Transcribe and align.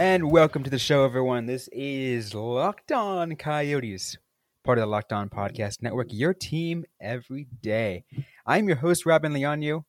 And 0.00 0.30
welcome 0.30 0.64
to 0.64 0.70
the 0.70 0.78
show, 0.78 1.04
everyone. 1.04 1.44
This 1.44 1.68
is 1.72 2.34
Locked 2.34 2.90
On 2.90 3.36
Coyotes, 3.36 4.16
part 4.64 4.78
of 4.78 4.82
the 4.82 4.86
Locked 4.86 5.12
On 5.12 5.28
Podcast 5.28 5.82
Network, 5.82 6.06
your 6.10 6.32
team 6.32 6.86
every 6.98 7.48
day. 7.60 8.04
I'm 8.46 8.66
your 8.66 8.78
host, 8.78 9.04
Robin 9.04 9.34
Leonu, 9.34 9.84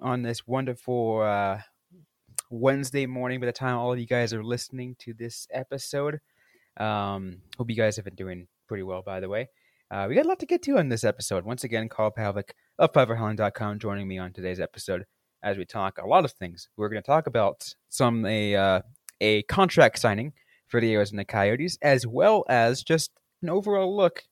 on 0.00 0.22
this 0.22 0.46
wonderful 0.46 1.20
uh, 1.20 1.58
Wednesday 2.48 3.04
morning 3.04 3.38
by 3.38 3.44
the 3.44 3.52
time 3.52 3.76
all 3.76 3.92
of 3.92 3.98
you 3.98 4.06
guys 4.06 4.32
are 4.32 4.42
listening 4.42 4.96
to 5.00 5.12
this 5.12 5.46
episode. 5.52 6.20
Um, 6.78 7.42
hope 7.58 7.68
you 7.68 7.76
guys 7.76 7.96
have 7.96 8.06
been 8.06 8.14
doing 8.14 8.48
pretty 8.66 8.82
well, 8.82 9.02
by 9.02 9.20
the 9.20 9.28
way. 9.28 9.50
Uh, 9.90 10.06
we 10.08 10.14
got 10.14 10.24
a 10.24 10.28
lot 10.28 10.38
to 10.38 10.46
get 10.46 10.62
to 10.62 10.78
on 10.78 10.88
this 10.88 11.04
episode. 11.04 11.44
Once 11.44 11.64
again, 11.64 11.90
Carl 11.90 12.12
Pavlik 12.16 12.52
of 12.78 12.94
FiveForHowling.com 12.94 13.78
joining 13.78 14.08
me 14.08 14.16
on 14.16 14.32
today's 14.32 14.58
episode 14.58 15.04
as 15.42 15.56
we 15.56 15.64
talk 15.64 15.98
a 15.98 16.06
lot 16.06 16.24
of 16.24 16.32
things. 16.32 16.68
We're 16.76 16.88
going 16.88 17.02
to 17.02 17.06
talk 17.06 17.26
about 17.26 17.74
some 17.88 18.24
a 18.24 18.54
uh, 18.56 18.80
a 19.20 19.42
contract 19.42 19.98
signing 19.98 20.32
for 20.68 20.80
the 20.80 20.92
Arizona 20.94 21.24
Coyotes, 21.24 21.78
as 21.82 22.06
well 22.06 22.44
as 22.48 22.82
just 22.82 23.10
an 23.42 23.50
overall 23.50 23.96
look 23.96 24.24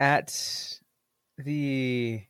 at 0.00 0.78
the 1.38 2.22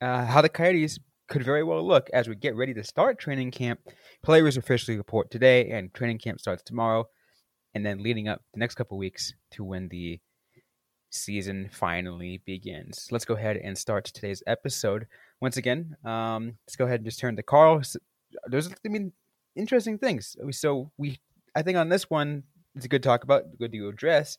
uh, 0.00 0.24
how 0.24 0.40
the 0.40 0.48
Coyotes 0.48 0.98
could 1.28 1.44
very 1.44 1.62
well 1.62 1.86
look 1.86 2.08
as 2.12 2.28
we 2.28 2.34
get 2.34 2.56
ready 2.56 2.74
to 2.74 2.82
start 2.82 3.18
training 3.18 3.50
camp. 3.50 3.80
Players 4.22 4.56
officially 4.56 4.96
report 4.96 5.30
today, 5.30 5.70
and 5.70 5.92
training 5.92 6.18
camp 6.18 6.40
starts 6.40 6.62
tomorrow, 6.62 7.08
and 7.74 7.84
then 7.84 8.02
leading 8.02 8.28
up 8.28 8.42
the 8.54 8.60
next 8.60 8.74
couple 8.74 8.98
weeks 8.98 9.34
to 9.52 9.64
when 9.64 9.88
the 9.88 10.18
season 11.10 11.68
finally 11.72 12.42
begins. 12.44 13.08
Let's 13.10 13.24
go 13.24 13.34
ahead 13.34 13.56
and 13.56 13.76
start 13.76 14.04
today's 14.06 14.42
episode. 14.46 15.06
Once 15.40 15.56
again, 15.56 15.96
um, 16.04 16.58
let's 16.66 16.76
go 16.76 16.84
ahead 16.84 17.00
and 17.00 17.04
just 17.04 17.20
turn 17.20 17.36
to 17.36 17.42
Carl. 17.42 17.82
There's, 18.46 18.68
I 18.68 18.88
mean, 18.88 19.12
interesting 19.58 19.98
things. 19.98 20.36
So 20.52 20.90
we, 20.96 21.18
I 21.54 21.62
think 21.62 21.76
on 21.76 21.88
this 21.88 22.08
one, 22.08 22.44
it's 22.74 22.84
a 22.84 22.88
good 22.88 23.02
talk 23.02 23.24
about, 23.24 23.44
good 23.58 23.72
to 23.72 23.88
address, 23.88 24.38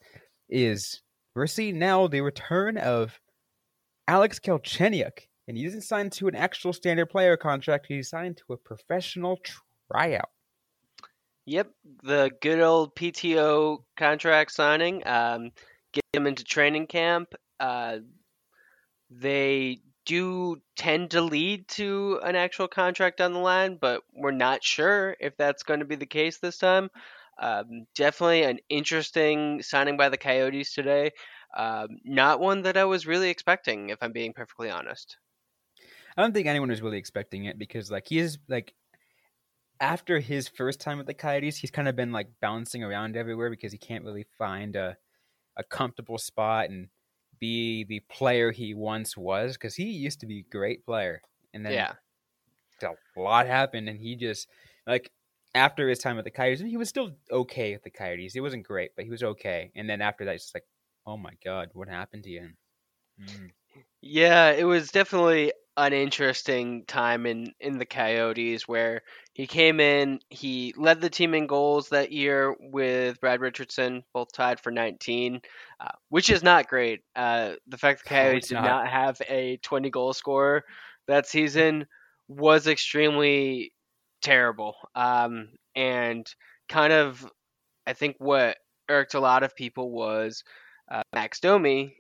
is 0.50 1.02
we're 1.36 1.48
seeing 1.48 1.78
now 1.78 2.08
the 2.08 2.22
return 2.22 2.78
of 2.78 3.20
Alex 4.08 4.40
Galchenyuk, 4.40 5.28
and 5.48 5.58
he 5.58 5.66
isn't 5.66 5.82
signed 5.82 6.12
to 6.14 6.28
an 6.28 6.36
actual 6.36 6.74
standard 6.74 7.08
player 7.08 7.38
contract. 7.38 7.86
He's 7.88 8.10
signed 8.10 8.38
to 8.38 8.54
a 8.54 8.58
professional 8.58 9.40
tryout. 9.92 10.30
Yep, 11.46 11.72
the 12.04 12.32
good 12.42 12.62
old 12.62 12.96
PTO 12.96 13.80
contract 13.98 14.52
signing. 14.52 15.06
Um, 15.08 15.52
get 15.94 16.04
him 16.14 16.28
into 16.28 16.44
training 16.44 16.88
camp. 16.88 17.34
Uh, 17.60 18.00
they 19.10 19.82
do 20.10 20.60
tend 20.76 21.12
to 21.12 21.22
lead 21.22 21.68
to 21.68 22.20
an 22.24 22.36
actual 22.36 22.68
contract 22.68 23.22
on 23.22 23.32
the 23.32 23.40
line, 23.40 23.78
but 23.80 24.02
we're 24.12 24.32
not 24.32 24.64
sure 24.64 25.16
if 25.20 25.38
that's 25.38 25.62
going 25.62 25.82
to 25.82 25.86
be 25.86 25.96
the 25.96 26.08
case 26.08 26.40
this 26.40 26.58
time. 26.58 26.90
Um, 27.38 27.86
definitely 27.94 28.42
an 28.42 28.58
interesting 28.70 29.62
signing 29.62 29.98
by 29.98 30.10
the 30.10 30.18
Coyotes 30.18 30.74
today. 30.74 31.12
Um, 31.56 32.00
not 32.04 32.40
one 32.40 32.64
that 32.64 32.76
I 32.76 32.86
was 32.86 33.06
really 33.06 33.30
expecting, 33.30 33.90
if 33.90 34.00
I'm 34.02 34.12
being 34.12 34.34
perfectly 34.34 34.72
honest. 34.72 35.18
I 36.18 36.24
don't 36.24 36.34
think 36.34 36.48
anyone 36.48 36.70
was 36.70 36.82
really 36.82 36.98
expecting 36.98 37.46
it 37.46 37.60
because, 37.60 37.92
like, 37.92 38.08
he 38.08 38.18
is 38.18 38.40
like 38.48 38.74
after 39.80 40.20
his 40.20 40.48
first 40.48 40.82
time 40.82 40.98
with 40.98 41.06
the 41.06 41.14
Coyotes, 41.14 41.58
he's 41.58 41.72
kind 41.72 41.88
of 41.88 41.96
been 41.96 42.12
like 42.12 42.30
bouncing 42.42 42.84
around 42.84 43.16
everywhere 43.16 43.52
because 43.52 43.72
he 43.72 43.78
can't 43.78 44.04
really 44.04 44.26
find 44.40 44.76
a 44.76 44.98
a 45.56 45.64
comfortable 45.64 46.18
spot 46.18 46.70
and 46.70 46.90
be 47.40 47.84
the 47.86 48.02
player 48.02 48.52
he 48.52 48.74
once 48.74 49.18
was 49.18 49.54
because 49.58 49.76
he 49.76 49.86
used 49.92 50.20
to 50.22 50.26
be 50.28 50.40
a 50.40 50.44
great 50.52 50.86
player, 50.86 51.22
and 51.54 51.66
then 51.66 51.78
Yeah. 51.78 51.96
a 52.84 53.20
lot 53.20 53.48
happened, 53.48 53.90
and 53.90 54.00
he 54.00 54.16
just 54.16 54.48
like 54.88 55.12
after 55.56 55.90
his 55.90 56.00
time 56.00 56.16
with 56.16 56.26
the 56.26 56.32
Coyotes, 56.32 56.62
he 56.62 56.78
was 56.78 56.90
still 56.90 57.18
okay 57.32 57.74
with 57.74 57.84
the 57.84 57.90
Coyotes. 57.92 58.34
He 58.34 58.40
wasn't 58.42 58.64
great, 58.68 58.92
but 58.96 59.06
he 59.06 59.12
was 59.12 59.24
okay. 59.24 59.72
And 59.76 59.90
then 59.90 60.02
after 60.02 60.26
that, 60.26 60.36
it's 60.36 60.46
just 60.46 60.56
like, 60.56 60.68
oh 61.06 61.18
my 61.18 61.34
god, 61.44 61.70
what 61.74 61.88
happened 61.88 62.24
to 62.24 62.32
him? 62.32 62.58
Mm. 63.20 63.52
Yeah, 64.02 64.52
it 64.52 64.64
was 64.64 64.92
definitely 64.92 65.54
an 65.88 65.94
interesting 65.94 66.86
time 66.86 67.26
in 67.26 67.54
in 67.60 67.78
the 67.78 67.86
Coyotes 67.86 68.68
where 68.68 69.02
he 69.34 69.48
came 69.48 69.80
in, 69.80 70.20
he 70.30 70.74
led 70.78 71.02
the 71.02 71.10
team 71.10 71.34
in 71.34 71.48
goals 71.48 71.90
that 71.90 72.12
year 72.12 72.56
with 72.60 73.20
Brad 73.22 73.42
Richardson, 73.42 74.04
both 74.14 74.32
tied 74.34 74.60
for 74.60 74.72
19, 74.72 75.42
uh, 75.80 75.88
which 76.10 76.30
is 76.30 76.44
not 76.44 76.68
great. 76.68 77.02
Uh, 77.16 77.54
the 77.68 77.78
fact 77.78 78.04
the 78.04 78.10
Coyotes 78.16 78.38
it's 78.38 78.48
did 78.50 78.56
not. 78.56 78.64
not 78.64 78.88
have 78.88 79.22
a 79.30 79.58
20 79.64 79.90
goal 79.90 80.14
scorer 80.14 80.66
that 81.08 81.28
season 81.28 81.88
was 82.28 82.68
extremely 82.68 83.74
terrible. 84.22 84.76
Um, 84.96 85.50
and 85.76 86.28
kind 86.68 86.94
of, 86.94 87.26
I 87.88 87.94
think 87.94 88.16
what 88.20 88.58
irked 88.90 89.14
a 89.14 89.20
lot 89.20 89.44
of 89.44 89.56
people 89.56 89.92
was 89.92 90.44
uh, 90.92 91.02
Max 91.14 91.40
Domi 91.40 91.96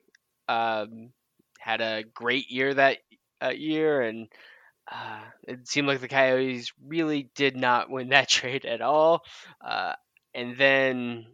um, 0.47 1.11
had 1.59 1.81
a 1.81 2.03
great 2.13 2.49
year 2.51 2.73
that 2.73 2.97
uh, 3.43 3.49
year, 3.49 4.01
and 4.01 4.27
uh, 4.91 5.21
it 5.47 5.67
seemed 5.67 5.87
like 5.87 6.01
the 6.01 6.07
Coyotes 6.09 6.73
really 6.85 7.29
did 7.35 7.57
not 7.57 7.89
win 7.89 8.09
that 8.09 8.29
trade 8.29 8.65
at 8.65 8.81
all. 8.81 9.23
Uh, 9.65 9.93
and 10.35 10.57
then, 10.57 11.25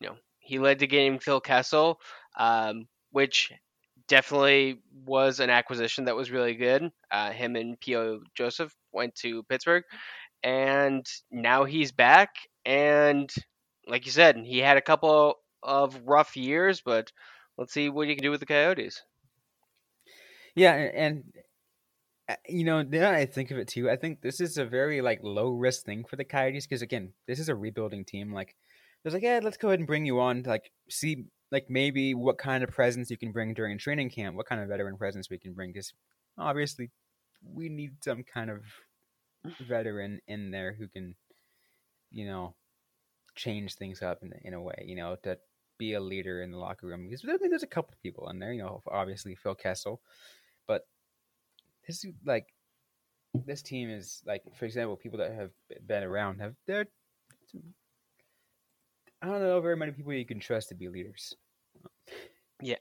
you 0.00 0.08
know, 0.08 0.16
he 0.38 0.58
led 0.58 0.80
to 0.80 0.86
getting 0.86 1.18
Phil 1.18 1.40
Kessel, 1.40 2.00
um, 2.36 2.86
which 3.10 3.52
definitely 4.08 4.80
was 5.04 5.40
an 5.40 5.50
acquisition 5.50 6.04
that 6.06 6.16
was 6.16 6.30
really 6.30 6.54
good. 6.54 6.90
Uh, 7.10 7.30
him 7.30 7.56
and 7.56 7.78
P.O. 7.80 8.20
Joseph 8.36 8.74
went 8.92 9.14
to 9.16 9.42
Pittsburgh, 9.44 9.84
and 10.42 11.06
now 11.30 11.64
he's 11.64 11.92
back. 11.92 12.30
And 12.66 13.32
like 13.88 14.06
you 14.06 14.12
said, 14.12 14.38
he 14.38 14.58
had 14.60 14.76
a 14.78 14.82
couple 14.82 15.36
of 15.62 16.00
rough 16.06 16.36
years, 16.36 16.82
but 16.84 17.12
let's 17.58 17.72
see 17.74 17.88
what 17.90 18.08
he 18.08 18.14
can 18.16 18.22
do 18.24 18.30
with 18.30 18.40
the 18.40 18.46
Coyotes. 18.46 19.02
Yeah, 20.58 20.74
and, 20.74 20.94
and 20.96 21.24
uh, 22.28 22.34
you 22.48 22.64
know, 22.64 22.82
now 22.82 23.12
I 23.12 23.26
think 23.26 23.50
of 23.50 23.58
it 23.58 23.68
too. 23.68 23.88
I 23.88 23.96
think 23.96 24.20
this 24.20 24.40
is 24.40 24.58
a 24.58 24.64
very 24.64 25.00
like 25.00 25.20
low 25.22 25.50
risk 25.50 25.84
thing 25.84 26.04
for 26.04 26.16
the 26.16 26.24
Coyotes 26.24 26.66
because 26.66 26.82
again, 26.82 27.12
this 27.28 27.38
is 27.38 27.48
a 27.48 27.54
rebuilding 27.54 28.04
team. 28.04 28.32
Like, 28.32 28.56
there's 29.02 29.14
like, 29.14 29.22
yeah, 29.22 29.40
let's 29.42 29.56
go 29.56 29.68
ahead 29.68 29.78
and 29.78 29.86
bring 29.86 30.04
you 30.04 30.20
on. 30.20 30.42
to, 30.42 30.50
Like, 30.50 30.72
see, 30.90 31.26
like 31.52 31.66
maybe 31.68 32.12
what 32.12 32.38
kind 32.38 32.64
of 32.64 32.70
presence 32.70 33.08
you 33.08 33.16
can 33.16 33.30
bring 33.30 33.54
during 33.54 33.78
training 33.78 34.10
camp. 34.10 34.36
What 34.36 34.46
kind 34.46 34.60
of 34.60 34.68
veteran 34.68 34.98
presence 34.98 35.30
we 35.30 35.38
can 35.38 35.54
bring? 35.54 35.72
Because 35.72 35.92
obviously, 36.36 36.90
we 37.42 37.68
need 37.68 37.92
some 38.02 38.24
kind 38.24 38.50
of 38.50 38.62
veteran 39.66 40.18
in 40.26 40.50
there 40.50 40.74
who 40.76 40.88
can, 40.88 41.14
you 42.10 42.26
know, 42.26 42.56
change 43.36 43.76
things 43.76 44.02
up 44.02 44.18
in 44.22 44.32
in 44.42 44.54
a 44.54 44.60
way. 44.60 44.82
You 44.84 44.96
know, 44.96 45.16
to 45.22 45.38
be 45.78 45.94
a 45.94 46.00
leader 46.00 46.42
in 46.42 46.50
the 46.50 46.58
locker 46.58 46.86
room. 46.86 47.06
Because 47.08 47.24
I 47.24 47.36
think 47.38 47.50
there's 47.50 47.62
a 47.62 47.68
couple 47.68 47.94
people 48.02 48.28
in 48.28 48.38
there. 48.38 48.52
You 48.52 48.62
know, 48.62 48.82
obviously 48.90 49.34
Phil 49.36 49.54
Kessel, 49.54 50.00
but 50.68 50.86
this 51.88 52.04
is 52.04 52.12
like 52.24 52.46
this 53.46 53.62
team 53.62 53.90
is 53.90 54.22
like, 54.26 54.42
for 54.54 54.66
example, 54.66 54.96
people 54.96 55.18
that 55.18 55.32
have 55.32 55.50
been 55.86 56.04
around 56.04 56.40
have 56.40 56.54
they're. 56.66 56.86
I 59.20 59.26
don't 59.26 59.40
know 59.40 59.60
very 59.60 59.76
many 59.76 59.92
people 59.92 60.12
you 60.12 60.24
can 60.24 60.38
trust 60.38 60.68
to 60.68 60.76
be 60.76 60.88
leaders. 60.88 61.34
Yeah, 62.62 62.76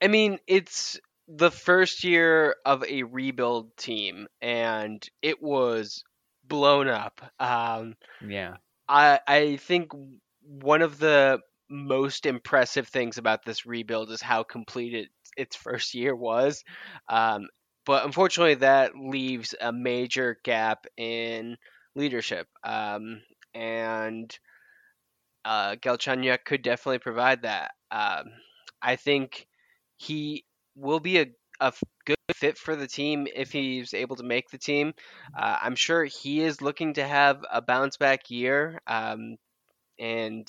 I 0.00 0.08
mean, 0.08 0.38
it's 0.46 1.00
the 1.26 1.50
first 1.50 2.04
year 2.04 2.56
of 2.64 2.84
a 2.84 3.02
rebuild 3.02 3.76
team, 3.76 4.28
and 4.40 5.06
it 5.22 5.42
was 5.42 6.04
blown 6.44 6.88
up. 6.88 7.20
Um, 7.38 7.96
Yeah, 8.26 8.56
I 8.88 9.20
I 9.26 9.56
think 9.56 9.92
one 10.42 10.82
of 10.82 10.98
the 10.98 11.40
most 11.70 12.26
impressive 12.26 12.88
things 12.88 13.18
about 13.18 13.44
this 13.44 13.66
rebuild 13.66 14.10
is 14.10 14.22
how 14.22 14.42
complete 14.42 14.94
it, 14.94 15.08
its 15.38 15.56
first 15.56 15.94
year 15.94 16.14
was. 16.14 16.62
Um, 17.08 17.48
but 17.86 18.04
unfortunately, 18.04 18.56
that 18.56 18.92
leaves 18.94 19.54
a 19.58 19.72
major 19.72 20.38
gap 20.44 20.86
in 20.98 21.56
leadership. 21.94 22.46
Um, 22.62 23.22
and 23.54 24.38
uh, 25.44 25.76
Galchenyuk 25.76 26.44
could 26.44 26.62
definitely 26.62 26.98
provide 26.98 27.42
that. 27.42 27.70
Um, 27.90 28.24
I 28.82 28.96
think 28.96 29.46
he 29.96 30.44
will 30.76 31.00
be 31.00 31.18
a 31.18 31.26
good 32.04 32.16
fit 32.34 32.58
for 32.58 32.76
the 32.76 32.86
team 32.86 33.26
if 33.34 33.50
he's 33.50 33.94
able 33.94 34.16
to 34.16 34.22
make 34.22 34.50
the 34.50 34.58
team. 34.58 34.92
Uh, 35.36 35.56
I'm 35.62 35.74
sure 35.74 36.04
he 36.04 36.40
is 36.40 36.60
looking 36.60 36.94
to 36.94 37.06
have 37.06 37.42
a 37.50 37.62
bounce 37.62 37.96
back 37.96 38.30
year. 38.30 38.80
Um, 38.86 39.36
and 39.98 40.46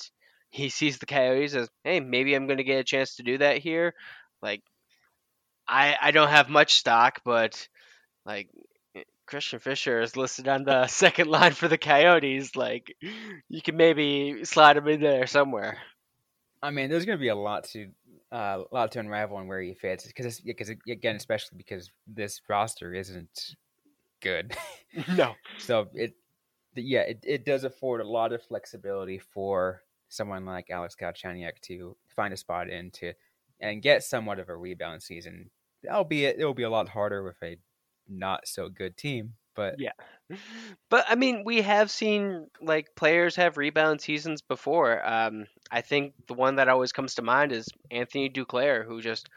he 0.50 0.68
sees 0.68 0.98
the 0.98 1.06
Coyotes 1.06 1.54
as, 1.54 1.68
hey, 1.84 2.00
maybe 2.00 2.34
I'm 2.34 2.46
going 2.46 2.58
to 2.58 2.64
get 2.64 2.80
a 2.80 2.84
chance 2.84 3.16
to 3.16 3.22
do 3.22 3.38
that 3.38 3.58
here. 3.58 3.94
Like, 4.42 4.62
I 5.70 5.96
I 6.00 6.10
don't 6.10 6.28
have 6.28 6.48
much 6.48 6.74
stock, 6.74 7.20
but 7.24 7.68
like 8.26 8.50
Christian 9.30 9.60
Fischer 9.60 10.00
is 10.00 10.16
listed 10.16 10.48
on 10.48 10.64
the 10.64 10.86
second 10.88 11.28
line 11.28 11.52
for 11.52 11.68
the 11.68 11.78
Coyotes. 11.78 12.56
Like, 12.56 12.96
you 13.48 13.62
can 13.62 13.76
maybe 13.76 14.44
slide 14.44 14.76
him 14.76 14.88
in 14.88 15.00
there 15.00 15.26
somewhere. 15.26 15.78
I 16.62 16.70
mean, 16.70 16.90
there's 16.90 17.06
going 17.06 17.16
to 17.16 17.22
be 17.22 17.28
a 17.28 17.36
lot 17.36 17.64
to 17.70 17.88
uh, 18.32 18.62
a 18.70 18.74
lot 18.74 18.92
to 18.92 19.00
unravel 19.00 19.38
on 19.38 19.46
where 19.46 19.60
he 19.60 19.74
fits 19.74 20.06
because 20.06 20.40
because 20.40 20.68
again, 20.88 21.16
especially 21.16 21.56
because 21.56 21.90
this 22.06 22.40
roster 22.48 22.92
isn't 22.92 23.56
good. 24.20 24.54
no. 25.16 25.34
so 25.58 25.88
it 25.94 26.14
yeah, 26.74 27.00
it, 27.00 27.20
it 27.22 27.44
does 27.44 27.64
afford 27.64 28.00
a 28.00 28.08
lot 28.08 28.32
of 28.32 28.42
flexibility 28.42 29.18
for 29.18 29.82
someone 30.08 30.44
like 30.44 30.70
Alex 30.70 30.96
Galchenyuk 31.00 31.60
to 31.62 31.96
find 32.14 32.34
a 32.34 32.36
spot 32.36 32.68
in 32.68 32.90
to 32.92 33.12
and 33.60 33.82
get 33.82 34.02
somewhat 34.02 34.38
of 34.38 34.48
a 34.48 34.56
rebound 34.56 35.02
season. 35.02 35.50
Albeit 35.88 36.38
it'll 36.38 36.54
be 36.54 36.62
a 36.62 36.70
lot 36.70 36.88
harder 36.88 37.22
with 37.22 37.36
a 37.42 37.56
not 38.08 38.46
so 38.46 38.68
good 38.68 38.96
team. 38.96 39.34
But 39.54 39.76
yeah, 39.78 39.92
but 40.90 41.04
I 41.08 41.14
mean, 41.14 41.42
we 41.44 41.62
have 41.62 41.90
seen 41.90 42.46
like 42.60 42.94
players 42.96 43.36
have 43.36 43.56
rebound 43.56 44.00
seasons 44.00 44.42
before. 44.42 45.06
Um, 45.06 45.46
I 45.70 45.80
think 45.80 46.14
the 46.26 46.34
one 46.34 46.56
that 46.56 46.68
always 46.68 46.92
comes 46.92 47.16
to 47.16 47.22
mind 47.22 47.52
is 47.52 47.68
Anthony 47.90 48.28
Duclair, 48.28 48.84
who 48.84 49.00
just 49.00 49.28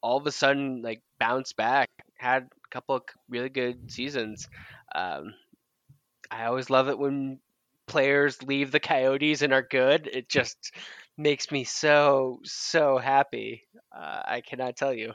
all 0.00 0.16
of 0.16 0.26
a 0.26 0.32
sudden 0.32 0.82
like 0.82 1.02
bounced 1.18 1.56
back, 1.56 1.90
had 2.16 2.44
a 2.44 2.68
couple 2.70 2.96
of 2.96 3.02
really 3.28 3.48
good 3.48 3.90
seasons. 3.90 4.48
Um, 4.94 5.34
I 6.30 6.44
always 6.46 6.70
love 6.70 6.88
it 6.88 6.98
when 6.98 7.40
players 7.86 8.42
leave 8.42 8.70
the 8.70 8.80
Coyotes 8.80 9.42
and 9.42 9.52
are 9.52 9.66
good. 9.68 10.08
It 10.12 10.28
just 10.28 10.72
makes 11.16 11.50
me 11.50 11.64
so 11.64 12.40
so 12.44 12.98
happy. 12.98 13.64
Uh, 13.94 14.22
I 14.24 14.42
cannot 14.46 14.76
tell 14.76 14.94
you. 14.94 15.12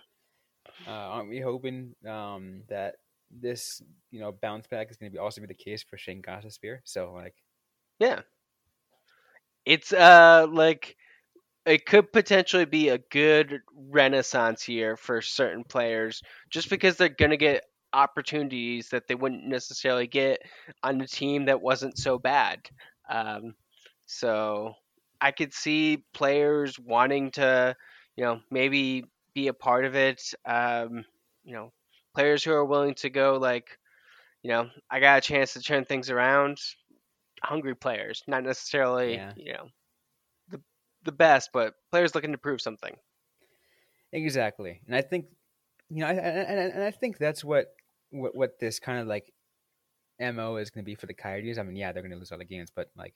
Uh, 0.88 0.92
aren't 0.92 1.30
we 1.30 1.40
hoping 1.40 1.96
um, 2.08 2.62
that 2.70 2.96
this 3.32 3.82
you 4.12 4.20
know 4.20 4.32
bounce 4.32 4.68
back 4.68 4.92
is 4.92 4.98
going 4.98 5.12
to 5.12 5.14
be 5.14 5.20
also 5.20 5.42
be 5.42 5.48
the 5.48 5.54
case 5.54 5.84
for 5.84 5.98
Shane 5.98 6.22
Gostisbehere? 6.22 6.80
So 6.84 7.14
like, 7.14 7.36
yeah, 8.00 8.22
it's 9.66 9.94
uh 9.94 10.48
like 10.52 10.96
it 11.66 11.86
could 11.86 12.12
potentially 12.12 12.66
be 12.66 12.90
a 12.90 12.98
good 12.98 13.62
renaissance 13.90 14.64
here 14.64 14.98
for 14.98 15.22
certain 15.22 15.64
players 15.64 16.22
just 16.50 16.70
because 16.70 16.98
they're 16.98 17.10
going 17.10 17.32
to 17.32 17.38
get 17.38 17.64
opportunities 17.94 18.90
that 18.90 19.08
they 19.08 19.16
wouldn't 19.16 19.46
necessarily 19.46 20.08
get 20.08 20.42
on 20.82 21.00
a 21.00 21.08
team 21.08 21.46
that 21.46 21.62
wasn't 21.62 21.98
so 21.98 22.18
bad. 22.18 22.60
Um, 23.10 23.56
so 24.06 24.74
I 25.22 25.32
could 25.32 25.54
see 25.54 26.04
players 26.14 26.78
wanting 26.78 27.32
to, 27.32 27.76
you 28.18 28.26
know, 28.26 28.42
maybe 28.52 29.06
be 29.34 29.48
a 29.48 29.54
part 29.54 29.86
of 29.86 29.96
it. 29.96 30.22
Um, 30.46 31.06
you 31.44 31.54
know, 31.54 31.72
players 32.16 32.44
who 32.44 32.52
are 32.52 32.66
willing 32.66 32.96
to 32.96 33.10
go 33.10 33.38
like, 33.40 33.78
you 34.42 34.52
know, 34.52 34.70
I 34.90 35.00
got 35.00 35.18
a 35.18 35.22
chance 35.22 35.54
to 35.54 35.62
turn 35.62 35.86
things 35.86 36.10
around. 36.10 36.58
Hungry 37.44 37.76
players, 37.76 38.24
not 38.26 38.44
necessarily, 38.44 39.16
yeah. 39.16 39.34
you 39.36 39.52
know, 39.52 39.68
the 40.50 40.62
the 41.04 41.12
best, 41.12 41.50
but 41.52 41.74
players 41.92 42.16
looking 42.16 42.32
to 42.32 42.38
prove 42.38 42.62
something. 42.62 42.96
Exactly, 44.14 44.80
and 44.88 44.96
I 44.96 45.02
think, 45.02 45.26
you 45.90 46.02
know, 46.02 46.08
and, 46.08 46.20
and, 46.20 46.74
and 46.74 46.84
I 46.84 46.92
think 46.92 47.18
that's 47.18 47.44
what 47.44 47.68
what 48.12 48.34
what 48.34 48.60
this 48.60 48.80
kind 48.80 49.00
of 49.00 49.08
like 49.08 49.34
mo 50.22 50.56
is 50.56 50.70
going 50.70 50.86
to 50.86 50.90
be 50.90 50.96
for 50.96 51.08
the 51.08 51.14
Coyotes. 51.14 51.58
I 51.58 51.64
mean, 51.64 51.76
yeah, 51.76 51.92
they're 51.92 52.04
going 52.04 52.14
to 52.14 52.18
lose 52.18 52.32
all 52.32 52.38
the 52.38 52.46
games, 52.46 52.72
but 52.74 52.90
like 52.96 53.16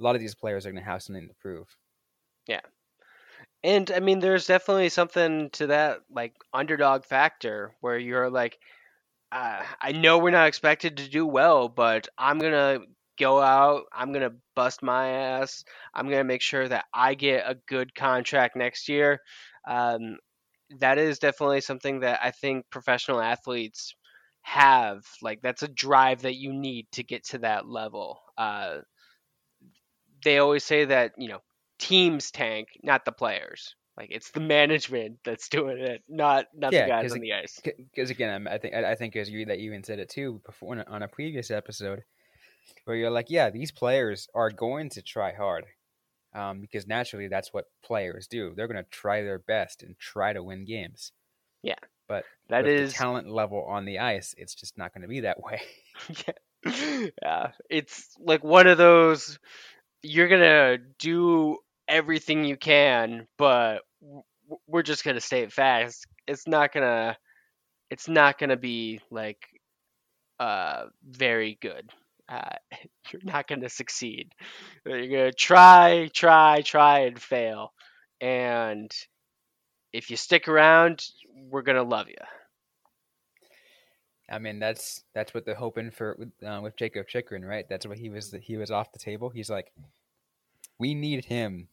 a 0.00 0.02
lot 0.02 0.16
of 0.16 0.20
these 0.20 0.34
players 0.34 0.66
are 0.66 0.72
going 0.72 0.82
to 0.82 0.90
have 0.90 1.02
something 1.02 1.28
to 1.28 1.34
prove. 1.34 1.68
Yeah, 2.48 2.62
and 3.64 3.90
I 3.90 4.00
mean, 4.00 4.20
there's 4.20 4.46
definitely 4.46 4.88
something 4.88 5.50
to 5.50 5.68
that 5.68 6.00
like 6.10 6.34
underdog 6.52 7.04
factor 7.04 7.74
where 7.80 7.98
you're 7.98 8.30
like, 8.30 8.58
uh, 9.32 9.62
I 9.80 9.92
know 9.92 10.18
we're 10.18 10.30
not 10.30 10.48
expected 10.48 10.98
to 10.98 11.08
do 11.10 11.26
well, 11.26 11.68
but 11.68 12.08
I'm 12.18 12.38
gonna 12.38 12.80
go 13.18 13.40
out. 13.40 13.84
I'm 13.92 14.12
gonna 14.12 14.34
bust 14.56 14.82
my 14.82 15.08
ass. 15.08 15.64
I'm 15.94 16.08
gonna 16.08 16.24
make 16.24 16.42
sure 16.42 16.68
that 16.68 16.86
I 16.94 17.14
get 17.14 17.50
a 17.50 17.56
good 17.68 17.94
contract 17.94 18.56
next 18.56 18.88
year. 18.88 19.20
Um, 19.68 20.18
that 20.80 20.98
is 20.98 21.18
definitely 21.18 21.60
something 21.62 22.00
that 22.00 22.20
I 22.22 22.30
think 22.32 22.66
professional 22.70 23.20
athletes 23.20 23.94
have 24.42 25.04
like 25.22 25.40
that's 25.42 25.62
a 25.62 25.68
drive 25.68 26.22
that 26.22 26.36
you 26.36 26.52
need 26.52 26.86
to 26.92 27.04
get 27.04 27.24
to 27.24 27.38
that 27.38 27.66
level 27.66 28.20
uh, 28.38 28.78
they 30.24 30.38
always 30.38 30.64
say 30.64 30.84
that 30.84 31.12
you 31.16 31.28
know 31.28 31.40
teams 31.78 32.30
tank 32.30 32.68
not 32.82 33.04
the 33.04 33.12
players 33.12 33.74
like 33.96 34.08
it's 34.10 34.30
the 34.30 34.40
management 34.40 35.18
that's 35.24 35.48
doing 35.48 35.78
it 35.78 36.02
not 36.08 36.46
not 36.54 36.72
yeah, 36.72 36.84
the 36.84 36.88
guys 36.88 37.12
on 37.12 37.20
the 37.20 37.32
ice 37.32 37.60
because 37.64 38.10
again 38.10 38.46
i 38.48 38.58
think 38.58 38.74
i 38.74 38.94
think 38.94 39.16
as 39.16 39.30
you 39.30 39.44
that 39.46 39.58
you 39.58 39.70
even 39.70 39.84
said 39.84 39.98
it 39.98 40.08
too 40.08 40.40
before 40.44 40.84
on 40.88 41.02
a 41.02 41.08
previous 41.08 41.50
episode 41.50 42.02
where 42.84 42.96
you're 42.96 43.10
like 43.10 43.26
yeah 43.28 43.50
these 43.50 43.70
players 43.70 44.28
are 44.34 44.50
going 44.50 44.88
to 44.88 45.02
try 45.02 45.32
hard 45.32 45.64
um, 46.34 46.60
because 46.60 46.86
naturally 46.86 47.26
that's 47.26 47.52
what 47.54 47.64
players 47.82 48.26
do 48.26 48.52
they're 48.54 48.68
going 48.68 48.82
to 48.82 48.90
try 48.90 49.22
their 49.22 49.38
best 49.38 49.82
and 49.82 49.98
try 49.98 50.32
to 50.32 50.42
win 50.42 50.64
games 50.64 51.12
yeah 51.62 51.74
but 52.08 52.24
that 52.48 52.66
is 52.66 52.94
talent 52.94 53.28
level 53.28 53.64
on 53.64 53.84
the 53.84 53.98
ice. 53.98 54.34
It's 54.36 54.54
just 54.54 54.78
not 54.78 54.94
going 54.94 55.02
to 55.02 55.08
be 55.08 55.20
that 55.20 55.40
way. 55.42 55.60
yeah. 56.26 56.32
yeah, 57.22 57.52
it's 57.70 58.16
like 58.18 58.42
one 58.42 58.66
of 58.66 58.78
those. 58.78 59.38
You're 60.02 60.28
gonna 60.28 60.78
do 60.98 61.58
everything 61.88 62.44
you 62.44 62.56
can, 62.56 63.26
but 63.38 63.82
we're 64.66 64.82
just 64.82 65.04
gonna 65.04 65.20
stay 65.20 65.46
fast. 65.48 66.06
It's 66.26 66.46
not 66.46 66.72
gonna. 66.72 67.16
It's 67.90 68.08
not 68.08 68.38
gonna 68.38 68.56
be 68.56 69.00
like 69.10 69.38
uh 70.38 70.84
very 71.08 71.58
good. 71.60 71.90
Uh, 72.28 72.56
you're 73.12 73.22
not 73.24 73.48
gonna 73.48 73.68
succeed. 73.68 74.32
You're 74.86 75.08
gonna 75.08 75.32
try, 75.32 76.10
try, 76.12 76.62
try, 76.62 77.00
and 77.00 77.20
fail. 77.20 77.72
And 78.20 78.90
if 79.92 80.10
you 80.10 80.16
stick 80.16 80.48
around, 80.48 81.04
we're 81.50 81.62
gonna 81.62 81.82
love 81.82 82.08
you. 82.08 82.16
I 84.30 84.38
mean, 84.38 84.58
that's 84.58 85.02
that's 85.14 85.32
what 85.32 85.46
they're 85.46 85.54
hoping 85.54 85.90
for 85.90 86.14
with, 86.18 86.28
uh, 86.46 86.60
with 86.62 86.76
Jakob 86.76 87.08
Chychrun, 87.08 87.44
right? 87.44 87.66
That's 87.68 87.86
what 87.86 87.98
he 87.98 88.10
was. 88.10 88.34
He 88.42 88.56
was 88.56 88.70
off 88.70 88.92
the 88.92 88.98
table. 88.98 89.30
He's 89.30 89.48
like, 89.48 89.72
we 90.78 90.94
need 90.94 91.24
him, 91.24 91.68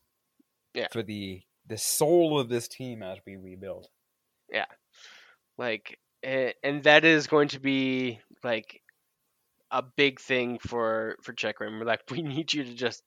yeah. 0.75 0.87
for 0.91 1.01
the 1.01 1.41
the 1.67 1.77
soul 1.77 2.39
of 2.39 2.49
this 2.49 2.67
team 2.67 3.01
as 3.01 3.17
we 3.25 3.37
rebuild. 3.37 3.87
Yeah, 4.51 4.65
like, 5.57 5.99
and 6.23 6.83
that 6.83 7.05
is 7.05 7.27
going 7.27 7.47
to 7.49 7.59
be 7.59 8.19
like 8.43 8.81
a 9.71 9.81
big 9.81 10.19
thing 10.19 10.59
for 10.59 11.17
for 11.23 11.33
Chychrun. 11.33 11.79
We're 11.79 11.85
like, 11.85 12.01
we 12.11 12.21
need 12.21 12.53
you 12.53 12.63
to 12.63 12.73
just 12.73 13.03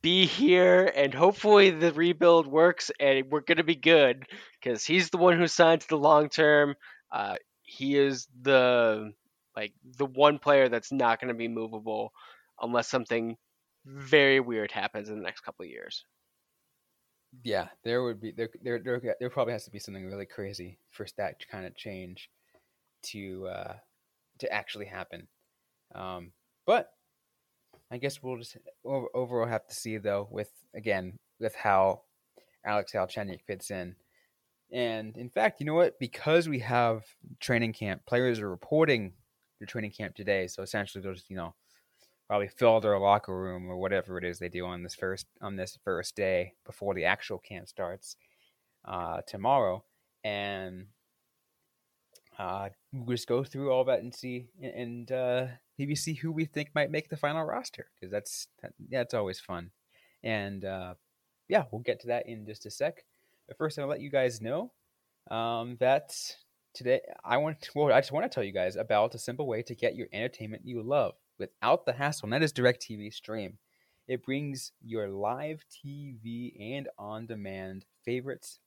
be 0.00 0.26
here 0.26 0.92
and 0.94 1.12
hopefully 1.12 1.70
the 1.70 1.92
rebuild 1.92 2.46
works 2.46 2.92
and 3.00 3.24
we're 3.32 3.40
going 3.40 3.56
to 3.56 3.64
be 3.64 3.74
good 3.74 4.24
because 4.62 4.84
he's 4.84 5.10
the 5.10 5.16
one 5.16 5.36
who 5.36 5.48
signed 5.48 5.80
to 5.80 5.88
the 5.88 5.98
long 5.98 6.28
term. 6.28 6.76
Uh, 7.10 7.34
he 7.62 7.96
is 7.96 8.28
the 8.42 9.12
like 9.56 9.72
the 9.96 10.06
one 10.06 10.38
player 10.38 10.68
that's 10.68 10.92
not 10.92 11.20
going 11.20 11.28
to 11.28 11.34
be 11.34 11.48
movable 11.48 12.12
unless 12.60 12.88
something 12.88 13.36
very 13.84 14.38
weird 14.38 14.70
happens 14.70 15.08
in 15.08 15.16
the 15.16 15.24
next 15.24 15.40
couple 15.40 15.64
of 15.64 15.70
years. 15.70 16.04
Yeah, 17.44 17.68
there 17.84 18.02
would 18.02 18.20
be 18.20 18.32
there 18.32 18.48
there 18.62 18.80
there, 18.80 19.16
there 19.20 19.30
probably 19.30 19.52
has 19.52 19.64
to 19.64 19.70
be 19.70 19.78
something 19.78 20.06
really 20.06 20.26
crazy 20.26 20.78
for 20.90 21.06
that 21.18 21.46
kind 21.48 21.66
of 21.66 21.76
change 21.76 22.30
to 23.04 23.46
uh 23.48 23.74
to 24.38 24.52
actually 24.52 24.86
happen. 24.86 25.28
Um, 25.94 26.32
but 26.66 26.90
I 27.90 27.98
guess 27.98 28.22
we'll 28.22 28.38
just 28.38 28.56
overall 28.84 29.46
have 29.46 29.66
to 29.66 29.74
see 29.74 29.98
though 29.98 30.28
with 30.30 30.50
again 30.74 31.18
with 31.40 31.54
how 31.54 32.02
Alex 32.64 32.92
Galchenyuk 32.92 33.42
fits 33.46 33.70
in. 33.70 33.96
And 34.72 35.16
in 35.16 35.30
fact, 35.30 35.60
you 35.60 35.66
know 35.66 35.74
what? 35.74 35.98
Because 35.98 36.48
we 36.48 36.58
have 36.60 37.04
training 37.40 37.72
camp, 37.72 38.02
players 38.06 38.40
are 38.40 38.50
reporting 38.50 39.14
their 39.58 39.66
training 39.66 39.92
camp 39.92 40.14
today. 40.14 40.46
So 40.46 40.62
essentially, 40.62 41.02
they'll 41.02 41.14
just 41.14 41.30
you 41.30 41.36
know 41.36 41.54
probably 42.28 42.48
fill 42.48 42.80
their 42.80 42.98
locker 42.98 43.36
room 43.36 43.70
or 43.70 43.76
whatever 43.78 44.18
it 44.18 44.24
is 44.24 44.38
they 44.38 44.48
do 44.48 44.66
on 44.66 44.82
this 44.82 44.94
first 44.94 45.26
on 45.40 45.56
this 45.56 45.78
first 45.82 46.14
day 46.14 46.52
before 46.66 46.94
the 46.94 47.04
actual 47.04 47.38
camp 47.38 47.66
starts 47.68 48.16
uh, 48.84 49.22
tomorrow, 49.26 49.82
and 50.22 50.86
uh, 52.38 52.68
we'll 52.92 53.16
just 53.16 53.26
go 53.26 53.42
through 53.42 53.72
all 53.72 53.84
that 53.84 54.00
and 54.00 54.14
see 54.14 54.48
and 54.62 55.10
uh, 55.10 55.46
maybe 55.78 55.94
see 55.94 56.14
who 56.14 56.30
we 56.30 56.44
think 56.44 56.68
might 56.74 56.90
make 56.90 57.08
the 57.08 57.16
final 57.16 57.44
roster 57.44 57.86
because 57.94 58.12
that's 58.12 58.48
that, 58.62 58.72
it's 58.90 59.14
always 59.14 59.40
fun. 59.40 59.70
And 60.22 60.64
uh, 60.64 60.94
yeah, 61.48 61.64
we'll 61.72 61.82
get 61.82 62.00
to 62.00 62.08
that 62.08 62.28
in 62.28 62.44
just 62.46 62.66
a 62.66 62.70
sec. 62.70 63.04
But 63.46 63.56
first, 63.56 63.78
I'll 63.78 63.86
let 63.86 64.00
you 64.00 64.10
guys 64.10 64.42
know 64.42 64.72
um, 65.30 65.78
that 65.80 66.14
today 66.74 67.00
I 67.24 67.38
want 67.38 67.62
to, 67.62 67.70
well, 67.74 67.92
I 67.92 68.00
just 68.00 68.12
want 68.12 68.30
to 68.30 68.34
tell 68.34 68.44
you 68.44 68.52
guys 68.52 68.76
about 68.76 69.14
a 69.14 69.18
simple 69.18 69.46
way 69.46 69.62
to 69.62 69.74
get 69.74 69.96
your 69.96 70.08
entertainment 70.12 70.62
you 70.66 70.82
love 70.82 71.14
without 71.38 71.86
the 71.86 71.92
hassle, 71.94 72.26
and 72.26 72.32
that 72.32 72.42
is 72.42 72.52
DirecTV 72.52 73.12
Stream. 73.12 73.58
It 74.06 74.24
brings 74.24 74.72
your 74.82 75.08
live 75.08 75.64
TV 75.70 76.52
and 76.74 76.88
on 76.98 77.26
demand 77.26 77.84
favorites 78.04 78.58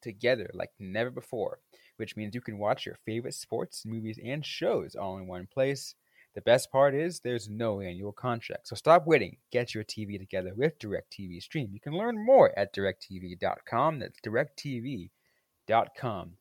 together 0.00 0.50
like 0.54 0.70
never 0.78 1.10
before, 1.10 1.58
which 1.96 2.16
means 2.16 2.34
you 2.34 2.40
can 2.40 2.58
watch 2.58 2.86
your 2.86 2.96
favorite 3.04 3.34
sports, 3.34 3.84
movies, 3.84 4.20
and 4.24 4.46
shows 4.46 4.94
all 4.94 5.18
in 5.18 5.26
one 5.26 5.48
place. 5.52 5.94
The 6.34 6.42
best 6.42 6.70
part 6.72 6.94
is 6.94 7.20
there's 7.20 7.48
no 7.48 7.80
annual 7.80 8.12
contract. 8.12 8.68
So 8.68 8.76
stop 8.76 9.06
waiting. 9.06 9.36
Get 9.50 9.74
your 9.74 9.84
TV 9.84 10.18
together 10.18 10.54
with 10.54 10.78
DirecTV 10.78 11.42
Stream. 11.42 11.70
You 11.72 11.80
can 11.80 11.92
learn 11.92 12.24
more 12.24 12.58
at 12.58 12.74
directv.com. 12.74 13.98
That's 13.98 14.20
directv.com. 14.20 15.10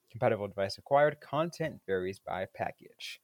Compatible 0.09 0.47
device 0.47 0.77
acquired. 0.77 1.19
Content 1.19 1.81
varies 1.85 2.19
by 2.19 2.45
package. 2.55 3.19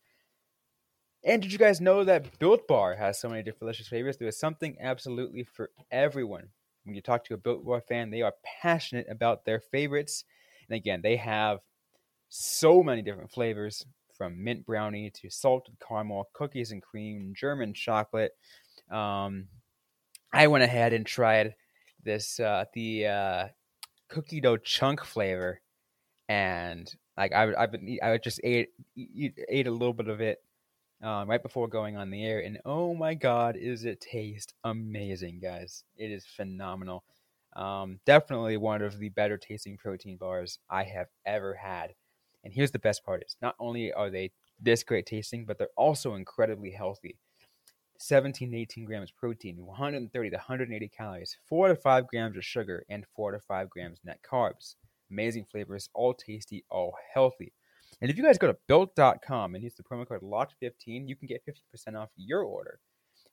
And 1.28 1.42
did 1.42 1.52
you 1.52 1.58
guys 1.58 1.82
know 1.82 2.06
that 2.06 2.40
Built 2.40 2.70
Bar 2.70 2.96
has 2.96 3.20
so 3.20 3.28
many 3.28 3.44
delicious 3.44 3.90
flavors? 3.90 4.16
There 4.16 4.30
is 4.30 4.40
something 4.40 4.78
absolutely 4.80 5.44
for 5.44 5.72
everyone. 5.92 6.48
When 6.86 6.96
you 6.96 7.02
talk 7.02 7.26
to 7.26 7.34
a 7.34 7.38
Built 7.38 7.66
Bar 7.66 7.82
fan, 7.82 8.10
they 8.10 8.22
are 8.22 8.34
passionate 8.62 9.08
about 9.10 9.44
their 9.44 9.60
favorites. 9.60 10.24
And 10.70 10.78
again, 10.78 11.02
they 11.02 11.18
have 11.18 11.60
so 12.30 12.82
many 12.82 13.02
different 13.02 13.30
flavors 13.30 13.86
from 14.18 14.42
mint 14.42 14.66
brownie 14.66 15.10
to 15.16 15.30
salted 15.30 15.76
caramel, 15.86 16.30
cookies 16.32 16.72
and 16.72 16.82
cream, 16.82 17.34
German 17.36 17.74
chocolate. 17.74 18.32
Um, 18.90 19.50
I 20.32 20.48
went 20.48 20.64
ahead 20.64 20.94
and 20.94 21.06
tried 21.06 21.56
this 22.06 22.40
uh, 22.40 22.64
the 22.74 23.06
uh, 23.06 23.48
cookie 24.08 24.40
dough 24.40 24.56
chunk 24.56 25.04
flavor, 25.04 25.60
and 26.30 26.90
like 27.18 27.34
I 27.34 27.54
I've 27.54 27.74
been 27.74 28.00
I 28.02 28.18
just 28.18 28.40
ate 28.46 28.70
ate 28.98 29.68
a 29.68 29.72
little 29.72 29.94
bit 29.94 30.08
of 30.08 30.22
it 30.22 30.42
um, 31.02 31.30
right 31.30 31.42
before 31.42 31.68
going 31.68 31.96
on 31.96 32.10
the 32.10 32.26
air, 32.26 32.40
and 32.40 32.60
oh 32.66 32.94
my 32.94 33.14
god, 33.14 33.56
is 33.56 33.86
it 33.86 34.02
taste 34.02 34.54
amazing, 34.64 35.40
guys! 35.40 35.84
It 35.96 36.12
is 36.12 36.26
phenomenal. 36.26 37.04
Um, 37.56 38.00
definitely 38.06 38.58
one 38.58 38.82
of 38.82 39.00
the 39.00 39.10
better 39.10 39.38
tasting 39.38 39.78
protein 39.78 40.18
bars 40.18 40.60
I 40.70 40.84
have 40.84 41.08
ever 41.26 41.54
had. 41.56 41.94
And 42.44 42.54
here's 42.54 42.72
the 42.72 42.80
best 42.80 43.04
part: 43.04 43.24
is 43.26 43.36
not 43.42 43.56
only 43.60 43.94
are 43.94 44.10
they 44.10 44.32
this 44.60 44.84
great 44.84 45.06
tasting, 45.06 45.46
but 45.46 45.58
they're 45.58 45.70
also 45.76 46.16
incredibly 46.16 46.72
healthy. 46.72 47.18
17 48.00 48.52
to 48.52 48.58
18 48.58 48.86
grams 48.86 49.12
protein, 49.12 49.66
130 49.66 50.30
to 50.30 50.36
180 50.36 50.88
calories, 50.90 51.38
4 51.48 51.70
to 51.70 51.76
5 51.76 52.08
grams 52.08 52.38
of 52.38 52.46
sugar, 52.46 52.86
and 52.90 53.06
4 53.16 53.32
to 53.32 53.40
5 53.40 53.70
grams 53.70 54.00
net 54.04 54.20
carbs. 54.30 54.76
Amazing 55.10 55.46
flavors, 55.46 55.90
all 55.94 56.14
tasty, 56.14 56.64
all 56.70 56.96
healthy. 57.14 57.54
And 58.02 58.12
if 58.12 58.18
you 58.18 58.24
guys 58.24 58.38
go 58.38 58.48
to 58.48 58.58
built.com 58.68 59.56
and 59.56 59.64
use 59.64 59.74
the 59.76 59.84
promo 59.84 60.08
code 60.08 60.22
LOCKED15, 60.22 61.08
you 61.08 61.16
can 61.16 61.28
get 61.28 61.42
50% 61.46 62.00
off 62.00 62.10
your 62.16 62.44
order. 62.44 62.80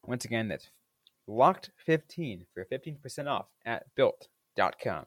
Once 0.06 0.25
again, 0.25 0.49
that's 0.49 0.68
LOCKED15 1.28 2.47
for 2.52 2.66
15% 2.73 3.26
off 3.26 3.47
at 3.66 3.85
built.com. 3.94 5.06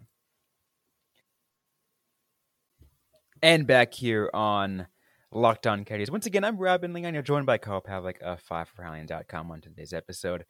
And 3.41 3.67
back 3.67 3.93
here 3.93 4.29
on 4.33 4.87
Locked 5.31 5.67
On 5.67 5.85
Coyotes. 5.85 6.09
Once 6.09 6.25
again, 6.25 6.43
I'm 6.43 6.57
Robin. 6.57 6.95
You're 6.95 7.21
joined 7.21 7.45
by 7.45 7.57
Carl 7.57 7.81
Pavlik 7.81 8.19
of 8.21 8.41
5forhowling.com 8.43 9.51
on 9.51 9.61
today's 9.61 9.93
episode. 9.93 10.45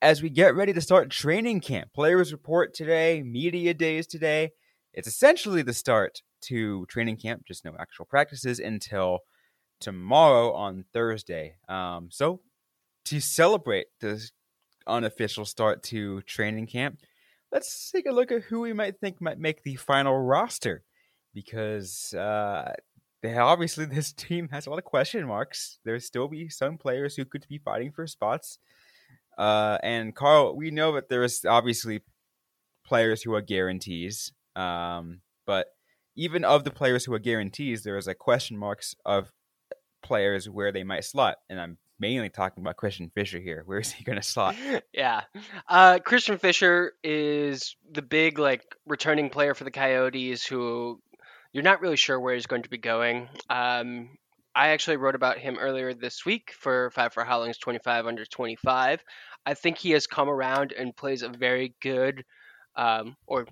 As 0.00 0.22
we 0.22 0.30
get 0.30 0.56
ready 0.56 0.72
to 0.72 0.80
start 0.80 1.10
training 1.10 1.60
camp, 1.60 1.92
players 1.92 2.32
report 2.32 2.74
today, 2.74 3.22
media 3.22 3.74
days 3.74 4.06
today. 4.06 4.52
It's 4.94 5.08
essentially 5.08 5.62
the 5.62 5.72
start 5.72 6.22
to 6.42 6.86
training 6.86 7.16
camp, 7.16 7.44
just 7.46 7.64
no 7.64 7.74
actual 7.78 8.04
practices 8.04 8.58
until 8.58 9.20
tomorrow 9.80 10.52
on 10.52 10.84
Thursday. 10.92 11.54
Um, 11.68 12.08
so, 12.10 12.40
to 13.06 13.20
celebrate 13.20 13.86
this 14.00 14.32
unofficial 14.86 15.44
start 15.44 15.82
to 15.84 16.22
training 16.22 16.66
camp, 16.66 17.00
let's 17.50 17.90
take 17.90 18.06
a 18.06 18.12
look 18.12 18.32
at 18.32 18.42
who 18.42 18.60
we 18.60 18.72
might 18.72 19.00
think 19.00 19.20
might 19.20 19.38
make 19.38 19.62
the 19.62 19.76
final 19.76 20.18
roster 20.18 20.84
because 21.34 22.14
uh, 22.14 22.72
they 23.22 23.36
obviously 23.36 23.84
this 23.86 24.12
team 24.12 24.48
has 24.50 24.66
a 24.66 24.70
lot 24.70 24.78
of 24.78 24.84
question 24.84 25.26
marks. 25.26 25.78
There 25.84 25.98
still 26.00 26.28
be 26.28 26.48
some 26.48 26.78
players 26.78 27.16
who 27.16 27.24
could 27.24 27.46
be 27.48 27.58
fighting 27.58 27.92
for 27.92 28.06
spots. 28.06 28.58
Uh, 29.38 29.78
and 29.82 30.14
Carl, 30.14 30.54
we 30.56 30.70
know 30.70 30.92
that 30.92 31.08
there 31.08 31.22
is 31.22 31.44
obviously 31.44 32.02
players 32.84 33.22
who 33.22 33.34
are 33.34 33.40
guarantees. 33.40 34.32
Um, 34.56 35.20
but 35.46 35.68
even 36.16 36.44
of 36.44 36.64
the 36.64 36.70
players 36.70 37.04
who 37.04 37.14
are 37.14 37.18
guarantees, 37.18 37.82
there 37.82 37.96
is 37.96 38.06
a 38.06 38.14
question 38.14 38.56
marks 38.56 38.94
of 39.04 39.32
players 40.02 40.48
where 40.48 40.72
they 40.72 40.84
might 40.84 41.04
slot, 41.04 41.36
and 41.48 41.60
I'm 41.60 41.78
mainly 41.98 42.28
talking 42.28 42.62
about 42.62 42.76
Christian 42.76 43.10
Fischer 43.14 43.38
here. 43.38 43.62
Where 43.64 43.78
is 43.78 43.92
he 43.92 44.04
going 44.04 44.16
to 44.16 44.22
slot? 44.22 44.56
yeah, 44.92 45.22
uh, 45.68 46.00
Christian 46.00 46.38
Fischer 46.38 46.92
is 47.02 47.76
the 47.90 48.02
big 48.02 48.38
like 48.38 48.62
returning 48.86 49.30
player 49.30 49.54
for 49.54 49.64
the 49.64 49.70
Coyotes, 49.70 50.44
who 50.44 51.00
you're 51.52 51.62
not 51.62 51.80
really 51.80 51.96
sure 51.96 52.18
where 52.18 52.34
he's 52.34 52.46
going 52.46 52.62
to 52.62 52.70
be 52.70 52.78
going. 52.78 53.28
Um, 53.48 54.10
I 54.54 54.68
actually 54.68 54.98
wrote 54.98 55.14
about 55.14 55.38
him 55.38 55.56
earlier 55.58 55.94
this 55.94 56.26
week 56.26 56.52
for 56.58 56.90
Five 56.90 57.14
for 57.14 57.24
Howling's 57.24 57.58
25 57.58 58.06
under 58.06 58.26
25. 58.26 59.02
I 59.46 59.54
think 59.54 59.78
he 59.78 59.92
has 59.92 60.06
come 60.06 60.28
around 60.28 60.72
and 60.72 60.94
plays 60.94 61.22
a 61.22 61.28
very 61.28 61.74
good, 61.80 62.24
um, 62.76 63.16
or 63.26 63.46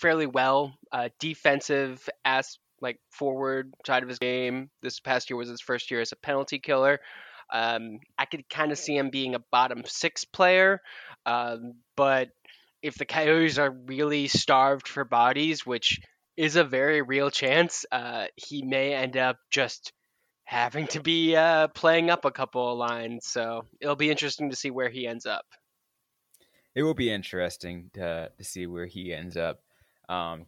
fairly 0.00 0.26
well. 0.26 0.72
Uh, 0.92 1.08
defensive 1.18 2.08
as 2.24 2.58
like 2.80 2.98
forward 3.10 3.72
side 3.86 4.02
of 4.02 4.08
his 4.08 4.18
game. 4.18 4.70
This 4.82 5.00
past 5.00 5.30
year 5.30 5.36
was 5.36 5.48
his 5.48 5.60
first 5.60 5.90
year 5.90 6.00
as 6.00 6.12
a 6.12 6.16
penalty 6.16 6.58
killer. 6.58 6.98
Um, 7.52 7.98
I 8.18 8.24
could 8.26 8.48
kind 8.48 8.72
of 8.72 8.78
see 8.78 8.96
him 8.96 9.10
being 9.10 9.34
a 9.34 9.42
bottom 9.50 9.82
six 9.84 10.24
player, 10.24 10.80
um, 11.26 11.74
but 11.96 12.28
if 12.80 12.94
the 12.94 13.04
Coyotes 13.04 13.58
are 13.58 13.70
really 13.70 14.28
starved 14.28 14.88
for 14.88 15.04
bodies, 15.04 15.66
which 15.66 16.00
is 16.36 16.56
a 16.56 16.64
very 16.64 17.02
real 17.02 17.30
chance, 17.30 17.84
uh, 17.92 18.26
he 18.36 18.62
may 18.62 18.94
end 18.94 19.16
up 19.16 19.36
just 19.50 19.92
having 20.44 20.86
to 20.88 21.00
be 21.00 21.36
uh, 21.36 21.68
playing 21.68 22.08
up 22.08 22.24
a 22.24 22.30
couple 22.30 22.72
of 22.72 22.78
lines. 22.78 23.26
So 23.26 23.66
it'll 23.80 23.96
be 23.96 24.10
interesting 24.10 24.50
to 24.50 24.56
see 24.56 24.70
where 24.70 24.88
he 24.88 25.06
ends 25.06 25.26
up. 25.26 25.44
It 26.74 26.82
will 26.82 26.94
be 26.94 27.12
interesting 27.12 27.90
to, 27.94 28.30
to 28.36 28.44
see 28.44 28.66
where 28.66 28.86
he 28.86 29.12
ends 29.12 29.36
up. 29.36 29.60
Um, 30.10 30.46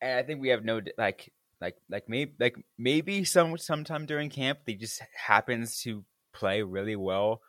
and 0.00 0.18
I 0.18 0.22
think 0.22 0.40
we 0.40 0.48
have 0.48 0.64
no 0.64 0.80
like 0.96 1.30
like 1.60 1.76
like 1.90 2.08
maybe 2.08 2.32
like 2.40 2.56
maybe 2.78 3.24
some 3.24 3.56
sometime 3.58 4.06
during 4.06 4.30
camp 4.30 4.60
they 4.66 4.74
just 4.74 5.02
happens 5.14 5.80
to 5.82 6.04
play 6.32 6.62
really 6.62 6.96
well 6.96 7.40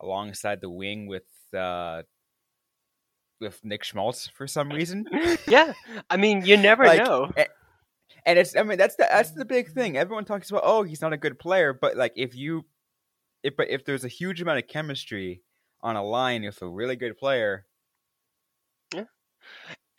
alongside 0.00 0.60
the 0.60 0.70
wing 0.70 1.06
with 1.06 1.24
uh 1.56 2.02
with 3.40 3.58
Nick 3.64 3.84
Schmaltz 3.84 4.28
for 4.28 4.46
some 4.46 4.68
reason. 4.68 5.06
yeah, 5.48 5.72
I 6.10 6.18
mean 6.18 6.44
you 6.44 6.58
never 6.58 6.84
like, 6.84 7.02
know. 7.02 7.30
And, 7.34 7.48
and 8.26 8.38
it's 8.38 8.54
I 8.54 8.62
mean 8.62 8.76
that's 8.76 8.96
the 8.96 9.06
that's 9.10 9.32
the 9.32 9.46
big 9.46 9.72
thing. 9.72 9.96
Everyone 9.96 10.26
talks 10.26 10.50
about 10.50 10.62
oh 10.64 10.82
he's 10.82 11.00
not 11.00 11.14
a 11.14 11.16
good 11.16 11.38
player, 11.38 11.72
but 11.72 11.96
like 11.96 12.12
if 12.16 12.34
you 12.36 12.66
if 13.42 13.56
but 13.56 13.70
if 13.70 13.84
there's 13.84 14.04
a 14.04 14.08
huge 14.08 14.42
amount 14.42 14.58
of 14.58 14.66
chemistry 14.68 15.42
on 15.80 15.96
a 15.96 16.04
line 16.04 16.44
with 16.44 16.60
a 16.60 16.68
really 16.68 16.96
good 16.96 17.16
player, 17.16 17.64
yeah. 18.94 19.04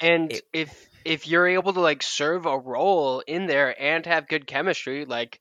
And 0.02 0.32
it, 0.32 0.44
if 0.52 0.90
if 1.06 1.28
you're 1.28 1.48
able 1.48 1.74
to 1.74 1.80
like 1.80 2.04
serve 2.04 2.46
a 2.46 2.58
role 2.58 3.24
in 3.26 3.46
there 3.46 3.80
and 3.80 4.06
have 4.06 4.28
good 4.28 4.48
chemistry, 4.48 5.06
like 5.06 5.40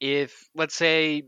if 0.00 0.48
let's 0.54 0.74
say 0.74 1.24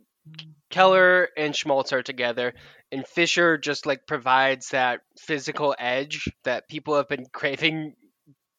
Keller 0.70 1.28
and 1.36 1.54
Schmaltz 1.54 1.92
are 1.92 2.02
together 2.02 2.54
and 2.90 3.06
Fischer 3.06 3.58
just 3.58 3.86
like 3.86 4.06
provides 4.06 4.70
that 4.70 5.00
physical 5.18 5.74
edge 5.78 6.28
that 6.44 6.68
people 6.68 6.96
have 6.96 7.08
been 7.08 7.26
craving 7.32 7.94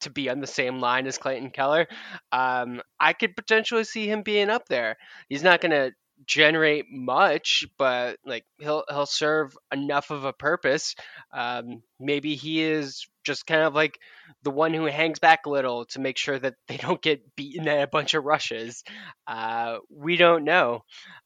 to 0.01 0.10
be 0.10 0.29
on 0.29 0.41
the 0.41 0.48
same 0.48 0.79
line 0.79 1.08
as 1.08 1.17
Clayton 1.17 1.51
Keller, 1.51 1.88
um, 2.32 2.82
I 3.00 3.13
could 3.13 3.36
potentially 3.36 3.86
see 3.86 4.05
him 4.05 4.22
being 4.22 4.50
up 4.50 4.67
there. 4.67 4.98
He's 5.29 5.43
not 5.43 5.62
going 5.62 5.72
to 5.72 5.91
generate 6.25 6.86
much, 6.89 7.65
but 7.77 8.18
like 8.25 8.46
he'll 8.60 8.84
he'll 8.89 9.06
serve 9.06 9.58
enough 9.72 10.12
of 10.12 10.25
a 10.25 10.34
purpose. 10.34 10.96
Um, 11.32 11.84
maybe 12.00 12.36
he 12.36 12.62
is 12.63 13.08
just 13.24 13.46
kind 13.48 13.62
of 13.62 13.74
like 13.74 14.00
the 14.44 14.51
one 14.51 14.74
who 14.74 14.86
hangs 14.86 15.20
back 15.20 15.46
a 15.46 15.50
little 15.50 15.86
to 15.86 16.00
make 16.00 16.18
sure 16.18 16.38
that 16.38 16.56
they 16.68 16.77
don't 16.86 17.01
get 17.01 17.36
beaten 17.36 17.68
at 17.68 17.84
a 17.84 17.88
bunch 17.88 18.13
of 18.13 18.24
rushes. 18.24 18.84
Uh, 19.27 19.77
we 19.89 20.18
don't 20.18 20.44
know. 20.44 20.84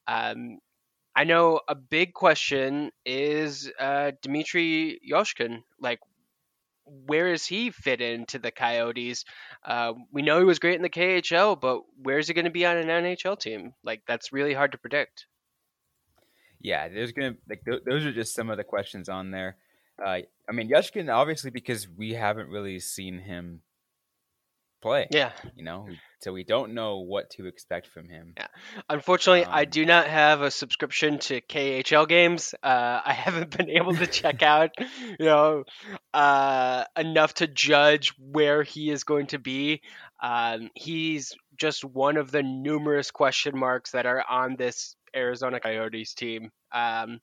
Um, 0.08 0.60
I 1.16 1.24
know 1.24 1.62
a 1.68 1.76
big 1.76 2.14
question 2.14 2.92
is 3.06 3.72
uh, 3.80 4.12
Dmitrij 4.24 4.98
Jaskin. 5.10 5.64
Like, 5.80 6.00
where 7.06 7.32
does 7.32 7.46
he 7.46 7.72
fit 7.72 8.02
into 8.02 8.40
the 8.40 8.52
Coyotes? 8.52 9.26
Uh, 9.66 9.94
we 10.12 10.22
know 10.22 10.40
he 10.40 10.46
was 10.46 10.60
great 10.60 10.76
in 10.76 10.82
the 10.82 10.90
KHL, 10.90 11.60
but 11.60 11.82
where's 12.02 12.28
he 12.28 12.34
going 12.34 12.46
to 12.46 12.52
be 12.52 12.66
on 12.66 12.78
an 12.78 12.88
NHL 12.88 13.40
team? 13.40 13.74
Like 13.84 14.04
that's 14.08 14.34
really 14.34 14.54
hard 14.54 14.72
to 14.72 14.78
predict. 14.78 15.26
Yeah, 16.60 16.88
there's 16.88 17.12
gonna 17.12 17.36
like 17.48 17.64
th- 17.66 17.84
those 17.86 18.06
are 18.06 18.12
just 18.12 18.34
some 18.34 18.50
of 18.50 18.58
the 18.58 18.64
questions 18.64 19.10
on 19.10 19.32
there. 19.32 19.58
Uh, 20.04 20.20
I 20.50 20.52
mean, 20.52 20.70
Jaskin 20.70 21.14
obviously 21.14 21.52
because 21.52 21.88
we 21.88 22.14
haven't 22.14 22.50
really 22.50 22.80
seen 22.80 23.20
him 23.20 23.62
play. 24.82 25.08
Yeah, 25.12 25.32
you 25.56 25.64
know, 25.64 25.86
we 25.88 26.00
so 26.20 26.34
we 26.34 26.44
don't 26.44 26.74
know 26.74 27.00
what 27.00 27.30
to 27.32 27.46
expect 27.46 27.88
from 27.88 28.10
him. 28.10 28.34
Yeah. 28.38 28.48
Unfortunately, 28.90 29.46
I 29.46 29.64
Um, 29.64 29.70
do 29.70 29.86
not 29.86 30.08
have 30.08 30.42
a 30.42 30.52
subscription 30.52 31.20
to 31.20 31.42
KHL 31.42 32.08
games. 32.08 32.56
Uh, 32.64 33.02
I 33.06 33.14
haven't 33.26 33.56
been 33.56 33.70
able 33.70 33.96
to 33.96 34.08
check 34.08 34.42
out, 34.42 34.72
you 35.20 35.26
know, 35.26 35.64
uh, 36.14 36.86
enough 36.98 37.36
to 37.36 37.48
judge 37.48 38.14
where 38.18 38.64
he 38.64 38.90
is 38.90 39.04
going 39.04 39.28
to 39.28 39.40
be. 39.40 39.82
Um, 40.22 40.70
he's 40.74 41.34
just 41.58 41.86
one 41.86 42.18
of 42.18 42.32
the 42.32 42.44
numerous 42.44 43.12
question 43.12 43.58
marks 43.58 43.92
that 43.92 44.06
are 44.06 44.24
on 44.28 44.56
this 44.56 44.96
Arizona 45.16 45.60
Coyotes 45.60 46.14
team. 46.14 46.52
Um, 46.72 47.20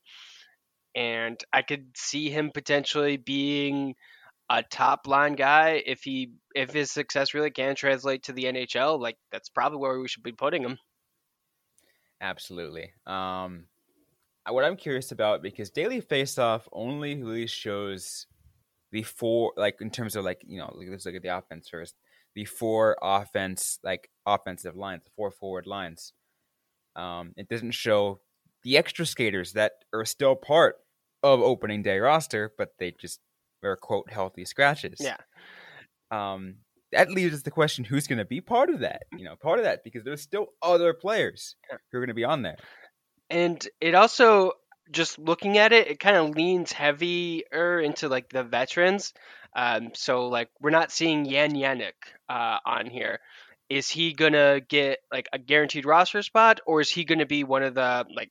and 0.95 1.43
I 1.53 1.63
could 1.63 1.89
see 1.97 2.31
him 2.31 2.51
potentially 2.55 3.17
being 3.17 3.97
a 4.51 4.63
top 4.63 5.07
line 5.07 5.35
guy 5.35 5.83
if 5.87 6.03
he 6.03 6.33
if 6.55 6.73
his 6.73 6.91
success 6.91 7.35
really 7.35 7.51
can 7.51 7.75
translate 7.75 8.25
to 8.25 8.33
the 8.33 8.45
NHL. 8.45 9.01
Like 9.01 9.17
that's 9.33 9.49
probably 9.49 9.79
where 9.79 9.99
we 9.99 10.09
should 10.09 10.23
be 10.23 10.33
putting 10.33 10.63
him. 10.63 10.79
Absolutely. 12.21 12.93
Um, 13.07 13.67
what 14.49 14.65
I'm 14.65 14.77
curious 14.77 15.13
about 15.13 15.43
because 15.43 15.71
Daily 15.71 16.01
Faceoff 16.01 16.63
only 16.73 17.23
really 17.23 17.47
shows 17.47 18.27
the 18.93 19.03
four, 19.03 19.53
like 19.57 19.81
in 19.81 19.91
terms 19.91 20.17
of 20.17 20.25
like 20.25 20.43
you 20.47 20.59
know, 20.59 20.73
let's 20.75 21.07
look 21.07 21.15
at 21.15 21.23
the 21.23 21.37
offense 21.37 21.69
first. 21.69 21.95
The 22.35 22.45
four 22.45 22.97
offense, 23.01 23.79
like 23.83 24.11
offensive 24.27 24.77
lines, 24.77 25.05
the 25.05 25.11
four 25.17 25.31
forward 25.31 25.67
lines. 25.67 26.13
Um, 26.97 27.33
it 27.37 27.49
doesn't 27.49 27.73
show 27.73 28.21
the 28.63 28.77
extra 28.77 29.07
skaters 29.07 29.53
that 29.53 29.73
are 29.93 30.05
still 30.05 30.35
part 30.35 30.77
of 31.23 31.41
opening 31.41 31.83
day 31.83 31.99
roster, 31.99 32.53
but 32.59 32.71
they 32.79 32.93
just 32.93 33.21
are 33.66 33.76
quote 33.76 34.11
healthy 34.11 34.44
scratches. 34.44 35.00
Yeah. 35.00 35.16
Um, 36.11 36.56
that 36.92 37.11
leaves 37.11 37.35
us 37.35 37.42
the 37.42 37.50
question: 37.50 37.85
Who's 37.85 38.06
going 38.06 38.18
to 38.18 38.25
be 38.25 38.40
part 38.40 38.71
of 38.71 38.80
that? 38.80 39.02
You 39.16 39.25
know, 39.25 39.37
part 39.37 39.59
of 39.59 39.64
that 39.64 39.85
because 39.85 40.04
there's 40.04 40.23
still 40.23 40.49
other 40.62 40.94
players 40.94 41.56
who 41.68 41.99
are 41.99 42.00
going 42.00 42.09
to 42.09 42.14
be 42.14 42.25
on 42.25 42.42
there. 42.42 42.56
And 43.30 43.66
it 43.80 43.94
also 43.94 44.52
just 44.90 45.18
looking 45.18 45.59
at 45.59 45.73
it, 45.73 45.88
it 45.88 46.00
kind 46.00 46.16
of 46.16 46.37
leans 46.37 46.73
heavier 46.73 47.80
into 47.80 48.09
like 48.09 48.28
the 48.28 48.44
veterans. 48.44 49.12
Um, 49.56 49.90
so 49.94 50.28
like 50.28 50.50
we're 50.61 50.71
not 50.71 50.92
seeing 50.92 51.28
Jan 51.28 51.52
Jenik 51.52 51.92
uh, 52.28 52.59
on 52.64 52.87
here. 52.87 53.21
Is 53.71 53.88
he 53.88 54.12
gonna 54.12 54.61
get 54.61 54.99
like 55.11 55.28
a 55.33 55.38
guaranteed 55.38 55.87
roster 55.87 56.23
spot, 56.23 56.61
or 56.66 56.80
is 56.80 56.90
he 56.90 57.04
gonna 57.04 57.26
be 57.26 57.44
one 57.44 57.62
of 57.62 57.75
the 57.75 58.04
like 58.14 58.30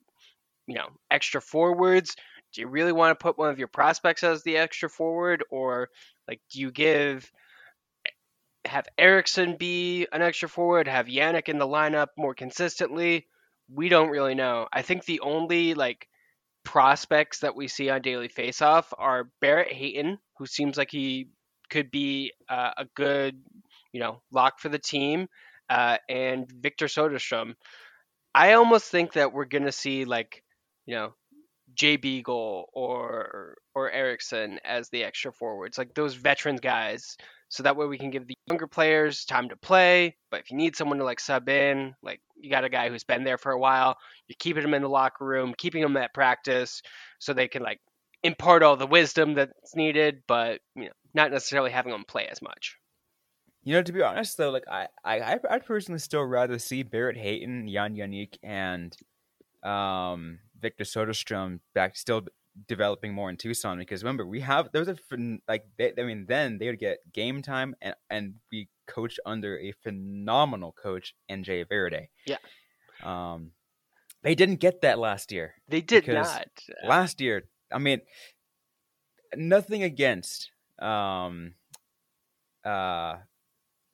you 0.68 0.76
know 0.76 0.90
extra 1.10 1.42
forwards? 1.42 2.16
Do 2.54 2.62
you 2.62 2.68
really 2.68 2.92
want 2.92 3.18
to 3.18 3.24
put 3.24 3.38
one 3.38 3.50
of 3.50 3.60
your 3.60 3.68
prospects 3.68 4.24
as 4.24 4.44
the 4.44 4.58
extra 4.58 4.90
forward, 4.90 5.44
or 5.50 5.90
like 6.28 6.42
do 6.52 6.60
you 6.60 6.72
give 6.72 7.32
have 8.66 8.86
Eriksson 8.98 9.58
be 9.58 10.08
an 10.12 10.22
extra 10.22 10.48
forward, 10.48 10.88
have 10.88 11.08
Jenik 11.08 11.50
in 11.50 11.58
the 11.58 11.68
lineup 11.68 12.08
more 12.18 12.34
consistently? 12.34 13.28
We 13.74 13.90
don't 13.90 14.10
really 14.10 14.36
know. 14.36 14.68
I 14.72 14.84
think 14.84 15.04
the 15.04 15.22
only 15.22 15.74
like 15.74 16.08
prospects 16.64 17.40
that 17.40 17.56
we 17.56 17.68
see 17.68 17.90
on 17.90 18.02
Daily 18.02 18.30
Faceoff 18.30 18.86
are 18.98 19.30
Barrett 19.42 19.74
Hayton, 19.74 20.20
who 20.38 20.46
seems 20.46 20.78
like 20.78 20.92
he 20.92 21.30
could 21.70 21.92
be 21.92 22.34
uh, 22.48 22.72
a 22.78 22.86
good, 22.96 23.42
you 23.92 24.00
know, 24.00 24.22
lock 24.32 24.60
for 24.60 24.70
the 24.70 24.80
team, 24.80 25.28
uh, 25.70 25.98
and 26.08 26.50
Victor 26.52 26.86
Soderstrom. 26.86 27.56
I 28.36 28.54
almost 28.54 28.86
think 28.86 29.14
that 29.14 29.34
we're 29.34 29.46
gonna 29.46 29.72
see 29.72 30.06
like, 30.06 30.44
you 30.86 30.96
know, 30.96 31.16
Jay 31.76 31.98
Beagle 31.98 32.70
or 32.74 33.56
or 33.76 33.92
Eriksson 33.92 34.60
as 34.64 34.90
the 34.90 35.04
extra 35.04 35.32
forwards, 35.32 35.78
like 35.78 35.94
those 35.94 36.16
veteran 36.16 36.58
guys. 36.58 37.18
So 37.50 37.64
that 37.64 37.76
way 37.76 37.86
we 37.86 37.98
can 37.98 38.10
give 38.10 38.28
the 38.28 38.36
younger 38.50 38.68
players 38.68 39.26
time 39.26 39.50
to 39.50 39.56
play. 39.56 40.16
But 40.32 40.40
if 40.40 40.50
you 40.50 40.58
need 40.58 40.76
someone 40.76 40.98
to 40.98 41.04
like 41.04 41.20
sub 41.20 41.48
in, 41.50 41.94
like 42.02 42.20
you 42.36 42.50
got 42.50 42.64
a 42.64 42.70
guy 42.70 42.90
who's 42.90 43.04
been 43.04 43.24
there 43.24 43.38
for 43.38 43.52
a 43.52 43.60
while, 43.60 43.98
you're 44.28 44.36
keeping 44.40 44.64
them 44.64 44.74
in 44.74 44.82
the 44.82 44.90
locker 44.90 45.26
room, 45.26 45.54
keeping 45.58 45.82
them 45.82 45.98
at 45.98 46.14
practice, 46.14 46.82
so 47.20 47.34
they 47.34 47.48
can 47.48 47.64
like 47.64 47.80
impart 48.24 48.64
all 48.64 48.76
the 48.76 48.88
wisdom 48.88 49.34
that's 49.36 49.76
needed, 49.76 50.24
but 50.28 50.62
you 50.76 50.86
know, 50.86 50.92
not 51.14 51.32
necessarily 51.32 51.72
having 51.72 51.92
them 51.92 52.06
play 52.08 52.28
as 52.28 52.42
much. 52.42 52.78
You 53.64 53.74
know, 53.74 53.84
to 53.84 53.94
be 53.94 54.02
honest 54.02 54.38
though, 54.38 54.50
like 54.50 54.68
I, 54.70 54.88
I, 55.06 55.40
I'd 55.50 55.66
personally 55.66 56.00
still 56.00 56.24
rather 56.24 56.60
see 56.60 56.84
Barrett 56.84 57.18
Hayton, 57.18 57.70
Jan 57.72 57.96
Jenik, 57.96 58.38
and 58.44 58.96
um, 59.64 60.40
Victor 60.64 60.84
Soderstrom 60.84 61.60
back 61.76 61.96
still 61.96 62.24
developing 62.68 63.14
more 63.14 63.30
in 63.30 63.38
Tucson 63.38 63.78
because 63.78 64.04
remember 64.04 64.26
we 64.26 64.40
have 64.40 64.70
there 64.72 64.82
was 64.82 64.90
a 64.90 64.98
like 65.48 65.66
they, 65.78 65.94
I 65.98 66.04
mean 66.04 66.26
then 66.28 66.58
they 66.58 66.68
would 66.68 66.80
get 66.80 66.98
game 67.14 67.42
time 67.44 67.76
and 67.82 67.96
and 68.10 68.36
we 68.52 68.70
coached 68.88 69.20
under 69.26 69.60
a 69.60 69.74
phenomenal 69.84 70.72
coach 70.72 71.14
NJ 71.30 71.66
Varady. 71.72 72.08
Yeah. 72.26 72.38
Um, 73.04 73.52
they 74.24 74.36
didn't 74.36 74.62
get 74.62 74.82
that 74.82 74.98
last 74.98 75.32
year. 75.32 75.56
They 75.68 75.82
did 75.82 76.08
not. 76.08 76.48
last 76.88 77.22
year 77.22 77.44
i 77.74 77.80
mean 77.80 78.02
nothing 79.36 79.84
against 79.84 80.52
um 80.80 81.56
uh 82.66 83.16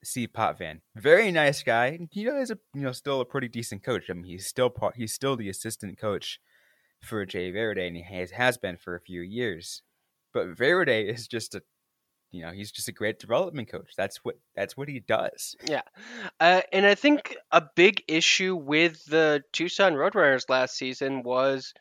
c 0.04 0.28
potvin 0.28 0.82
very 0.96 1.32
nice 1.32 1.64
guy 1.64 1.98
you 2.12 2.26
know 2.26 2.40
he's 2.40 2.52
a 2.52 2.58
you 2.74 2.82
know 2.82 2.92
still 2.92 3.22
a 3.22 3.26
pretty 3.26 3.48
decent 3.48 3.84
coach 3.84 4.10
i 4.10 4.14
mean 4.14 4.26
he's 4.26 4.46
still 4.46 4.70
part 4.70 4.96
he's 4.96 5.14
still 5.14 5.36
the 5.36 5.50
assistant 5.50 5.98
coach 5.98 6.40
for 7.02 7.26
jay 7.26 7.52
varady 7.52 7.88
and 7.88 7.96
he 7.96 8.04
has, 8.04 8.32
has 8.32 8.58
been 8.58 8.78
for 8.78 8.96
a 8.96 9.02
few 9.02 9.22
years 9.22 9.82
but 10.34 10.56
varady 10.56 11.12
is 11.12 11.28
just 11.28 11.56
a 11.56 11.62
you 12.32 12.42
know 12.42 12.52
he's 12.52 12.72
just 12.72 12.88
a 12.88 12.92
great 12.92 13.20
development 13.20 13.70
coach 13.70 13.94
that's 13.98 14.18
what 14.24 14.36
that's 14.56 14.78
what 14.78 14.88
he 14.88 15.00
does 15.00 15.56
Yeah. 15.68 15.82
Uh, 16.40 16.62
and 16.72 16.86
I 16.86 16.96
think 16.96 17.36
a 17.52 17.64
big 17.76 18.04
issue 18.08 18.56
with 18.56 19.04
the 19.06 19.44
Tucson 19.52 19.94
Roadrunners 19.94 20.50
last 20.50 20.78
season 20.78 21.24
was 21.24 21.74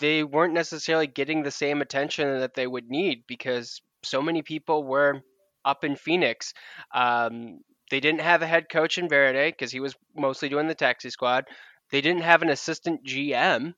they 0.00 0.22
weren't 0.22 0.54
necessarily 0.54 1.06
getting 1.06 1.42
the 1.42 1.50
same 1.50 1.80
attention 1.80 2.40
that 2.40 2.54
they 2.54 2.66
would 2.66 2.90
need 2.90 3.24
because 3.26 3.80
so 4.02 4.20
many 4.20 4.42
people 4.42 4.84
were 4.84 5.22
up 5.64 5.84
in 5.84 5.96
Phoenix. 5.96 6.52
Um, 6.94 7.60
they 7.90 8.00
didn't 8.00 8.20
have 8.20 8.42
a 8.42 8.46
head 8.46 8.68
coach 8.68 8.98
in 8.98 9.08
Varady 9.08 9.50
because 9.50 9.72
he 9.72 9.80
was 9.80 9.94
mostly 10.14 10.48
doing 10.48 10.68
the 10.68 10.74
taxi 10.74 11.10
squad. 11.10 11.46
They 11.90 12.00
didn't 12.00 12.22
have 12.22 12.42
an 12.42 12.50
assistant 12.50 13.04
GM 13.06 13.74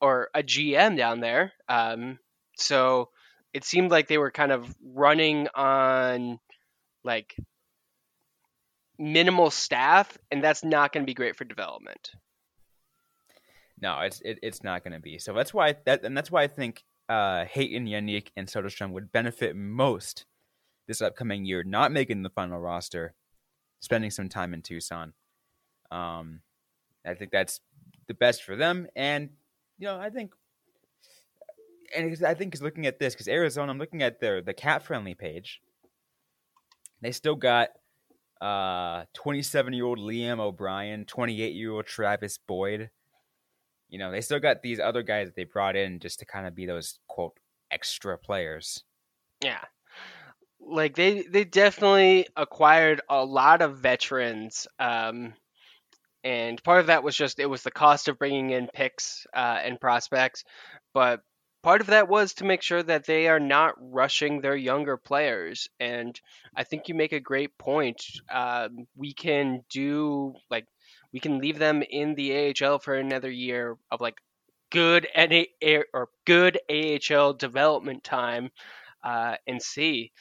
or 0.00 0.28
a 0.34 0.42
GM 0.42 0.96
down 0.96 1.20
there. 1.20 1.52
Um, 1.68 2.18
so 2.56 3.10
it 3.52 3.64
seemed 3.64 3.90
like 3.90 4.08
they 4.08 4.18
were 4.18 4.30
kind 4.30 4.52
of 4.52 4.74
running 4.82 5.48
on 5.54 6.38
like 7.04 7.36
minimal 8.98 9.50
staff, 9.50 10.18
and 10.30 10.42
that's 10.42 10.64
not 10.64 10.92
going 10.92 11.04
to 11.04 11.10
be 11.10 11.14
great 11.14 11.36
for 11.36 11.44
development. 11.44 12.12
No, 13.80 14.00
it's 14.00 14.20
it, 14.22 14.38
it's 14.42 14.62
not 14.62 14.82
going 14.82 14.94
to 14.94 15.00
be. 15.00 15.18
So 15.18 15.32
that's 15.32 15.54
why 15.54 15.76
that 15.86 16.04
and 16.04 16.16
that's 16.16 16.30
why 16.30 16.42
I 16.42 16.48
think 16.48 16.82
uh, 17.08 17.44
Hayton, 17.46 17.86
Jenik, 17.86 18.28
and 18.36 18.48
Soderstrom 18.48 18.90
would 18.92 19.12
benefit 19.12 19.56
most 19.56 20.26
this 20.86 21.00
upcoming 21.00 21.44
year, 21.44 21.62
not 21.62 21.92
making 21.92 22.22
the 22.22 22.30
final 22.30 22.58
roster, 22.58 23.14
spending 23.80 24.10
some 24.10 24.28
time 24.28 24.54
in 24.54 24.62
Tucson. 24.62 25.12
Um, 25.90 26.40
I 27.06 27.14
think 27.14 27.30
that's 27.30 27.60
the 28.08 28.14
best 28.14 28.42
for 28.42 28.56
them, 28.56 28.88
and 28.96 29.30
you 29.78 29.86
know, 29.86 29.98
I 29.98 30.10
think, 30.10 30.32
and 31.96 32.16
I 32.26 32.34
think 32.34 32.54
is 32.54 32.62
looking 32.62 32.86
at 32.86 32.98
this 32.98 33.14
because 33.14 33.28
Arizona, 33.28 33.70
I'm 33.70 33.78
looking 33.78 34.02
at 34.02 34.20
their 34.20 34.42
the 34.42 34.54
CapFriendly 34.54 35.16
page. 35.16 35.60
They 37.00 37.12
still 37.12 37.36
got 37.36 37.70
uh 38.40 39.04
27 39.14 39.72
year 39.72 39.84
old 39.84 39.98
Liam 39.98 40.38
O'Brien, 40.38 41.04
28 41.04 41.54
year 41.54 41.72
old 41.72 41.86
Travis 41.86 42.38
Boyd 42.38 42.90
you 43.88 43.98
know, 43.98 44.10
they 44.10 44.20
still 44.20 44.40
got 44.40 44.62
these 44.62 44.80
other 44.80 45.02
guys 45.02 45.28
that 45.28 45.36
they 45.36 45.44
brought 45.44 45.76
in 45.76 45.98
just 45.98 46.18
to 46.18 46.26
kind 46.26 46.46
of 46.46 46.54
be 46.54 46.66
those 46.66 46.98
quote 47.08 47.32
extra 47.70 48.18
players. 48.18 48.84
Yeah. 49.42 49.64
Like 50.60 50.94
they 50.94 51.22
they 51.22 51.44
definitely 51.44 52.26
acquired 52.36 53.00
a 53.08 53.24
lot 53.24 53.62
of 53.62 53.78
veterans 53.78 54.66
um 54.78 55.32
and 56.24 56.62
part 56.62 56.80
of 56.80 56.86
that 56.86 57.02
was 57.02 57.16
just 57.16 57.38
it 57.38 57.46
was 57.46 57.62
the 57.62 57.70
cost 57.70 58.08
of 58.08 58.18
bringing 58.18 58.50
in 58.50 58.68
picks 58.72 59.26
uh, 59.34 59.58
and 59.62 59.80
prospects 59.80 60.44
but 60.94 61.20
part 61.62 61.80
of 61.80 61.88
that 61.88 62.08
was 62.08 62.34
to 62.34 62.44
make 62.44 62.62
sure 62.62 62.82
that 62.82 63.04
they 63.04 63.28
are 63.28 63.40
not 63.40 63.74
rushing 63.78 64.40
their 64.40 64.56
younger 64.56 64.96
players 64.96 65.68
and 65.80 66.20
i 66.56 66.64
think 66.64 66.88
you 66.88 66.94
make 66.94 67.12
a 67.12 67.20
great 67.20 67.56
point. 67.58 68.02
Um, 68.32 68.86
we 68.96 69.12
can 69.12 69.62
do 69.70 70.34
like 70.50 70.66
we 71.12 71.20
can 71.20 71.38
leave 71.38 71.58
them 71.58 71.82
in 71.82 72.14
the 72.14 72.54
ahl 72.62 72.78
for 72.78 72.94
another 72.94 73.30
year 73.30 73.76
of 73.90 74.00
like 74.00 74.18
good 74.70 75.06
NA 75.16 75.44
or 75.94 76.08
good 76.26 76.58
ahl 76.70 77.32
development 77.32 78.04
time 78.04 78.50
uh, 79.02 79.36
and 79.46 79.62
see. 79.62 80.12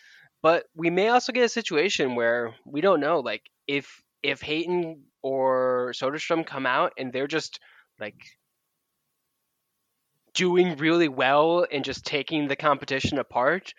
But 0.41 0.65
we 0.75 0.89
may 0.89 1.09
also 1.09 1.33
get 1.33 1.43
a 1.43 1.49
situation 1.49 2.15
where 2.15 2.55
we 2.65 2.81
don't 2.81 3.01
know 3.01 3.19
like 3.19 3.43
if 3.67 4.01
if 4.23 4.41
Hayton 4.41 5.03
or 5.21 5.93
Soderstrom 5.95 6.45
come 6.45 6.65
out 6.65 6.93
and 6.97 7.11
they're 7.11 7.27
just 7.27 7.59
like 7.99 8.15
doing 10.33 10.77
really 10.77 11.07
well 11.07 11.65
and 11.71 11.83
just 11.83 12.05
taking 12.05 12.47
the 12.47 12.55
competition 12.55 13.17
apart, 13.19 13.73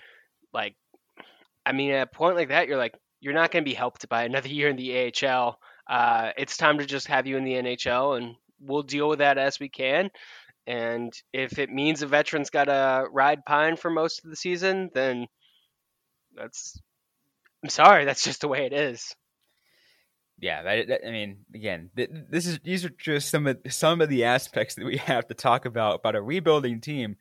like 0.52 0.74
I 1.64 1.72
mean 1.72 1.90
at 1.92 2.08
a 2.08 2.16
point 2.16 2.36
like 2.36 2.48
that 2.48 2.68
you're 2.68 2.78
like, 2.78 2.94
you're 3.20 3.34
not 3.34 3.50
going 3.50 3.64
to 3.64 3.68
be 3.68 3.74
helped 3.74 4.08
by 4.08 4.24
another 4.24 4.48
year 4.58 4.68
in 4.68 4.76
the 4.76 5.12
AHL. 5.24 5.58
Uh, 5.88 6.30
it's 6.36 6.56
time 6.56 6.78
to 6.78 6.86
just 6.86 7.06
have 7.06 7.26
you 7.26 7.36
in 7.36 7.44
the 7.44 7.54
NHL, 7.54 8.18
and 8.18 8.34
we'll 8.60 8.82
deal 8.82 9.08
with 9.08 9.20
that 9.20 9.38
as 9.38 9.58
we 9.58 9.68
can. 9.68 10.10
And 10.66 11.14
if 11.32 11.58
it 11.58 11.70
means 11.70 12.02
a 12.02 12.06
veteran's 12.06 12.50
got 12.50 12.64
to 12.64 13.06
ride 13.10 13.46
pine 13.46 13.76
for 13.76 13.88
most 13.90 14.22
of 14.22 14.30
the 14.30 14.36
season, 14.36 14.90
then 14.92 15.26
that's. 16.36 16.78
I'm 17.64 17.70
sorry, 17.70 18.04
that's 18.04 18.22
just 18.22 18.42
the 18.42 18.48
way 18.48 18.66
it 18.66 18.72
is. 18.72 19.16
Yeah, 20.40 20.62
that, 20.62 20.88
that, 20.88 21.06
I 21.06 21.10
mean, 21.10 21.38
again, 21.54 21.90
th- 21.96 22.10
this 22.30 22.46
is 22.46 22.60
these 22.60 22.84
are 22.84 22.90
just 22.90 23.28
some 23.28 23.46
of 23.46 23.58
some 23.68 24.00
of 24.00 24.08
the 24.08 24.24
aspects 24.24 24.76
that 24.76 24.84
we 24.84 24.96
have 25.06 25.26
to 25.28 25.34
talk 25.34 25.64
about 25.64 25.96
about 25.96 26.16
a 26.16 26.22
rebuilding 26.22 26.80
team. 26.80 27.16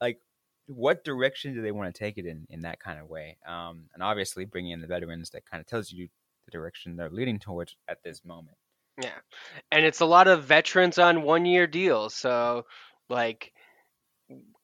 Like, 0.00 0.18
what 0.66 1.04
direction 1.04 1.54
do 1.54 1.62
they 1.62 1.72
want 1.72 1.94
to 1.94 1.98
take 1.98 2.18
it 2.18 2.26
in 2.26 2.46
in 2.50 2.60
that 2.62 2.80
kind 2.80 3.00
of 3.00 3.08
way? 3.08 3.38
Um, 3.48 3.84
and 3.94 4.02
obviously, 4.02 4.44
bringing 4.44 4.72
in 4.72 4.80
the 4.80 4.86
veterans 4.86 5.30
that 5.30 5.46
kind 5.46 5.60
of 5.60 5.66
tells 5.66 5.90
you 5.90 6.08
the 6.44 6.50
direction 6.50 6.96
they're 6.96 7.10
leading 7.10 7.38
towards 7.38 7.76
at 7.88 8.02
this 8.04 8.24
moment. 8.24 8.56
Yeah, 9.00 9.18
and 9.72 9.84
it's 9.84 10.00
a 10.00 10.06
lot 10.06 10.28
of 10.28 10.44
veterans 10.44 10.98
on 10.98 11.22
one 11.22 11.46
year 11.46 11.66
deals. 11.66 12.14
So, 12.14 12.66
like, 13.08 13.52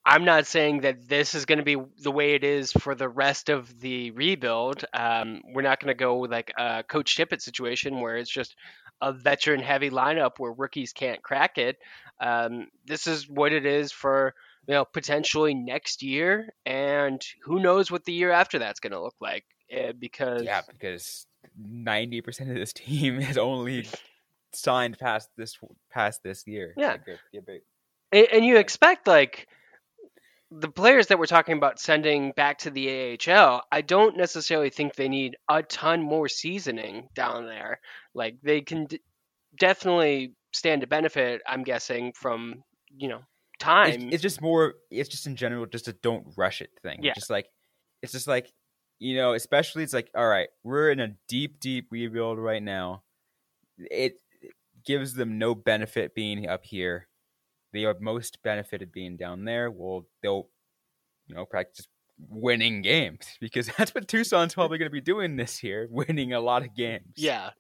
I'm 0.05 0.25
not 0.25 0.47
saying 0.47 0.81
that 0.81 1.09
this 1.09 1.35
is 1.35 1.45
going 1.45 1.59
to 1.59 1.65
be 1.65 1.77
the 2.03 2.11
way 2.11 2.35
it 2.35 2.43
is 2.43 2.73
for 2.73 2.95
the 2.95 3.09
rest 3.09 3.51
of 3.51 3.81
the 3.81 4.11
rebuild. 4.13 4.85
Um, 4.95 5.43
we're 5.53 5.63
not 5.63 5.79
going 5.79 5.95
to 5.95 5.99
go 5.99 6.17
with 6.17 6.31
like 6.31 6.53
a 6.59 6.83
Coach 6.83 7.17
Tippett 7.17 7.43
situation 7.43 8.01
where 8.01 8.17
it's 8.17 8.31
just 8.31 8.57
a 9.03 9.13
veteran 9.13 9.61
heavy 9.61 9.91
lineup 9.91 10.33
where 10.39 10.53
rookies 10.53 10.93
can't 10.93 11.23
crack 11.23 11.59
it. 11.59 11.79
Um, 12.21 12.69
this 12.87 13.07
is 13.07 13.29
what 13.29 13.53
it 13.53 13.67
is 13.67 13.93
for 13.93 14.35
you 14.67 14.75
know 14.75 14.85
potentially 14.85 15.55
next 15.55 16.03
year, 16.03 16.51
and 16.65 17.23
who 17.43 17.61
knows 17.61 17.91
what 17.91 18.05
the 18.05 18.13
year 18.13 18.31
after 18.31 18.59
that's 18.59 18.81
going 18.81 18.93
to 18.93 19.03
look 19.03 19.17
like. 19.21 19.45
Uh, 19.75 19.93
because 19.99 20.43
yeah, 20.43 20.63
because 20.71 21.27
ninety 21.59 22.21
percent 22.21 22.51
of 22.51 22.57
this 22.57 22.73
team 22.75 23.21
is 23.21 23.39
only 23.39 23.87
signed 24.53 24.99
past 24.99 25.29
this 25.37 25.59
past 25.91 26.23
this 26.23 26.47
year. 26.47 26.75
Yeah, 26.77 26.97
like, 27.07 27.63
and, 28.13 28.27
and 28.33 28.45
you 28.45 28.57
expect 28.57 29.07
like 29.07 29.47
the 30.51 30.69
players 30.69 31.07
that 31.09 31.19
we're 31.19 31.27
talking 31.27 31.57
about 31.57 31.79
sending 31.79 32.33
back 32.33 32.59
to 32.59 32.71
the 32.71 33.19
AHL, 33.29 33.63
I 33.71 33.83
don't 33.83 34.17
necessarily 34.17 34.71
think 34.71 34.95
they 34.95 35.09
need 35.09 35.37
a 35.49 35.63
ton 35.63 36.03
more 36.03 36.29
seasoning 36.29 37.09
down 37.15 37.47
there. 37.47 37.81
Like 38.15 38.39
they 38.43 38.61
can 38.61 38.87
d- 38.87 39.01
definitely 39.59 40.35
stand 40.53 40.81
to 40.81 40.87
benefit. 40.87 41.43
I'm 41.47 41.63
guessing 41.63 42.13
from 42.13 42.65
you 42.89 43.09
know 43.09 43.21
time. 43.61 43.93
It's, 43.93 44.15
it's, 44.15 44.23
just 44.23 44.43
more. 44.43 44.75
It's 44.91 45.09
just 45.09 45.27
in 45.27 45.37
general, 45.37 45.67
just 45.67 45.87
a 45.87 45.93
don't 45.93 46.27
rush 46.37 46.61
it 46.61 46.71
thing. 46.83 46.99
Yeah. 47.03 47.15
Just 47.15 47.31
like 47.31 47.47
it's 48.03 48.13
just 48.13 48.27
like 48.27 48.53
you 48.99 49.17
know, 49.17 49.35
especially 49.35 49.85
it's 49.85 49.95
like 49.95 50.11
all 50.17 50.27
right, 50.27 50.49
we're 50.65 50.91
in 50.91 50.99
a 50.99 51.15
deep, 51.29 51.61
deep 51.61 51.89
rebuild 51.91 52.39
right 52.39 52.63
now. 52.63 53.03
It 53.79 54.21
gives 54.85 55.15
them 55.15 55.39
no 55.39 55.55
benefit 55.55 56.15
being 56.15 56.49
up 56.49 56.65
here. 56.65 57.07
They 57.73 57.85
are 57.85 57.97
most 58.01 58.43
benefited 58.43 58.93
being 58.93 59.17
down 59.17 59.45
there. 59.45 59.71
Well, 59.71 60.07
they'll, 60.23 60.49
you 61.27 61.35
know, 61.35 61.45
practice 61.45 61.87
winning 62.29 62.83
games 62.83 63.27
because 63.41 63.71
that's 63.79 63.95
what 63.95 64.09
Tucson's 64.09 64.55
probably 64.55 64.79
going 64.79 64.91
to 64.91 64.93
be 64.93 65.01
doing 65.01 65.37
this 65.37 65.63
year, 65.63 65.87
winning 65.91 66.33
a 66.33 66.41
lot 66.41 66.63
of 66.63 66.75
games. 66.75 67.15
Yeah. 67.17 67.51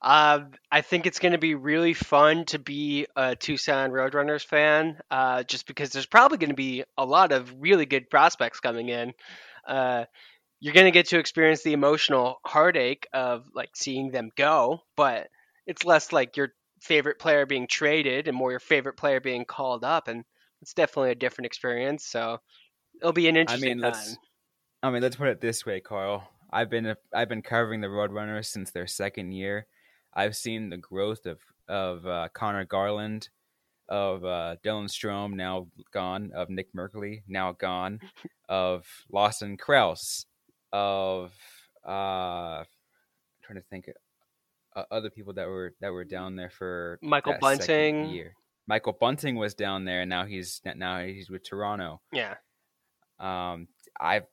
Uh, 0.00 0.40
I 0.70 0.80
think 0.80 1.06
it's 1.06 1.18
going 1.18 1.32
to 1.32 1.38
be 1.38 1.54
really 1.54 1.94
fun 1.94 2.44
to 2.46 2.58
be 2.58 3.06
a 3.16 3.36
Tucson 3.36 3.90
Roadrunners 3.90 4.44
fan 4.44 4.98
uh, 5.10 5.42
just 5.42 5.66
because 5.66 5.90
there's 5.90 6.06
probably 6.06 6.38
going 6.38 6.50
to 6.50 6.56
be 6.56 6.84
a 6.96 7.04
lot 7.04 7.32
of 7.32 7.52
really 7.58 7.86
good 7.86 8.08
prospects 8.10 8.60
coming 8.60 8.88
in. 8.88 9.12
Uh, 9.66 10.04
you're 10.60 10.74
going 10.74 10.86
to 10.86 10.92
get 10.92 11.08
to 11.08 11.18
experience 11.18 11.62
the 11.62 11.72
emotional 11.72 12.40
heartache 12.44 13.06
of 13.12 13.44
like 13.54 13.70
seeing 13.74 14.10
them 14.10 14.30
go, 14.36 14.80
but 14.96 15.28
it's 15.66 15.84
less 15.84 16.12
like 16.12 16.36
you're 16.36 16.52
favorite 16.80 17.18
player 17.18 17.46
being 17.46 17.66
traded 17.66 18.28
and 18.28 18.36
more 18.36 18.50
your 18.50 18.60
favorite 18.60 18.96
player 18.96 19.20
being 19.20 19.44
called 19.44 19.84
up, 19.84 20.08
and 20.08 20.24
it's 20.62 20.74
definitely 20.74 21.10
a 21.10 21.16
different 21.16 21.46
experience. 21.46 22.04
So 22.04 22.40
it'll 23.00 23.12
be 23.12 23.28
an 23.28 23.36
interesting 23.36 23.70
I 23.70 23.74
mean, 23.74 23.82
time. 23.82 23.92
Let's, 23.92 24.16
I 24.82 24.90
mean, 24.90 25.02
let's 25.02 25.16
put 25.16 25.28
it 25.28 25.40
this 25.40 25.66
way, 25.66 25.80
Carl. 25.80 26.28
I've 26.50 26.70
been 26.70 26.86
a, 26.86 26.96
I've 27.12 27.28
been 27.28 27.42
covering 27.42 27.80
the 27.80 27.88
Roadrunners 27.88 28.46
since 28.46 28.70
their 28.70 28.86
second 28.86 29.32
year. 29.32 29.66
I've 30.14 30.36
seen 30.36 30.70
the 30.70 30.76
growth 30.76 31.26
of 31.26 31.38
of 31.68 32.06
uh, 32.06 32.28
Conor 32.32 32.64
Garland, 32.64 33.28
of 33.88 34.24
uh, 34.24 34.56
Dylan 34.64 34.88
Strome, 34.88 35.34
now 35.34 35.68
gone, 35.92 36.30
of 36.34 36.48
Nick 36.48 36.72
Merkley 36.72 37.22
now 37.26 37.52
gone, 37.52 38.00
of 38.48 38.86
Lawson 39.10 39.56
Crouse, 39.56 40.26
of 40.72 41.32
uh, 41.86 42.60
I'm 42.60 42.66
trying 43.42 43.58
to 43.58 43.64
think 43.68 43.88
uh, 44.76 44.84
other 44.90 45.10
people 45.10 45.32
that 45.32 45.48
were 45.48 45.74
that 45.80 45.92
were 45.92 46.04
down 46.04 46.36
there 46.36 46.50
for 46.50 46.98
Michael 47.02 47.36
Bunting. 47.40 48.10
Year. 48.10 48.34
Michael 48.68 48.92
Bunting 48.92 49.36
was 49.36 49.54
down 49.54 49.84
there, 49.84 50.02
and 50.02 50.10
now 50.10 50.26
he's 50.26 50.60
now 50.64 51.02
he's 51.02 51.30
with 51.30 51.48
Toronto. 51.48 52.00
Yeah. 52.12 52.34
Um, 53.18 53.68
I've 53.98 54.26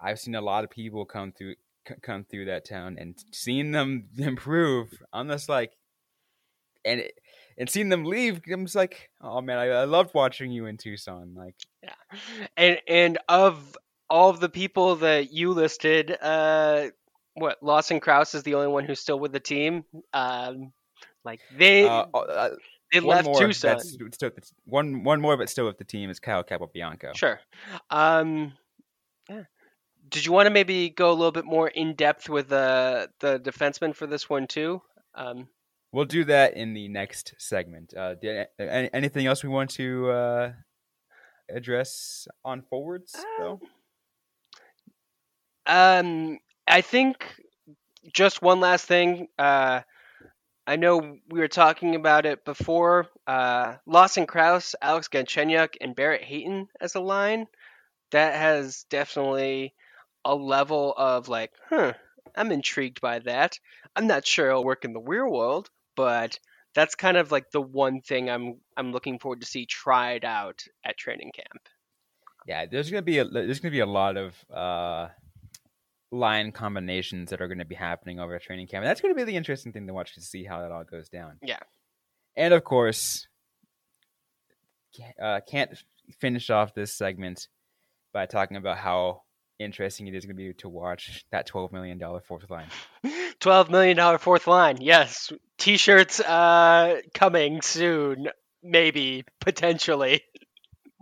I've 0.00 0.18
seen 0.18 0.34
a 0.34 0.40
lot 0.40 0.64
of 0.64 0.70
people 0.70 1.04
come 1.04 1.32
through 1.32 1.54
come 2.02 2.24
through 2.24 2.46
that 2.46 2.64
town 2.64 2.96
and 2.98 3.14
seeing 3.32 3.70
them 3.70 4.08
improve. 4.18 5.02
I'm 5.12 5.28
just 5.28 5.48
like, 5.48 5.72
and 6.84 7.00
it, 7.00 7.14
and 7.56 7.70
seeing 7.70 7.88
them 7.88 8.04
leave, 8.04 8.40
I'm 8.52 8.64
just 8.64 8.74
like, 8.74 9.10
oh 9.20 9.40
man, 9.40 9.58
I, 9.58 9.68
I 9.68 9.84
loved 9.84 10.12
watching 10.12 10.50
you 10.50 10.66
in 10.66 10.76
Tucson. 10.76 11.34
Like, 11.36 11.54
yeah, 11.82 12.18
and 12.56 12.80
and 12.88 13.18
of 13.28 13.76
all 14.10 14.30
of 14.30 14.40
the 14.40 14.48
people 14.48 14.96
that 14.96 15.32
you 15.32 15.52
listed, 15.52 16.16
uh, 16.20 16.88
what 17.34 17.62
Lawson 17.62 18.00
Crouse 18.00 18.34
is 18.34 18.42
the 18.42 18.54
only 18.54 18.68
one 18.68 18.84
who's 18.84 19.00
still 19.00 19.18
with 19.18 19.32
the 19.32 19.40
team. 19.40 19.84
Um, 20.12 20.72
like 21.24 21.40
they 21.56 21.86
uh, 21.86 22.06
uh, 22.14 22.50
they 22.92 23.00
left 23.00 23.28
Tucson. 23.34 23.80
Still, 23.80 24.30
one 24.64 25.04
one 25.04 25.20
more, 25.20 25.36
but 25.36 25.48
still 25.48 25.66
with 25.66 25.78
the 25.78 25.84
team 25.84 26.10
is 26.10 26.20
Kyle 26.20 26.44
Capobianco. 26.44 27.16
Sure. 27.16 27.40
Um, 27.90 28.52
yeah. 29.28 29.44
Did 30.08 30.26
you 30.26 30.32
want 30.32 30.46
to 30.46 30.50
maybe 30.50 30.90
go 30.90 31.10
a 31.10 31.14
little 31.14 31.32
bit 31.32 31.44
more 31.44 31.68
in 31.68 31.94
depth 31.94 32.28
with 32.28 32.48
the 32.48 33.10
the 33.20 33.40
defenseman 33.40 33.94
for 33.94 34.06
this 34.06 34.28
one 34.28 34.46
too? 34.46 34.82
Um, 35.14 35.48
we'll 35.92 36.04
do 36.04 36.24
that 36.24 36.56
in 36.56 36.74
the 36.74 36.88
next 36.88 37.34
segment. 37.38 37.94
Uh, 37.96 38.14
did, 38.14 38.46
anything 38.58 39.26
else 39.26 39.42
we 39.42 39.48
want 39.48 39.70
to 39.70 40.10
uh, 40.10 40.52
address 41.50 42.28
on 42.44 42.62
forwards 42.62 43.16
though? 43.38 43.60
Um, 45.66 46.38
I 46.66 46.80
think 46.80 47.24
just 48.12 48.42
one 48.42 48.60
last 48.60 48.86
thing. 48.86 49.28
Uh, 49.38 49.80
I 50.66 50.76
know 50.76 51.18
we 51.28 51.40
were 51.40 51.48
talking 51.48 51.94
about 51.94 52.26
it 52.26 52.44
before. 52.44 53.06
Uh, 53.26 53.74
Lawson 53.86 54.26
Crouse, 54.26 54.74
Alex 54.80 55.08
Galchenyuk, 55.08 55.76
and 55.80 55.94
Barrett 55.94 56.22
Hayton 56.22 56.68
as 56.80 56.94
a 56.94 57.00
line. 57.00 57.46
That 58.12 58.34
has 58.34 58.84
definitely 58.88 59.74
a 60.24 60.34
level 60.34 60.94
of 60.96 61.28
like, 61.28 61.50
huh, 61.68 61.92
I'm 62.34 62.52
intrigued 62.52 63.00
by 63.00 63.18
that. 63.20 63.58
I'm 63.94 64.06
not 64.06 64.26
sure 64.26 64.48
it'll 64.48 64.64
work 64.64 64.84
in 64.84 64.92
the 64.92 65.00
real 65.00 65.30
world, 65.30 65.68
but 65.96 66.38
that's 66.74 66.94
kind 66.94 67.16
of 67.16 67.30
like 67.30 67.50
the 67.50 67.60
one 67.60 68.00
thing 68.00 68.30
I'm 68.30 68.60
I'm 68.76 68.92
looking 68.92 69.18
forward 69.18 69.40
to 69.40 69.46
see 69.46 69.66
tried 69.66 70.24
out 70.24 70.62
at 70.84 70.96
training 70.96 71.32
camp. 71.34 71.68
Yeah, 72.46 72.66
there's 72.66 72.90
gonna 72.90 73.02
be 73.02 73.18
a, 73.18 73.24
there's 73.24 73.60
gonna 73.60 73.72
be 73.72 73.80
a 73.80 73.86
lot 73.86 74.16
of 74.16 74.34
uh, 74.52 75.08
line 76.14 76.52
combinations 76.52 77.30
that 77.30 77.40
are 77.40 77.48
going 77.48 77.58
to 77.58 77.64
be 77.64 77.74
happening 77.74 78.20
over 78.20 78.34
a 78.34 78.40
training 78.40 78.66
camp. 78.66 78.82
And 78.82 78.88
that's 78.88 79.00
going 79.00 79.14
to 79.14 79.18
be 79.18 79.24
the 79.24 79.36
interesting 79.36 79.72
thing 79.72 79.86
to 79.86 79.92
watch 79.92 80.14
to 80.14 80.20
see 80.20 80.44
how 80.44 80.60
that 80.60 80.70
all 80.70 80.84
goes 80.84 81.08
down. 81.08 81.38
Yeah. 81.42 81.58
And 82.36 82.54
of 82.54 82.64
course, 82.64 83.26
uh, 85.20 85.40
can't 85.48 85.70
finish 86.20 86.50
off 86.50 86.74
this 86.74 86.92
segment 86.92 87.48
by 88.12 88.26
talking 88.26 88.56
about 88.56 88.78
how 88.78 89.22
interesting 89.58 90.06
it 90.06 90.14
is 90.14 90.24
going 90.24 90.36
to 90.36 90.42
be 90.42 90.52
to 90.54 90.68
watch 90.68 91.24
that 91.30 91.48
$12 91.48 91.72
million 91.72 92.00
fourth 92.26 92.48
line. 92.50 92.68
$12 93.40 93.70
million 93.70 94.18
fourth 94.18 94.46
line. 94.46 94.78
Yes. 94.80 95.32
T 95.58 95.76
shirts 95.76 96.20
uh, 96.20 97.00
coming 97.12 97.62
soon. 97.62 98.28
Maybe. 98.62 99.24
Potentially. 99.40 100.22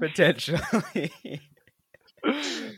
Potentially. 0.01 1.13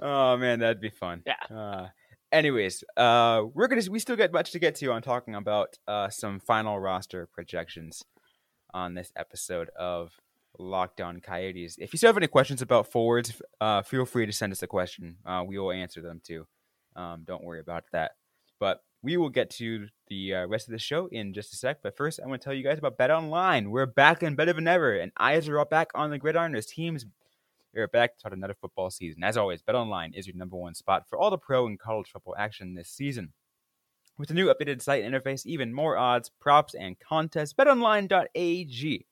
oh, 0.03 0.37
man, 0.37 0.61
that'd 0.61 0.81
be 0.81 0.91
fun. 0.91 1.23
Yeah. 1.27 1.57
Uh, 1.57 1.87
anyways, 2.35 2.85
uh, 2.97 3.43
we're 3.55 3.69
gonna 3.69 3.83
we 3.91 3.99
still 3.99 4.17
got 4.17 4.33
much 4.33 4.51
to 4.53 4.59
get 4.59 4.75
to 4.77 4.93
on 4.93 5.01
talking 5.01 5.35
about 5.35 5.79
uh, 5.89 6.11
some 6.11 6.41
final 6.41 6.79
roster 6.79 7.27
projections 7.33 8.03
on 8.75 8.95
this 8.95 9.13
episode 9.17 9.71
of 9.79 10.13
Locked 10.59 11.01
On 11.01 11.21
Coyotes. 11.21 11.77
If 11.79 11.93
you 11.93 11.97
still 11.97 12.09
have 12.09 12.17
any 12.17 12.27
questions 12.27 12.61
about 12.61 12.91
forwards, 12.91 13.41
uh, 13.61 13.83
feel 13.83 14.05
free 14.05 14.27
to 14.27 14.33
send 14.33 14.53
us 14.53 14.63
a 14.63 14.67
question. 14.67 15.17
Uh, 15.25 15.45
we 15.47 15.59
will 15.59 15.73
answer 15.73 16.03
them 16.03 16.21
too. 16.23 16.47
Um, 16.97 17.23
don't 17.25 17.45
worry 17.45 17.61
about 17.61 17.85
that. 17.93 18.13
But 18.61 18.81
we 19.03 19.17
will 19.17 19.31
get 19.31 19.51
to 19.51 19.89
the 20.09 20.35
uh, 20.35 20.47
rest 20.47 20.67
of 20.69 20.73
the 20.73 20.79
show 20.79 21.09
in 21.09 21.35
just 21.35 21.53
a 21.53 21.57
sec. 21.57 21.79
But 21.83 21.97
first, 21.97 22.21
I 22.23 22.27
want 22.27 22.41
to 22.41 22.45
tell 22.45 22.55
you 22.55 22.65
guys 22.65 22.79
about 22.79 22.99
BetOnline. 22.99 23.69
We're 23.69 23.87
back 23.87 24.23
and 24.23 24.37
better 24.37 24.53
than 24.53 24.69
ever, 24.69 24.97
and 24.97 25.13
eyes 25.19 25.49
are 25.49 25.59
all 25.59 25.65
back 25.65 25.91
on 25.95 26.11
the 26.11 26.19
gridiron 26.19 26.55
as 26.55 26.67
teams 26.67 27.05
we're 27.75 27.89
back 27.89 28.13
to 28.13 28.19
start 28.21 28.35
another 28.35 28.55
football 28.55 28.89
season. 28.89 29.25
As 29.25 29.37
always, 29.37 29.63
BetOnline 29.63 30.15
is 30.15 30.27
your 30.27 30.37
number 30.37 30.57
one 30.57 30.75
spot 30.75 31.09
for 31.09 31.19
all 31.19 31.31
the 31.31 31.39
pro 31.39 31.67
and 31.67 31.79
college 31.79 32.09
football 32.09 32.37
action 32.39 32.75
this 32.75 32.89
season. 32.89 33.33
With 34.17 34.29
the 34.29 34.35
new 34.35 34.47
updated 34.47 34.81
site 34.81 35.03
interface, 35.03 35.45
even 35.45 35.75
more 35.75 35.97
odds, 35.97 36.31
props, 36.41 36.75
and 36.75 36.97
contests, 37.01 37.53
betonline.ag 37.53 39.07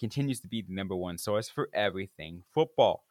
continues 0.00 0.40
to 0.40 0.48
be 0.48 0.62
the 0.62 0.74
number 0.74 0.96
one 0.96 1.16
source 1.16 1.48
for 1.48 1.68
everything 1.72 2.42
football. 2.52 3.04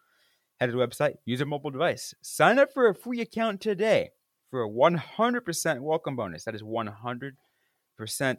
Head 0.60 0.65
to 0.65 0.72
the 0.74 0.78
website, 0.78 1.15
use 1.24 1.39
a 1.39 1.46
mobile 1.46 1.70
device, 1.70 2.13
sign 2.22 2.60
up 2.60 2.74
for 2.74 2.89
a 2.89 2.96
free 2.96 3.22
account 3.22 3.62
today 3.62 4.10
for 4.50 4.63
a 4.63 4.70
100% 4.70 5.80
welcome 5.80 6.15
bonus. 6.17 6.43
That 6.43 6.56
is 6.56 6.63
100% 6.63 7.34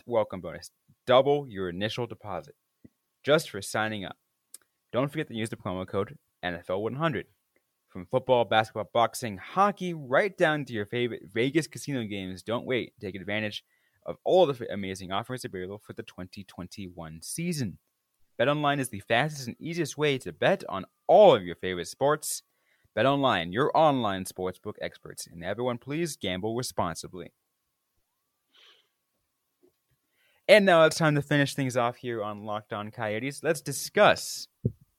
welcome 0.04 0.40
bonus. 0.40 0.70
Double 1.06 1.48
your 1.48 1.70
initial 1.70 2.06
deposit 2.06 2.56
just 3.22 3.48
for 3.48 3.62
signing 3.62 4.04
up. 4.04 4.16
Don't 4.92 5.10
forget 5.10 5.28
to 5.28 5.34
use 5.34 5.50
the 5.50 5.56
promo 5.56 5.86
code 5.86 6.18
NFL100. 6.44 7.24
From 7.88 8.06
football, 8.06 8.44
basketball, 8.44 8.90
boxing, 8.92 9.38
hockey, 9.38 9.94
right 9.94 10.36
down 10.36 10.64
to 10.66 10.72
your 10.72 10.86
favorite 10.86 11.22
Vegas 11.32 11.66
casino 11.66 12.04
games, 12.04 12.42
don't 12.42 12.66
wait. 12.66 12.92
Take 13.00 13.14
advantage 13.14 13.64
of 14.04 14.16
all 14.24 14.46
the 14.46 14.66
amazing 14.72 15.10
offers 15.10 15.44
available 15.44 15.78
for 15.78 15.94
the 15.94 16.02
2021 16.02 17.20
season. 17.22 17.78
BetOnline 18.38 18.78
is 18.78 18.90
the 18.90 19.00
fastest 19.00 19.48
and 19.48 19.56
easiest 19.58 19.98
way 19.98 20.18
to 20.18 20.32
bet 20.32 20.62
on 20.68 20.84
all 21.06 21.34
of 21.34 21.44
your 21.44 21.56
favorite 21.56 21.88
sports. 21.88 22.42
BetOnline, 22.96 23.52
your 23.52 23.70
online 23.74 24.24
sportsbook 24.24 24.74
experts. 24.80 25.26
And 25.26 25.42
everyone, 25.42 25.78
please 25.78 26.16
gamble 26.16 26.56
responsibly. 26.56 27.32
And 30.46 30.64
now 30.64 30.84
it's 30.84 30.96
time 30.96 31.14
to 31.14 31.22
finish 31.22 31.54
things 31.54 31.76
off 31.76 31.96
here 31.96 32.22
on 32.22 32.44
Locked 32.44 32.72
On 32.72 32.90
Coyotes. 32.90 33.42
Let's 33.42 33.60
discuss 33.60 34.48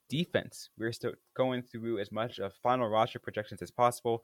defense. 0.09 0.69
We're 0.77 0.91
still 0.91 1.13
going 1.35 1.61
through 1.61 1.99
as 1.99 2.11
much 2.11 2.39
of 2.39 2.53
final 2.61 2.87
roster 2.87 3.19
projections 3.19 3.61
as 3.61 3.71
possible. 3.71 4.23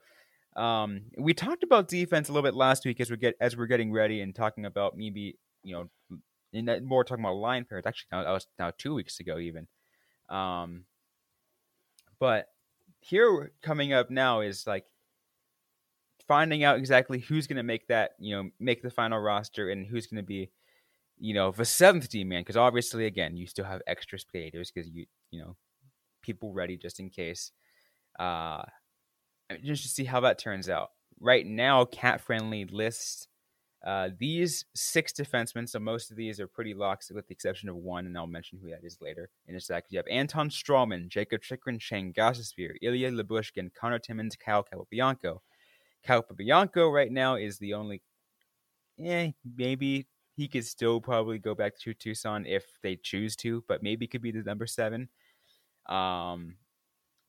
Um, 0.55 1.01
we 1.17 1.33
talked 1.33 1.63
about 1.63 1.87
defense 1.87 2.29
a 2.29 2.31
little 2.31 2.47
bit 2.47 2.55
last 2.55 2.85
week 2.85 2.99
as 2.99 3.11
we 3.11 3.17
get 3.17 3.35
as 3.39 3.57
we're 3.57 3.67
getting 3.67 3.91
ready 3.91 4.21
and 4.21 4.33
talking 4.33 4.65
about 4.65 4.97
maybe 4.97 5.37
you 5.63 5.73
know 5.73 5.89
that 6.53 6.83
more 6.83 7.03
talking 7.03 7.23
about 7.23 7.35
line 7.35 7.65
pairs. 7.65 7.85
Actually, 7.85 8.07
now 8.11 8.23
that 8.23 8.31
was 8.31 8.47
now 8.57 8.71
two 8.77 8.93
weeks 8.93 9.19
ago 9.19 9.37
even. 9.37 9.67
Um, 10.29 10.85
but 12.19 12.47
here 13.01 13.51
coming 13.61 13.93
up 13.93 14.09
now 14.09 14.41
is 14.41 14.65
like 14.65 14.85
finding 16.27 16.63
out 16.63 16.77
exactly 16.77 17.19
who's 17.19 17.47
going 17.47 17.57
to 17.57 17.63
make 17.63 17.87
that 17.87 18.11
you 18.17 18.35
know 18.35 18.49
make 18.59 18.81
the 18.81 18.89
final 18.89 19.19
roster 19.19 19.69
and 19.69 19.85
who's 19.85 20.07
going 20.07 20.23
to 20.23 20.27
be 20.27 20.49
you 21.17 21.33
know, 21.33 21.51
the 21.51 21.65
seventh 21.65 22.09
D 22.09 22.23
man, 22.23 22.41
because 22.41 22.57
obviously, 22.57 23.05
again, 23.05 23.35
you 23.37 23.47
still 23.47 23.65
have 23.65 23.81
extra 23.87 24.19
skaters 24.19 24.71
because 24.71 24.89
you, 24.89 25.05
you 25.31 25.39
know, 25.41 25.55
people 26.25 26.53
ready 26.53 26.77
just 26.77 26.99
in 26.99 27.09
case. 27.09 27.51
Uh, 28.17 28.63
just 29.63 29.83
to 29.83 29.89
see 29.89 30.05
how 30.05 30.21
that 30.21 30.39
turns 30.39 30.69
out. 30.69 30.89
Right 31.19 31.45
now, 31.45 31.85
CapFriendly 31.85 32.71
lists 32.71 33.27
uh, 33.85 34.09
these 34.17 34.65
six 34.73 35.13
defensemen. 35.13 35.69
So 35.69 35.79
most 35.79 36.09
of 36.09 36.17
these 36.17 36.39
are 36.39 36.47
pretty 36.47 36.73
locked, 36.73 37.11
with 37.13 37.27
the 37.27 37.33
exception 37.33 37.69
of 37.69 37.75
one, 37.75 38.07
and 38.07 38.17
I'll 38.17 38.25
mention 38.25 38.57
who 38.61 38.71
that 38.71 38.83
is 38.83 38.97
later 38.99 39.29
in 39.47 39.55
a 39.55 39.59
sec. 39.59 39.85
You 39.89 39.99
have 39.99 40.07
Anton 40.09 40.49
Stralman, 40.49 41.07
Jakob 41.07 41.41
Chychrun, 41.41 41.77
Shane 41.77 42.11
Gostisbehere, 42.11 42.75
Ilya 42.81 43.11
Lyubushkin, 43.11 43.69
Conor 43.79 43.99
Timmins, 43.99 44.35
Kyle 44.35 44.65
Capobianco. 44.65 45.37
Capobianco 46.07 46.91
right 46.91 47.11
now 47.11 47.35
is 47.35 47.59
the 47.59 47.75
only, 47.75 48.01
eh, 49.03 49.31
maybe 49.55 50.07
he 50.35 50.47
could 50.47 50.65
still 50.65 50.99
probably 50.99 51.37
go 51.37 51.53
back 51.53 51.77
to 51.79 51.93
Tucson 51.93 52.45
if 52.47 52.65
they 52.81 52.95
choose 52.95 53.35
to, 53.37 53.63
but 53.67 53.83
maybe 53.83 54.07
could 54.07 54.21
be 54.21 54.31
the 54.31 54.41
number 54.41 54.65
seven. 54.65 55.09
Um, 55.87 56.55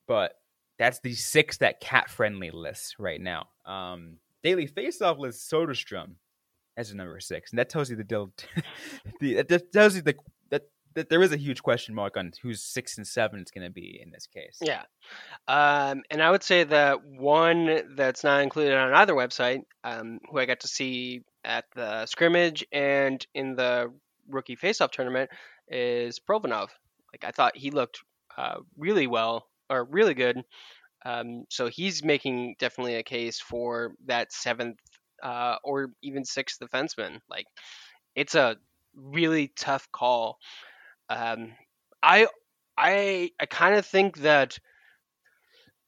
but 0.07 0.33
that's 0.77 0.99
the 0.99 1.13
six 1.13 1.57
that 1.57 1.81
CapFriendly 1.81 2.53
list 2.53 2.95
right 2.99 3.19
now. 3.19 3.47
Um, 3.65 4.17
daily 4.43 4.67
faceoff 4.67 5.17
list 5.17 5.51
Soderstrom 5.51 6.15
as 6.75 6.91
a 6.91 6.95
number 6.95 7.19
six, 7.19 7.51
and 7.51 7.59
that 7.59 7.69
tells 7.69 7.89
you 7.89 7.95
the 7.95 8.03
deal. 8.03 8.31
the, 9.19 9.41
that 9.41 9.71
tells 9.71 9.95
you 9.95 10.01
the 10.01 10.15
that 10.49 10.63
that 10.93 11.09
there 11.09 11.21
is 11.21 11.33
a 11.33 11.37
huge 11.37 11.63
question 11.63 11.95
mark 11.95 12.15
on 12.15 12.31
who's 12.41 12.61
six 12.61 12.97
and 12.97 13.07
seven 13.07 13.41
is 13.41 13.51
going 13.51 13.65
to 13.65 13.73
be 13.73 13.99
in 14.01 14.11
this 14.11 14.27
case. 14.27 14.59
Yeah, 14.61 14.83
um, 15.47 16.03
and 16.11 16.21
I 16.21 16.31
would 16.31 16.43
say 16.43 16.63
that 16.63 17.03
one 17.03 17.95
that's 17.95 18.23
not 18.23 18.41
included 18.41 18.75
on 18.75 18.93
either 18.93 19.13
website, 19.13 19.63
um, 19.83 20.19
who 20.29 20.39
I 20.39 20.45
got 20.45 20.61
to 20.61 20.67
see 20.67 21.23
at 21.43 21.65
the 21.75 22.05
scrimmage 22.05 22.65
and 22.71 23.25
in 23.33 23.55
the 23.55 23.91
rookie 24.29 24.55
faceoff 24.57 24.91
tournament 24.91 25.29
is 25.67 26.19
Provanov. 26.19 26.69
Like 27.13 27.23
I 27.23 27.31
thought 27.31 27.57
he 27.57 27.71
looked 27.71 28.01
uh, 28.37 28.57
really 28.77 29.07
well 29.07 29.47
or 29.69 29.83
really 29.85 30.13
good. 30.13 30.41
Um, 31.05 31.45
so 31.49 31.67
he's 31.67 32.03
making 32.03 32.55
definitely 32.59 32.95
a 32.95 33.03
case 33.03 33.39
for 33.39 33.93
that 34.05 34.33
seventh 34.33 34.79
uh, 35.23 35.55
or 35.63 35.89
even 36.03 36.25
sixth 36.25 36.59
defenseman. 36.59 37.19
Like 37.29 37.45
it's 38.15 38.35
a 38.35 38.57
really 38.95 39.53
tough 39.55 39.87
call. 39.91 40.37
Um, 41.09 41.53
I 42.03 42.27
I 42.77 43.31
I 43.39 43.45
kind 43.45 43.75
of 43.75 43.85
think 43.85 44.17
that 44.19 44.57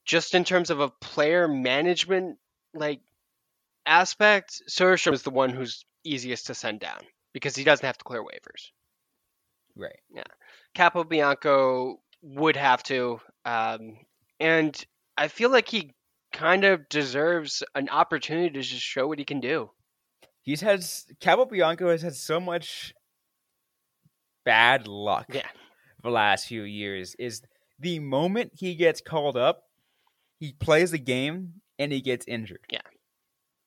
just 0.06 0.34
in 0.34 0.44
terms 0.44 0.70
of 0.70 0.80
a 0.80 0.90
player 0.90 1.48
management 1.48 2.38
like 2.74 3.02
aspect, 3.86 4.62
Soderstrom 4.70 5.14
is 5.14 5.24
the 5.24 5.30
one 5.30 5.50
who's 5.50 5.86
easiest 6.04 6.48
to 6.48 6.56
send 6.56 6.80
down 6.80 7.02
because 7.34 7.56
he 7.56 7.64
doesn't 7.64 7.86
have 7.86 7.98
to 7.98 8.04
clear 8.04 8.24
waivers. 8.24 8.72
Right. 9.76 10.00
Yeah. 10.14 10.24
Capobianco 10.76 11.96
would 12.22 12.56
have 12.56 12.84
to, 12.84 13.20
um, 13.46 13.98
and 14.40 14.76
I 15.18 15.28
feel 15.28 15.50
like 15.50 15.68
he 15.68 15.94
kind 16.32 16.64
of 16.64 16.88
deserves 16.90 17.64
an 17.76 17.90
opportunity 17.90 18.50
to 18.52 18.62
just 18.62 18.82
show 18.82 19.08
what 19.08 19.20
he 19.20 19.26
can 19.26 19.40
do. 19.40 19.72
He's 20.42 20.62
had 20.62 20.80
Capobianco 20.80 21.92
has 21.92 22.02
had 22.02 22.16
so 22.16 22.40
much 22.40 22.94
bad 24.46 24.88
luck. 24.88 25.26
Yeah. 25.32 25.48
The 26.02 26.10
last 26.10 26.48
few 26.48 26.64
years 26.64 27.16
is 27.20 27.42
the 27.78 28.00
moment 28.00 28.52
he 28.56 28.76
gets 28.76 29.02
called 29.02 29.36
up, 29.36 29.64
he 30.40 30.54
plays 30.54 30.92
the 30.92 31.00
game 31.00 31.56
and 31.78 31.92
he 31.92 32.02
gets 32.02 32.26
injured. 32.28 32.62
Yeah. 32.70 32.82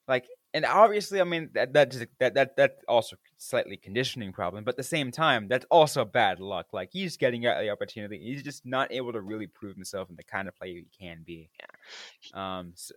Like, 0.07 0.25
and 0.53 0.65
obviously, 0.65 1.21
I 1.21 1.23
mean 1.23 1.49
that 1.53 1.73
that 1.73 1.91
that 2.19 2.33
that 2.33 2.57
that 2.57 2.71
also 2.87 3.15
slightly 3.43 3.77
conditioning 3.77 4.31
problem, 4.31 4.63
but 4.63 4.73
at 4.73 4.77
the 4.77 4.83
same 4.83 5.11
time, 5.11 5.47
that's 5.47 5.65
also 5.69 6.05
bad 6.05 6.39
luck. 6.39 6.67
Like 6.73 6.89
he's 6.91 7.17
getting 7.17 7.45
out 7.45 7.61
the 7.61 7.69
opportunity, 7.69 8.19
he's 8.19 8.43
just 8.43 8.65
not 8.65 8.91
able 8.91 9.13
to 9.13 9.21
really 9.21 9.47
prove 9.47 9.75
himself 9.75 10.09
in 10.09 10.15
the 10.15 10.23
kind 10.23 10.47
of 10.47 10.55
player 10.55 10.75
he 10.75 10.87
can 10.99 11.23
be. 11.25 11.49
Yeah. 11.59 12.59
Um. 12.59 12.73
So, 12.75 12.95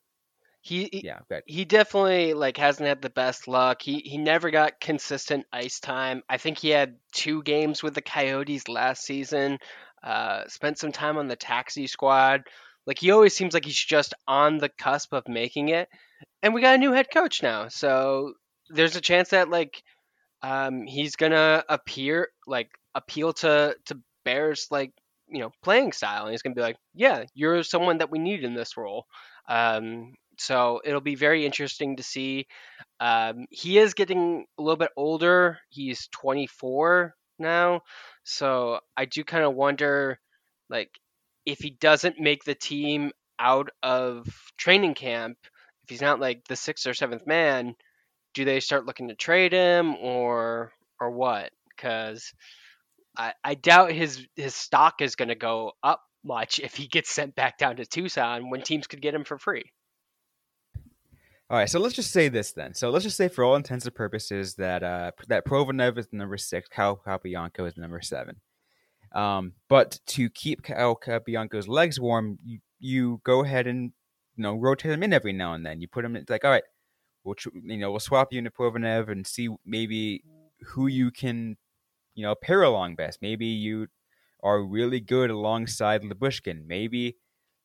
he, 0.66 0.88
he 0.92 1.02
yeah, 1.04 1.20
he 1.46 1.64
definitely 1.64 2.34
like 2.34 2.56
hasn't 2.56 2.88
had 2.88 3.00
the 3.00 3.10
best 3.10 3.46
luck. 3.46 3.82
He 3.82 4.00
he 4.00 4.18
never 4.18 4.50
got 4.50 4.80
consistent 4.80 5.46
ice 5.52 5.78
time. 5.78 6.22
I 6.28 6.38
think 6.38 6.58
he 6.58 6.70
had 6.70 6.96
two 7.12 7.42
games 7.44 7.82
with 7.82 7.94
the 7.94 8.02
Coyotes 8.02 8.68
last 8.68 9.04
season. 9.04 9.58
Uh, 10.02 10.42
spent 10.48 10.78
some 10.78 10.92
time 10.92 11.18
on 11.18 11.28
the 11.28 11.36
taxi 11.36 11.86
squad. 11.86 12.42
Like 12.84 12.98
he 12.98 13.12
always 13.12 13.34
seems 13.34 13.54
like 13.54 13.64
he's 13.64 13.76
just 13.76 14.14
on 14.26 14.58
the 14.58 14.68
cusp 14.68 15.12
of 15.12 15.28
making 15.28 15.68
it. 15.68 15.88
And 16.42 16.52
we 16.52 16.62
got 16.62 16.74
a 16.74 16.78
new 16.78 16.92
head 16.92 17.08
coach 17.12 17.42
now, 17.42 17.68
so 17.68 18.34
there's 18.68 18.96
a 18.96 19.00
chance 19.00 19.30
that 19.30 19.48
like 19.48 19.82
um, 20.42 20.86
he's 20.86 21.16
gonna 21.16 21.64
appear 21.68 22.28
like 22.46 22.70
appeal 22.94 23.32
to 23.34 23.76
to 23.86 23.98
Bears 24.24 24.66
like 24.70 24.92
you 25.28 25.40
know 25.40 25.50
playing 25.62 25.92
style, 25.92 26.24
and 26.24 26.32
he's 26.32 26.42
gonna 26.42 26.54
be 26.54 26.62
like, 26.62 26.76
yeah, 26.94 27.24
you're 27.34 27.62
someone 27.62 27.98
that 27.98 28.10
we 28.10 28.18
need 28.18 28.44
in 28.44 28.54
this 28.54 28.76
role. 28.76 29.06
Um, 29.48 30.14
so 30.38 30.80
it'll 30.84 31.00
be 31.00 31.14
very 31.14 31.46
interesting 31.46 31.96
to 31.96 32.02
see. 32.02 32.46
Um, 33.00 33.46
he 33.50 33.78
is 33.78 33.94
getting 33.94 34.44
a 34.58 34.62
little 34.62 34.76
bit 34.76 34.90
older. 34.96 35.58
He's 35.70 36.08
24 36.12 37.14
now, 37.38 37.82
so 38.24 38.80
I 38.96 39.04
do 39.06 39.24
kind 39.24 39.44
of 39.44 39.54
wonder, 39.54 40.18
like, 40.68 40.90
if 41.46 41.58
he 41.60 41.70
doesn't 41.70 42.20
make 42.20 42.44
the 42.44 42.54
team 42.54 43.12
out 43.38 43.70
of 43.82 44.26
training 44.58 44.94
camp, 44.94 45.38
if 45.84 45.90
he's 45.90 46.00
not 46.00 46.20
like 46.20 46.46
the 46.48 46.56
sixth 46.56 46.86
or 46.86 46.94
seventh 46.94 47.26
man, 47.26 47.74
do 48.36 48.44
they 48.44 48.60
start 48.60 48.84
looking 48.84 49.08
to 49.08 49.14
trade 49.14 49.52
him 49.52 49.96
or 49.96 50.70
or 51.00 51.10
what? 51.10 51.50
Because 51.70 52.32
I, 53.16 53.32
I 53.42 53.54
doubt 53.54 53.92
his 53.92 54.26
his 54.36 54.54
stock 54.54 55.00
is 55.00 55.16
going 55.16 55.30
to 55.30 55.34
go 55.34 55.72
up 55.82 56.02
much 56.22 56.60
if 56.60 56.76
he 56.76 56.86
gets 56.86 57.10
sent 57.10 57.34
back 57.34 57.56
down 57.56 57.76
to 57.76 57.86
Tucson 57.86 58.50
when 58.50 58.60
teams 58.60 58.86
could 58.86 59.00
get 59.00 59.14
him 59.14 59.24
for 59.24 59.38
free. 59.38 59.72
All 61.48 61.56
right, 61.56 61.70
so 61.70 61.78
let's 61.78 61.94
just 61.94 62.10
say 62.10 62.28
this 62.28 62.52
then. 62.52 62.74
So 62.74 62.90
let's 62.90 63.04
just 63.04 63.16
say, 63.16 63.28
for 63.28 63.42
all 63.44 63.56
intents 63.56 63.86
and 63.86 63.94
purposes, 63.94 64.56
that 64.56 64.82
uh, 64.82 65.12
that 65.28 65.46
Provanov 65.46 65.96
is 65.96 66.08
number 66.12 66.36
six, 66.36 66.68
Kyle 66.68 67.00
Capobianco 67.06 67.66
is 67.66 67.76
number 67.78 68.02
seven. 68.02 68.36
Um, 69.14 69.54
but 69.70 69.98
to 70.08 70.28
keep 70.28 70.62
Kyle 70.62 70.96
Capobianco's 70.96 71.68
legs 71.68 71.98
warm, 71.98 72.38
you, 72.44 72.58
you 72.80 73.20
go 73.24 73.42
ahead 73.42 73.66
and 73.66 73.92
you 74.34 74.42
know 74.42 74.56
rotate 74.56 74.92
him 74.92 75.02
in 75.02 75.14
every 75.14 75.32
now 75.32 75.54
and 75.54 75.64
then. 75.64 75.80
You 75.80 75.88
put 75.88 76.04
him 76.04 76.16
in, 76.16 76.26
like, 76.28 76.44
all 76.44 76.50
right, 76.50 76.64
we'll 77.26 77.36
you 77.64 77.76
know 77.76 77.90
we'll 77.90 78.00
swap 78.00 78.32
you 78.32 78.38
into 78.38 78.50
Provanov 78.50 79.10
and 79.10 79.26
see 79.26 79.48
maybe 79.64 80.22
who 80.68 80.86
you 80.86 81.10
can 81.10 81.56
you 82.14 82.22
know 82.22 82.34
pair 82.34 82.62
along 82.62 82.94
best. 82.94 83.20
Maybe 83.20 83.46
you 83.46 83.88
are 84.42 84.62
really 84.62 85.00
good 85.00 85.30
alongside 85.30 86.02
Lyubushkin. 86.02 86.66
Maybe 86.66 87.16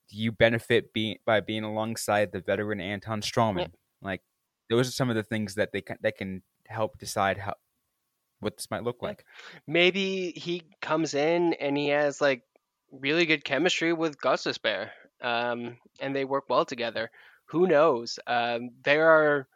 you 0.10 0.32
benefit 0.32 0.93
being 0.93 1.17
by 1.26 1.39
being 1.39 1.63
alongside 1.63 2.32
the 2.32 2.41
veteran 2.41 2.82
Anton 2.82 3.21
Stralman. 3.21 3.60
Yeah. 3.60 3.67
Like 4.02 4.21
those 4.69 4.88
are 4.88 4.91
some 4.91 5.10
of 5.10 5.15
the 5.15 5.24
things 5.24 5.56
that 5.56 5.71
they 5.71 5.82
can 5.82 5.97
that 6.02 6.17
can 6.17 6.41
help 6.67 6.97
decide 6.97 7.38
how 7.38 7.54
what 8.39 8.58
this 8.58 8.71
might 8.71 8.84
look 8.84 9.02
like. 9.02 9.24
maybe 9.67 10.32
he 10.32 10.63
comes 10.82 11.13
in 11.13 11.54
and 11.54 11.78
he 11.78 11.89
has 11.89 12.19
like 12.19 12.41
really 12.91 13.26
good 13.26 13.43
chemistry 13.45 13.93
with 13.93 14.17
Gostisbehere, 14.17 14.89
um, 15.21 15.78
and 16.00 16.15
they 16.15 16.26
work 16.26 16.45
well 16.50 16.65
together. 16.65 17.12
Who 17.45 17.67
knows? 17.67 18.19
Um, 18.26 18.71
there 18.84 19.10
are 19.10 19.47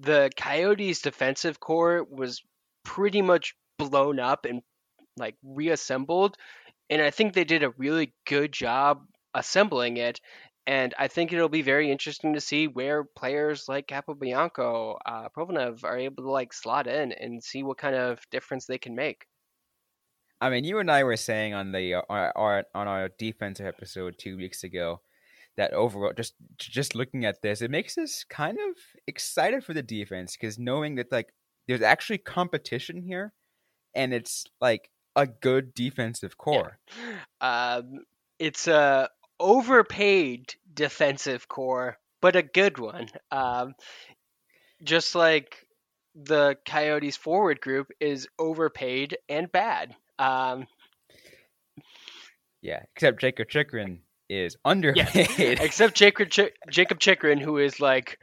the 0.00 0.30
Coyotes' 0.36 1.02
defensive 1.02 1.60
core 1.60 2.04
was 2.08 2.42
pretty 2.84 3.22
much 3.22 3.54
blown 3.78 4.18
up 4.18 4.46
and 4.46 4.62
like 5.16 5.36
reassembled, 5.44 6.36
and 6.88 7.02
I 7.02 7.10
think 7.10 7.34
they 7.34 7.44
did 7.44 7.62
a 7.62 7.70
really 7.70 8.14
good 8.26 8.52
job 8.52 9.02
assembling 9.34 9.98
it. 9.98 10.20
And 10.66 10.94
I 10.98 11.08
think 11.08 11.32
it'll 11.32 11.48
be 11.48 11.62
very 11.62 11.90
interesting 11.90 12.34
to 12.34 12.40
see 12.40 12.68
where 12.68 13.04
players 13.16 13.64
like 13.68 13.88
Capobianco, 13.88 14.98
uh, 15.04 15.28
are 15.84 15.98
able 15.98 16.22
to 16.22 16.30
like 16.30 16.52
slot 16.52 16.86
in 16.86 17.12
and 17.12 17.42
see 17.42 17.62
what 17.62 17.78
kind 17.78 17.96
of 17.96 18.20
difference 18.30 18.66
they 18.66 18.78
can 18.78 18.94
make. 18.94 19.26
I 20.40 20.48
mean, 20.48 20.64
you 20.64 20.78
and 20.78 20.90
I 20.90 21.04
were 21.04 21.16
saying 21.16 21.54
on 21.54 21.72
the 21.72 21.94
uh, 21.94 22.02
our 22.08 22.64
on 22.74 22.88
our 22.88 23.10
defensive 23.18 23.66
episode 23.66 24.16
two 24.18 24.36
weeks 24.36 24.64
ago 24.64 25.00
that 25.60 25.74
overall, 25.74 26.14
just 26.16 26.34
just 26.56 26.94
looking 26.94 27.26
at 27.26 27.42
this, 27.42 27.60
it 27.60 27.70
makes 27.70 27.98
us 27.98 28.24
kind 28.30 28.56
of 28.58 28.76
excited 29.06 29.62
for 29.62 29.74
the 29.74 29.82
defense 29.82 30.34
because 30.34 30.58
knowing 30.58 30.94
that 30.94 31.12
like 31.12 31.34
there's 31.68 31.82
actually 31.82 32.16
competition 32.16 33.02
here, 33.02 33.34
and 33.94 34.14
it's 34.14 34.46
like 34.58 34.90
a 35.14 35.26
good 35.26 35.74
defensive 35.74 36.38
core. 36.38 36.78
Um, 37.42 38.06
it's 38.38 38.68
a 38.68 39.10
overpaid 39.38 40.54
defensive 40.72 41.46
core, 41.46 41.98
but 42.22 42.36
a 42.36 42.42
good 42.42 42.78
one. 42.78 43.08
Um, 43.30 43.74
just 44.82 45.14
like 45.14 45.66
the 46.14 46.56
Coyotes 46.66 47.18
forward 47.18 47.60
group 47.60 47.88
is 48.00 48.28
overpaid 48.38 49.18
and 49.28 49.52
bad. 49.52 49.94
Um, 50.18 50.66
Yeah, 52.62 52.82
except 52.96 53.20
Jakob 53.20 53.48
Chychrun 53.48 54.00
is 54.30 54.56
underpaid. 54.64 55.26
except 55.60 55.94
Jacob 55.94 56.30
Ch- 56.30 56.52
Jakob 56.70 56.98
Chychrun, 57.00 57.38
who 57.40 57.58
is 57.58 57.80
like 57.80 58.18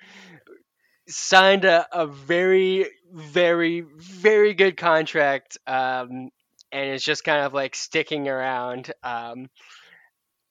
signed 1.08 1.66
a, 1.66 1.86
a 1.92 2.08
very, 2.08 2.88
very, 3.14 3.82
very 3.98 4.54
good 4.54 4.78
contract, 4.78 5.58
um, 5.68 6.30
and 6.72 6.90
is 6.94 7.04
just 7.04 7.24
kind 7.24 7.46
of 7.46 7.54
like 7.54 7.76
sticking 7.76 8.28
around. 8.28 8.92
Um, 9.04 9.48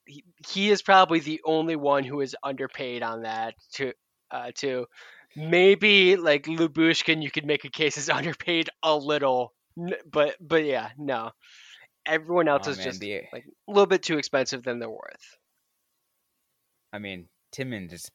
he, 0.06 0.24
he 0.48 0.70
is 0.70 0.82
probably 0.82 1.20
the 1.20 1.40
only 1.44 1.76
one 1.76 2.04
who 2.04 2.20
is 2.20 2.36
underpaid 2.42 3.02
on 3.02 3.22
that. 3.22 3.54
To 3.74 3.92
uh, 4.30 4.50
to 4.56 4.86
maybe 5.34 6.16
like 6.16 6.44
Lyubushkin, 6.46 7.22
you 7.22 7.30
could 7.30 7.46
make 7.46 7.64
a 7.64 7.70
case 7.70 7.96
is 7.98 8.08
underpaid 8.20 8.68
a 8.82 8.94
little, 8.96 9.52
but 10.10 10.36
but 10.40 10.64
yeah, 10.64 10.90
no. 10.98 11.30
Everyone 12.06 12.46
else 12.46 12.68
Oh, 12.68 12.70
is 12.70 12.76
man, 12.78 12.86
just 12.86 13.00
the- 13.00 13.22
like 13.32 13.44
a 13.46 13.70
little 13.72 13.86
bit 13.86 14.02
too 14.04 14.16
expensive 14.18 14.62
than 14.62 14.78
they're 14.78 14.88
worth. 14.88 15.38
I 16.96 16.98
mean, 16.98 17.26
Timmins 17.52 17.92
is 17.92 18.10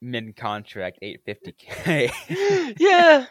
mid 0.00 0.36
contract, 0.36 1.00
eight 1.02 1.22
fifty 1.26 1.52
k. 1.52 2.10
yeah, 2.78 3.26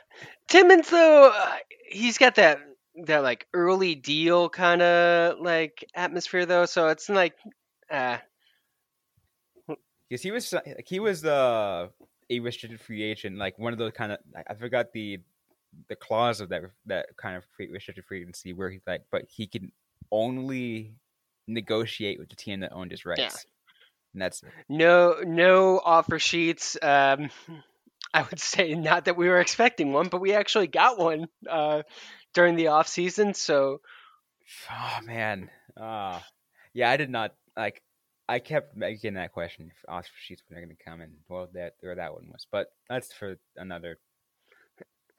Timmins 0.50 0.90
though, 0.90 1.32
uh, 1.34 1.56
he's 1.90 2.18
got 2.18 2.36
that 2.36 2.60
that 3.06 3.24
like 3.24 3.48
early 3.54 3.96
deal 3.96 4.50
kind 4.50 4.82
of 4.82 5.40
like 5.40 5.86
atmosphere 5.96 6.46
though, 6.46 6.66
so 6.66 6.90
it's 6.90 7.08
like, 7.08 7.34
uh, 7.90 8.18
Because 10.10 10.22
he 10.22 10.32
was 10.32 10.52
like, 10.52 10.86
he 10.86 11.00
was 11.00 11.24
uh, 11.24 11.88
a 12.30 12.40
restricted 12.42 12.82
free 12.82 13.04
agent, 13.04 13.38
like 13.38 13.58
one 13.58 13.72
of 13.72 13.80
those 13.80 13.94
kind 13.94 14.12
of 14.12 14.18
I 14.48 14.54
forgot 14.56 14.92
the 14.92 15.20
the 15.88 15.96
clause 15.96 16.42
of 16.42 16.50
that 16.50 16.64
that 16.88 17.08
kind 17.16 17.38
of 17.38 17.46
free, 17.56 17.70
restricted 17.72 18.04
free 18.06 18.20
agency 18.22 18.52
where 18.52 18.70
he's 18.70 18.86
like, 18.86 19.04
but 19.12 19.24
he 19.30 19.48
can 19.48 19.72
only 20.12 20.94
negotiate 21.48 22.20
with 22.20 22.30
the 22.30 22.36
team 22.36 22.60
that 22.60 22.74
owned 22.74 22.92
his 22.92 23.06
rights, 23.06 23.46
and 24.14 24.22
that's 24.22 24.42
no 24.70 25.18
no 25.24 25.80
offer 25.84 26.20
sheets. 26.20 26.78
Um, 26.82 27.30
I 28.14 28.22
would 28.22 28.40
say 28.40 28.76
not 28.76 29.06
that 29.06 29.18
we 29.18 29.28
were 29.28 29.40
expecting 29.40 29.92
one, 29.92 30.08
but 30.08 30.22
we 30.22 30.34
actually 30.34 30.68
got 30.68 31.00
one 31.00 31.28
uh, 31.50 31.82
during 32.34 32.56
the 32.56 32.68
off 32.68 32.88
season. 32.88 33.34
So 33.34 33.82
oh 34.72 35.00
man, 35.04 35.50
ah, 35.78 36.24
yeah, 36.74 36.90
I 36.90 36.98
did 36.98 37.10
not 37.10 37.34
like. 37.58 37.82
I 38.30 38.40
kept 38.40 38.78
making 38.78 39.16
that 39.16 39.34
question 39.34 39.70
if 39.70 39.90
offer 39.90 40.08
sheets 40.26 40.42
were 40.50 40.56
going 40.56 40.70
to 40.70 40.84
come, 40.84 41.02
and 41.02 41.12
well, 41.28 41.50
that 41.54 41.74
or 41.84 41.96
that 41.96 42.14
one 42.14 42.30
was, 42.32 42.48
but 42.52 42.68
that's 42.90 43.12
for 43.12 43.36
another 43.58 43.98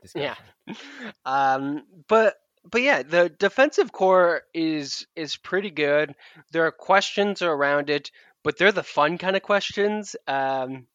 discussion. 0.00 0.36
Yeah. 0.66 0.74
Um, 1.26 1.84
but 2.08 2.36
but 2.70 2.82
yeah, 2.82 3.02
the 3.02 3.28
defensive 3.28 3.92
core 3.92 4.42
is 4.52 5.06
is 5.16 5.36
pretty 5.36 5.70
good. 5.70 6.14
There 6.52 6.66
are 6.66 6.72
questions 6.72 7.42
around 7.42 7.90
it, 7.90 8.10
but 8.44 8.56
they're 8.58 8.72
the 8.72 8.82
fun 8.82 9.18
kind 9.18 9.34
of 9.34 9.42
questions. 9.42 10.14
Um, 10.28 10.86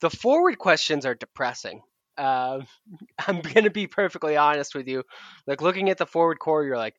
the 0.00 0.10
forward 0.10 0.58
questions 0.58 1.06
are 1.06 1.14
depressing. 1.14 1.82
Um, 2.18 2.66
I'm 3.26 3.40
gonna 3.40 3.70
be 3.70 3.86
perfectly 3.86 4.36
honest 4.36 4.74
with 4.74 4.86
you. 4.86 5.02
Like 5.46 5.62
looking 5.62 5.90
at 5.90 5.98
the 5.98 6.06
forward 6.06 6.38
core, 6.38 6.64
you're 6.64 6.76
like, 6.76 6.94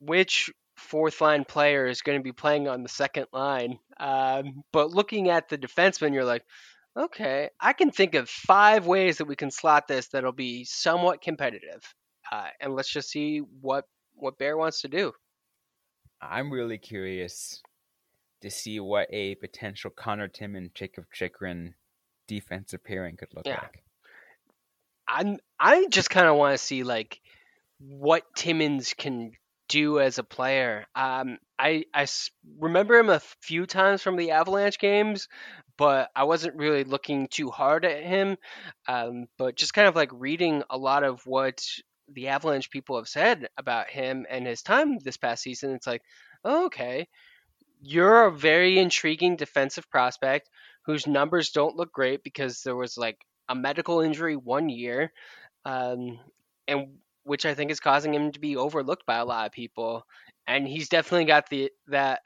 which 0.00 0.50
fourth 0.76 1.20
line 1.20 1.44
player 1.44 1.86
is 1.86 2.02
going 2.02 2.18
to 2.18 2.22
be 2.22 2.32
playing 2.32 2.68
on 2.68 2.82
the 2.82 2.88
second 2.88 3.26
line? 3.32 3.78
Um, 3.98 4.62
but 4.72 4.90
looking 4.90 5.28
at 5.28 5.48
the 5.48 5.58
defenseman, 5.58 6.14
you're 6.14 6.24
like, 6.24 6.44
okay, 6.96 7.50
I 7.60 7.72
can 7.72 7.90
think 7.90 8.14
of 8.14 8.28
five 8.28 8.86
ways 8.86 9.18
that 9.18 9.26
we 9.26 9.36
can 9.36 9.50
slot 9.50 9.88
this 9.88 10.08
that'll 10.08 10.32
be 10.32 10.64
somewhat 10.64 11.20
competitive. 11.20 11.82
Uh, 12.30 12.48
and 12.60 12.74
let's 12.74 12.92
just 12.92 13.10
see 13.10 13.38
what 13.60 13.84
what 14.14 14.38
Bear 14.38 14.56
wants 14.56 14.82
to 14.82 14.88
do. 14.88 15.12
I'm 16.20 16.52
really 16.52 16.78
curious 16.78 17.62
to 18.40 18.50
see 18.50 18.80
what 18.80 19.08
a 19.10 19.34
potential 19.36 19.90
Conor 19.90 20.28
Tim 20.28 20.54
and 20.54 20.74
Jakob 20.74 21.04
Chychrun 21.12 21.74
defensive 22.26 22.84
pairing 22.84 23.16
could 23.16 23.34
look 23.34 23.46
Yeah. 23.46 23.60
like. 23.60 23.82
I'm 25.06 25.38
I 25.58 25.86
just 25.88 26.10
kind 26.10 26.26
of 26.26 26.36
want 26.36 26.58
to 26.58 26.64
see 26.64 26.82
like 26.84 27.20
what 27.78 28.24
Timmins 28.36 28.94
can 28.94 29.32
do 29.68 30.00
as 30.00 30.18
a 30.18 30.24
player. 30.24 30.86
Um, 30.94 31.38
I 31.58 31.84
I 31.94 32.02
s- 32.02 32.30
remember 32.58 32.96
him 32.96 33.08
a 33.10 33.20
few 33.42 33.66
times 33.66 34.02
from 34.02 34.16
the 34.16 34.32
Avalanche 34.32 34.78
games, 34.78 35.28
but 35.76 36.10
I 36.14 36.24
wasn't 36.24 36.56
really 36.56 36.84
looking 36.84 37.28
too 37.28 37.50
hard 37.50 37.84
at 37.84 38.02
him. 38.02 38.36
Um, 38.86 39.26
but 39.38 39.56
just 39.56 39.74
kind 39.74 39.88
of 39.88 39.96
like 39.96 40.10
reading 40.12 40.62
a 40.70 40.76
lot 40.78 41.04
of 41.04 41.22
what 41.26 41.64
the 42.10 42.28
Avalanche 42.28 42.70
people 42.70 42.96
have 42.96 43.08
said 43.08 43.48
about 43.56 43.88
him 43.90 44.26
and 44.28 44.46
his 44.46 44.62
time 44.62 44.98
this 44.98 45.16
past 45.18 45.42
season, 45.42 45.72
it's 45.72 45.86
like, 45.86 46.02
oh, 46.44 46.66
okay, 46.66 47.06
you're 47.80 48.26
a 48.26 48.32
very 48.32 48.78
intriguing 48.78 49.36
defensive 49.36 49.88
prospect 49.90 50.48
whose 50.84 51.06
numbers 51.06 51.50
don't 51.50 51.76
look 51.76 51.92
great 51.92 52.22
because 52.22 52.62
there 52.62 52.76
was 52.76 52.96
like 52.96 53.18
a 53.48 53.54
medical 53.54 54.00
injury 54.00 54.36
one 54.36 54.68
year, 54.68 55.12
um, 55.64 56.18
and 56.66 56.98
which 57.24 57.44
I 57.46 57.54
think 57.54 57.70
is 57.70 57.80
causing 57.80 58.14
him 58.14 58.32
to 58.32 58.40
be 58.40 58.56
overlooked 58.56 59.06
by 59.06 59.16
a 59.16 59.24
lot 59.24 59.46
of 59.46 59.52
people. 59.52 60.04
And 60.46 60.66
he's 60.66 60.88
definitely 60.88 61.26
got 61.26 61.48
the 61.50 61.70
that 61.88 62.22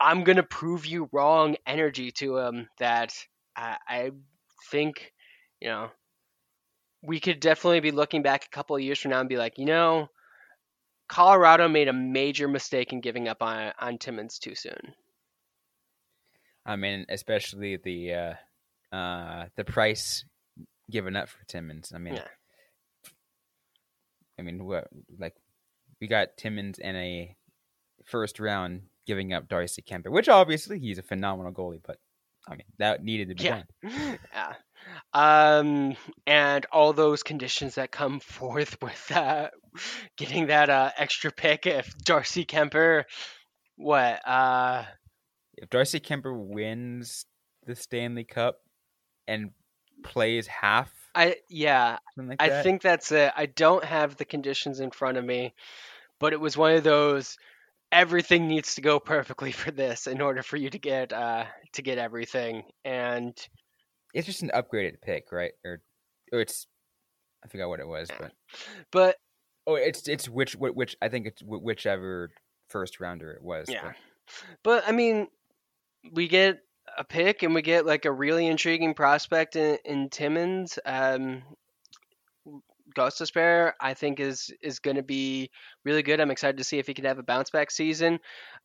I'm 0.00 0.24
gonna 0.24 0.42
prove 0.44 0.86
you 0.86 1.08
wrong 1.12 1.56
energy 1.66 2.12
to 2.12 2.38
him 2.38 2.68
that 2.78 3.12
I, 3.56 3.76
I 3.88 4.10
think 4.70 5.12
you 5.60 5.68
know 5.68 5.90
we 7.02 7.20
could 7.20 7.40
definitely 7.40 7.80
be 7.80 7.90
looking 7.90 8.22
back 8.22 8.44
a 8.44 8.54
couple 8.54 8.76
of 8.76 8.82
years 8.82 8.98
from 8.98 9.10
now 9.10 9.20
and 9.20 9.28
be 9.28 9.36
like, 9.36 9.58
you 9.58 9.66
know, 9.66 10.08
Colorado 11.08 11.68
made 11.68 11.88
a 11.88 11.92
major 11.92 12.48
mistake 12.48 12.92
in 12.92 13.00
giving 13.00 13.28
up 13.28 13.42
on 13.42 13.72
on 13.78 13.98
Timmins 13.98 14.38
too 14.38 14.54
soon. 14.54 14.94
I 16.66 16.76
mean, 16.76 17.04
especially 17.08 17.76
the 17.76 18.12
uh, 18.92 18.96
uh, 18.96 19.46
the 19.56 19.64
price 19.64 20.24
given 20.90 21.16
up 21.16 21.28
for 21.28 21.44
Timmins. 21.46 21.92
I 21.94 21.98
mean, 21.98 22.14
Yeah. 22.14 22.28
I 24.38 24.42
mean, 24.42 24.64
what 24.64 24.88
like 25.18 25.34
we 26.00 26.06
got 26.08 26.36
Timmins 26.36 26.78
in 26.78 26.96
a 26.96 27.36
first 28.04 28.40
round 28.40 28.82
giving 29.06 29.32
up 29.32 29.48
Darcy 29.48 29.82
Kuemper, 29.82 30.10
which 30.10 30.28
obviously 30.28 30.78
he's 30.78 30.98
a 30.98 31.02
phenomenal 31.02 31.52
goalie, 31.52 31.80
but 31.86 31.98
I 32.48 32.52
mean 32.52 32.64
that 32.78 33.04
needed 33.04 33.28
to 33.28 33.34
be 33.34 33.44
Yeah. 33.44 33.62
done. 33.82 34.18
yeah. 34.32 34.54
Um, 35.12 35.96
and 36.26 36.66
all 36.72 36.92
those 36.92 37.22
conditions 37.22 37.76
that 37.76 37.90
come 37.90 38.20
forth 38.20 38.76
with 38.82 39.12
uh, 39.12 39.50
getting 40.16 40.46
that 40.48 40.70
uh, 40.70 40.90
extra 40.96 41.30
pick 41.32 41.66
if 41.66 41.96
Darcy 41.98 42.44
Kuemper, 42.44 43.04
what, 43.76 44.26
uh, 44.26 44.84
If 45.56 45.70
Darcy 45.70 46.00
Kuemper 46.00 46.36
wins 46.36 47.26
the 47.66 47.74
Stanley 47.74 48.24
Cup 48.24 48.60
and 49.26 49.50
plays 50.02 50.46
half, 50.46 50.92
I 51.14 51.36
yeah, 51.48 51.98
like 52.16 52.40
I 52.40 52.48
that, 52.48 52.62
think 52.64 52.82
that's 52.82 53.12
it. 53.12 53.32
I 53.36 53.46
don't 53.46 53.84
have 53.84 54.16
the 54.16 54.24
conditions 54.24 54.80
in 54.80 54.90
front 54.90 55.16
of 55.16 55.24
me, 55.24 55.54
but 56.18 56.32
it 56.32 56.40
was 56.40 56.56
one 56.56 56.74
of 56.74 56.84
those. 56.84 57.36
Everything 57.92 58.48
needs 58.48 58.74
to 58.74 58.80
go 58.80 58.98
perfectly 58.98 59.52
for 59.60 59.70
this 59.70 60.06
in 60.08 60.20
order 60.20 60.42
for 60.42 60.56
you 60.56 60.70
to 60.70 60.78
get 60.78 61.12
uh, 61.12 61.44
to 61.74 61.82
get 61.82 61.98
everything, 61.98 62.64
and 62.84 63.36
it's 64.14 64.26
just 64.26 64.42
an 64.42 64.50
upgraded 64.54 65.00
pick, 65.02 65.32
right? 65.32 65.52
Or, 65.64 65.82
or 66.32 66.40
it's 66.40 66.66
I 67.44 67.48
forgot 67.48 67.68
what 67.68 67.80
it 67.80 67.88
was, 67.88 68.08
but 68.18 68.32
But 68.90 69.16
oh, 69.66 69.74
it's 69.74 70.08
it's 70.08 70.28
which 70.28 70.54
which 70.56 70.96
I 71.02 71.08
think 71.08 71.26
it's 71.26 71.42
whichever 71.42 72.30
first 72.70 73.00
rounder 73.00 73.30
it 73.32 73.42
was. 73.42 73.68
Yeah. 73.68 73.82
but- 73.82 73.94
But 74.62 74.84
I 74.88 74.92
mean, 74.92 75.28
we 76.12 76.28
get 76.28 76.60
a 76.96 77.04
pick 77.04 77.42
and 77.42 77.54
we 77.54 77.60
get 77.62 77.84
like 77.84 78.04
a 78.06 78.12
really 78.12 78.46
intriguing 78.46 78.94
prospect 78.94 79.56
in, 79.56 79.78
in 79.84 80.08
Timmins. 80.08 80.78
Um, 80.86 81.42
Gostisbehere, 82.94 83.72
I 83.80 83.94
think 83.94 84.20
is 84.20 84.52
is 84.62 84.78
going 84.78 84.96
to 84.96 85.02
be 85.02 85.50
really 85.84 86.02
good. 86.02 86.20
I'm 86.20 86.30
excited 86.30 86.56
to 86.58 86.64
see 86.64 86.78
if 86.78 86.86
he 86.86 86.94
can 86.94 87.04
have 87.04 87.18
a 87.18 87.22
bounce 87.22 87.50
back 87.50 87.70
season. 87.70 88.18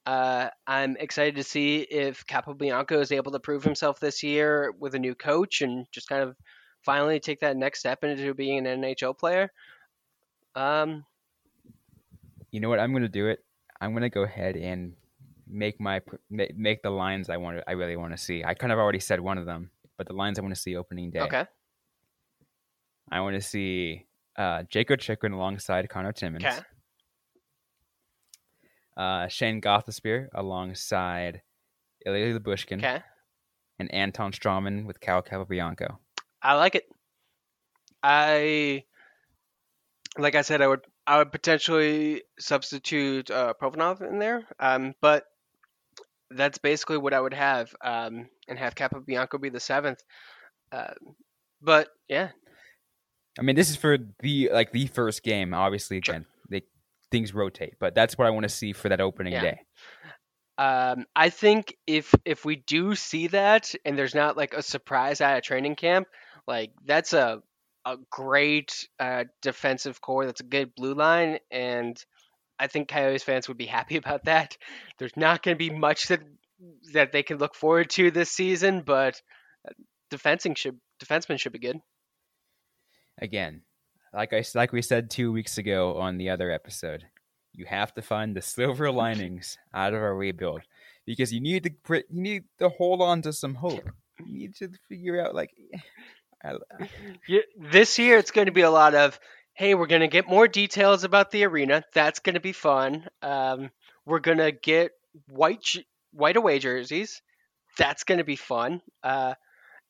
Uh, 0.06 0.50
I'm 0.68 0.96
excited 0.98 1.36
to 1.36 1.44
see 1.44 1.80
if 1.80 2.26
Capobianco 2.26 3.00
is 3.02 3.12
able 3.12 3.32
to 3.32 3.40
prove 3.40 3.64
himself 3.64 4.00
this 4.00 4.24
year 4.24 4.74
with 4.80 4.96
a 4.96 5.00
new 5.00 5.16
coach 5.16 5.62
and 5.62 5.86
just 5.92 6.08
kind 6.08 6.24
of 6.24 6.36
finally 6.84 7.20
take 7.20 7.42
that 7.42 7.58
next 7.58 7.80
step 7.80 8.04
into 8.04 8.34
being 8.34 8.66
an 8.66 8.82
NHL 8.82 9.18
player. 9.18 9.52
Um, 10.56 11.06
you 12.52 12.60
know 12.60 12.70
what? 12.70 12.80
I'm 12.80 12.94
gonna 12.94 13.08
do 13.08 13.28
it. 13.28 13.44
I'm 13.82 13.94
gonna 13.94 14.10
go 14.10 14.24
ahead 14.24 14.56
and 14.56 14.94
make 15.48 15.80
my 15.80 16.02
make 16.30 16.82
the 16.82 16.90
lines 16.90 17.30
I 17.30 17.38
want. 17.38 17.58
to 17.58 17.70
I 17.70 17.74
really 17.74 17.96
want 17.96 18.14
to 18.14 18.18
see. 18.18 18.44
I 18.44 18.54
kind 18.54 18.72
of 18.72 18.80
already 18.80 19.00
said 19.00 19.20
one 19.20 19.38
of 19.38 19.46
them, 19.46 19.72
but 19.98 20.08
the 20.08 20.14
lines 20.14 20.40
I 20.40 20.42
want 20.42 20.56
to 20.56 20.62
see 20.62 20.76
opening 20.76 21.12
day. 21.12 21.22
okay. 21.22 21.46
I 23.12 23.22
want 23.22 23.36
to 23.36 23.42
see 23.42 24.06
uh, 24.40 24.64
Jakob 24.70 25.00
Chychrun 25.02 25.34
alongside 25.34 25.88
Conor 25.90 26.14
Timmins. 26.14 26.46
Okay. 26.46 26.60
Uh, 28.98 29.28
Shayne 29.28 29.62
Gostisbehere 29.62 30.28
alongside 30.34 31.42
Ilya 32.06 32.40
Lyubushkin 32.40 32.80
Okay. 32.80 33.02
and 33.78 33.94
Anton 33.94 34.32
Stralman 34.32 34.86
with 34.86 35.00
Kyle 35.00 35.22
Capobianco. 35.22 35.98
I 36.42 36.56
like 36.56 36.76
it. 36.76 36.86
I 38.02 38.84
like 40.18 40.36
I 40.36 40.42
said 40.42 40.62
I 40.62 40.68
would 40.68 40.82
I 41.06 41.18
would 41.18 41.32
potentially 41.32 42.24
substitute 42.40 43.30
uh, 43.30 43.54
Provanov 43.62 44.02
in 44.02 44.20
there, 44.20 44.46
um, 44.60 44.94
but 45.02 45.26
that's 46.32 46.60
basically 46.60 46.98
what 46.98 47.14
I 47.14 47.20
would 47.20 47.34
have, 47.34 47.74
um, 47.84 48.30
and 48.48 48.60
have 48.60 48.76
Capobianco 48.76 49.42
be 49.42 49.50
the 49.50 49.60
seventh. 49.60 50.00
Uh, 50.72 50.94
but 51.62 51.90
yeah, 52.08 52.30
I 53.40 53.42
mean, 53.42 53.56
this 53.56 53.70
is 53.70 53.76
for 53.78 53.98
the 54.20 54.50
like 54.52 54.72
the 54.72 54.88
first 54.88 55.24
game. 55.24 55.54
Obviously, 55.54 56.02
Sure. 56.04 56.16
again, 56.16 56.26
they 56.50 56.64
things 57.12 57.34
rotate, 57.34 57.76
but 57.80 57.96
that's 57.96 58.18
what 58.18 58.28
I 58.28 58.32
want 58.32 58.44
to 58.44 58.50
see 58.50 58.74
for 58.74 58.90
that 58.90 59.02
opening 59.02 59.34
Yeah. 59.34 59.42
day. 59.42 59.62
um, 60.58 61.06
I 61.16 61.30
think 61.30 61.76
if 61.88 62.14
if 62.26 62.44
we 62.44 62.58
do 62.58 62.96
see 62.96 63.28
that, 63.28 63.74
and 63.86 63.98
there's 63.98 64.14
not 64.16 64.36
like 64.36 64.54
a 64.54 64.62
surprise 64.62 65.22
at 65.22 65.38
a 65.38 65.42
training 65.42 65.76
camp, 65.76 66.08
like 66.48 66.72
that's 66.86 67.14
a 67.14 67.42
a 67.86 67.96
great 68.12 68.88
uh, 69.00 69.24
defensive 69.42 70.02
core. 70.02 70.26
That's 70.26 70.42
a 70.42 70.46
good 70.46 70.76
blue 70.76 70.94
line, 70.94 71.40
and 71.50 71.98
I 72.60 72.68
think 72.68 72.90
Coyotes 72.90 73.24
fans 73.24 73.48
would 73.48 73.58
be 73.58 73.66
happy 73.66 73.96
about 74.04 74.26
that. 74.26 74.58
There's 74.98 75.16
not 75.16 75.42
going 75.44 75.56
to 75.56 75.60
be 75.60 75.70
much 75.70 76.08
that 76.10 76.22
that 76.94 77.14
they 77.14 77.24
can 77.24 77.38
look 77.38 77.56
forward 77.56 77.90
to 77.92 78.12
this 78.12 78.30
season, 78.30 78.82
but 78.82 79.22
uh, 79.66 79.72
defensing 80.10 80.56
should 80.56 80.78
defensemen 81.04 81.40
should 81.40 81.54
be 81.54 81.60
good. 81.60 81.80
Again, 83.22 83.62
like 84.14 84.34
I 84.34 84.44
like 84.56 84.72
we 84.72 84.82
said 84.82 85.10
two 85.10 85.32
weeks 85.32 85.58
ago 85.58 85.98
on 85.98 86.18
the 86.18 86.30
other 86.30 86.52
episode, 86.52 87.06
you 87.54 87.66
have 87.66 87.94
to 87.96 88.02
find 88.02 88.36
the 88.36 88.42
silver 88.42 88.92
linings 89.04 89.58
out 89.74 89.94
of 89.94 90.02
our 90.02 90.16
rebuild 90.16 90.62
because 91.06 91.34
you 91.34 91.42
need 91.42 91.64
to 91.64 91.72
you 92.10 92.22
need 92.22 92.44
to 92.60 92.70
hold 92.70 93.02
on 93.02 93.22
to 93.24 93.34
some 93.34 93.56
hope. 93.56 93.90
You 94.26 94.40
need 94.40 94.56
to 94.56 94.70
figure 94.88 95.22
out 95.22 95.36
like. 95.36 95.52
I, 96.42 96.54
Yeah, 97.28 97.42
this 97.72 98.00
year 98.00 98.18
it's 98.18 98.32
going 98.32 98.46
to 98.46 98.54
be 98.54 98.62
a 98.62 98.72
lot 98.72 98.96
of 98.96 99.20
hey 99.60 99.76
we're 99.76 99.88
going 99.88 100.00
to 100.00 100.08
get 100.08 100.30
more 100.30 100.48
details 100.48 101.04
about 101.04 101.32
the 101.32 101.44
arena 101.44 101.84
that's 101.94 102.20
going 102.20 102.36
to 102.36 102.40
be 102.40 102.54
fun 102.54 103.06
um, 103.22 103.70
we're 104.06 104.22
going 104.22 104.38
to 104.38 104.54
get 104.54 104.92
white 105.28 105.76
white 106.14 106.38
away 106.38 106.60
jerseys 106.60 107.22
that's 107.78 108.06
going 108.06 108.20
to 108.20 108.24
be 108.24 108.38
fun 108.38 108.82
uh, 109.04 109.34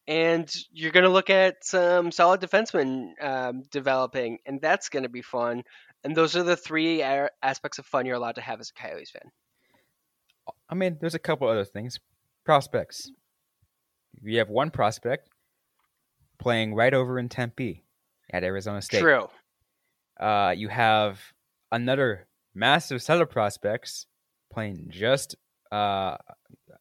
and 0.10 0.54
you're 0.72 0.92
going 0.92 1.06
to 1.06 1.10
look 1.10 1.30
at 1.30 1.64
some 1.64 2.12
solid 2.12 2.42
defensemen 2.42 3.12
um, 3.22 3.64
developing 3.72 4.40
and 4.46 4.60
that's 4.60 4.90
going 4.90 5.04
to 5.04 5.10
be 5.10 5.22
fun 5.22 5.64
and 6.04 6.16
those 6.16 6.36
are 6.36 6.44
the 6.44 6.58
three 6.58 7.02
a- 7.02 7.30
aspects 7.42 7.78
of 7.80 7.86
fun 7.86 8.06
you're 8.06 8.16
allowed 8.16 8.36
to 8.36 8.42
have 8.42 8.60
as 8.60 8.72
a 8.72 8.74
coyotes 8.74 9.12
fan 9.12 9.32
I 10.70 10.76
mean, 10.76 10.98
there's 11.00 11.16
a 11.16 11.20
couple 11.20 11.48
other 11.48 11.66
things. 11.66 12.00
Prospects. 12.46 13.12
You 14.22 14.40
have 14.40 14.50
one 14.50 14.72
prospect 14.72 15.30
playing 16.38 16.74
right 16.74 16.94
over 16.94 17.20
in 17.20 17.30
Tempe 17.30 17.84
at 18.32 18.44
Arizona 18.44 18.82
State. 18.82 19.02
true 19.02 19.28
Uh, 20.20 20.54
you 20.56 20.68
have 20.68 21.20
another 21.72 22.28
massive 22.54 23.02
set 23.02 23.22
of 23.22 23.30
prospects 23.30 24.06
playing 24.52 24.88
just 24.90 25.36
uh, 25.72 26.18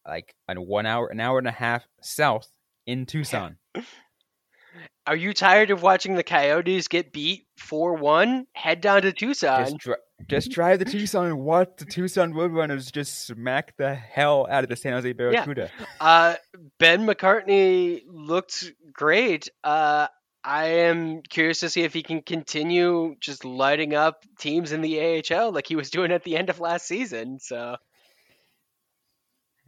like 0.07 0.35
an 0.49 0.66
one 0.66 0.87
hour, 0.87 1.09
an 1.09 1.20
hour 1.20 1.39
and 1.39 1.49
a 1.49 1.53
half 1.53 1.87
south 2.01 2.51
in 2.89 3.05
Tucson. 3.05 3.59
are 5.07 5.16
you 5.16 5.34
tired 5.34 5.70
of 5.70 5.82
watching 5.82 6.14
the 6.14 6.22
coyotes 6.22 6.89
get 6.89 7.12
beat 7.12 7.47
4-1 7.61 8.45
head 8.53 8.80
down 8.80 9.03
to 9.03 9.12
tucson 9.12 9.64
Just, 9.64 9.78
dri- 9.78 9.95
just 10.28 10.51
drive 10.51 10.78
to 10.78 10.84
Tucson 10.91 11.26
and 11.26 11.39
watch 11.39 11.68
the 11.78 11.84
Tucson 11.84 12.32
Roadrunners 12.32 12.91
just 12.91 13.26
smack 13.26 13.76
the 13.76 13.95
hell 13.95 14.47
out 14.51 14.64
of 14.64 14.70
the 14.70 14.76
San 14.76 14.93
Jose 14.93 15.12
Barracuda. 15.12 15.70
Uh, 16.01 16.34
Ben 16.78 17.07
McCartney 17.07 18.03
looked 18.09 18.72
great. 18.93 19.49
Uh, 19.62 20.09
I 20.43 20.64
am 20.66 21.22
curious 21.22 21.61
to 21.61 21.70
see 21.70 21.82
if 21.82 21.95
he 21.95 22.03
can 22.03 22.22
continue 22.22 23.14
just 23.20 23.45
lighting 23.45 23.95
up 23.95 24.24
teams 24.39 24.72
in 24.72 24.80
the 24.80 25.22
AHL 25.30 25.53
like 25.53 25.66
he 25.66 25.76
was 25.76 25.91
doing 25.91 26.11
at 26.11 26.24
the 26.24 26.36
end 26.36 26.51
of 26.51 26.59
last 26.59 26.86
season. 26.86 27.39
So 27.39 27.76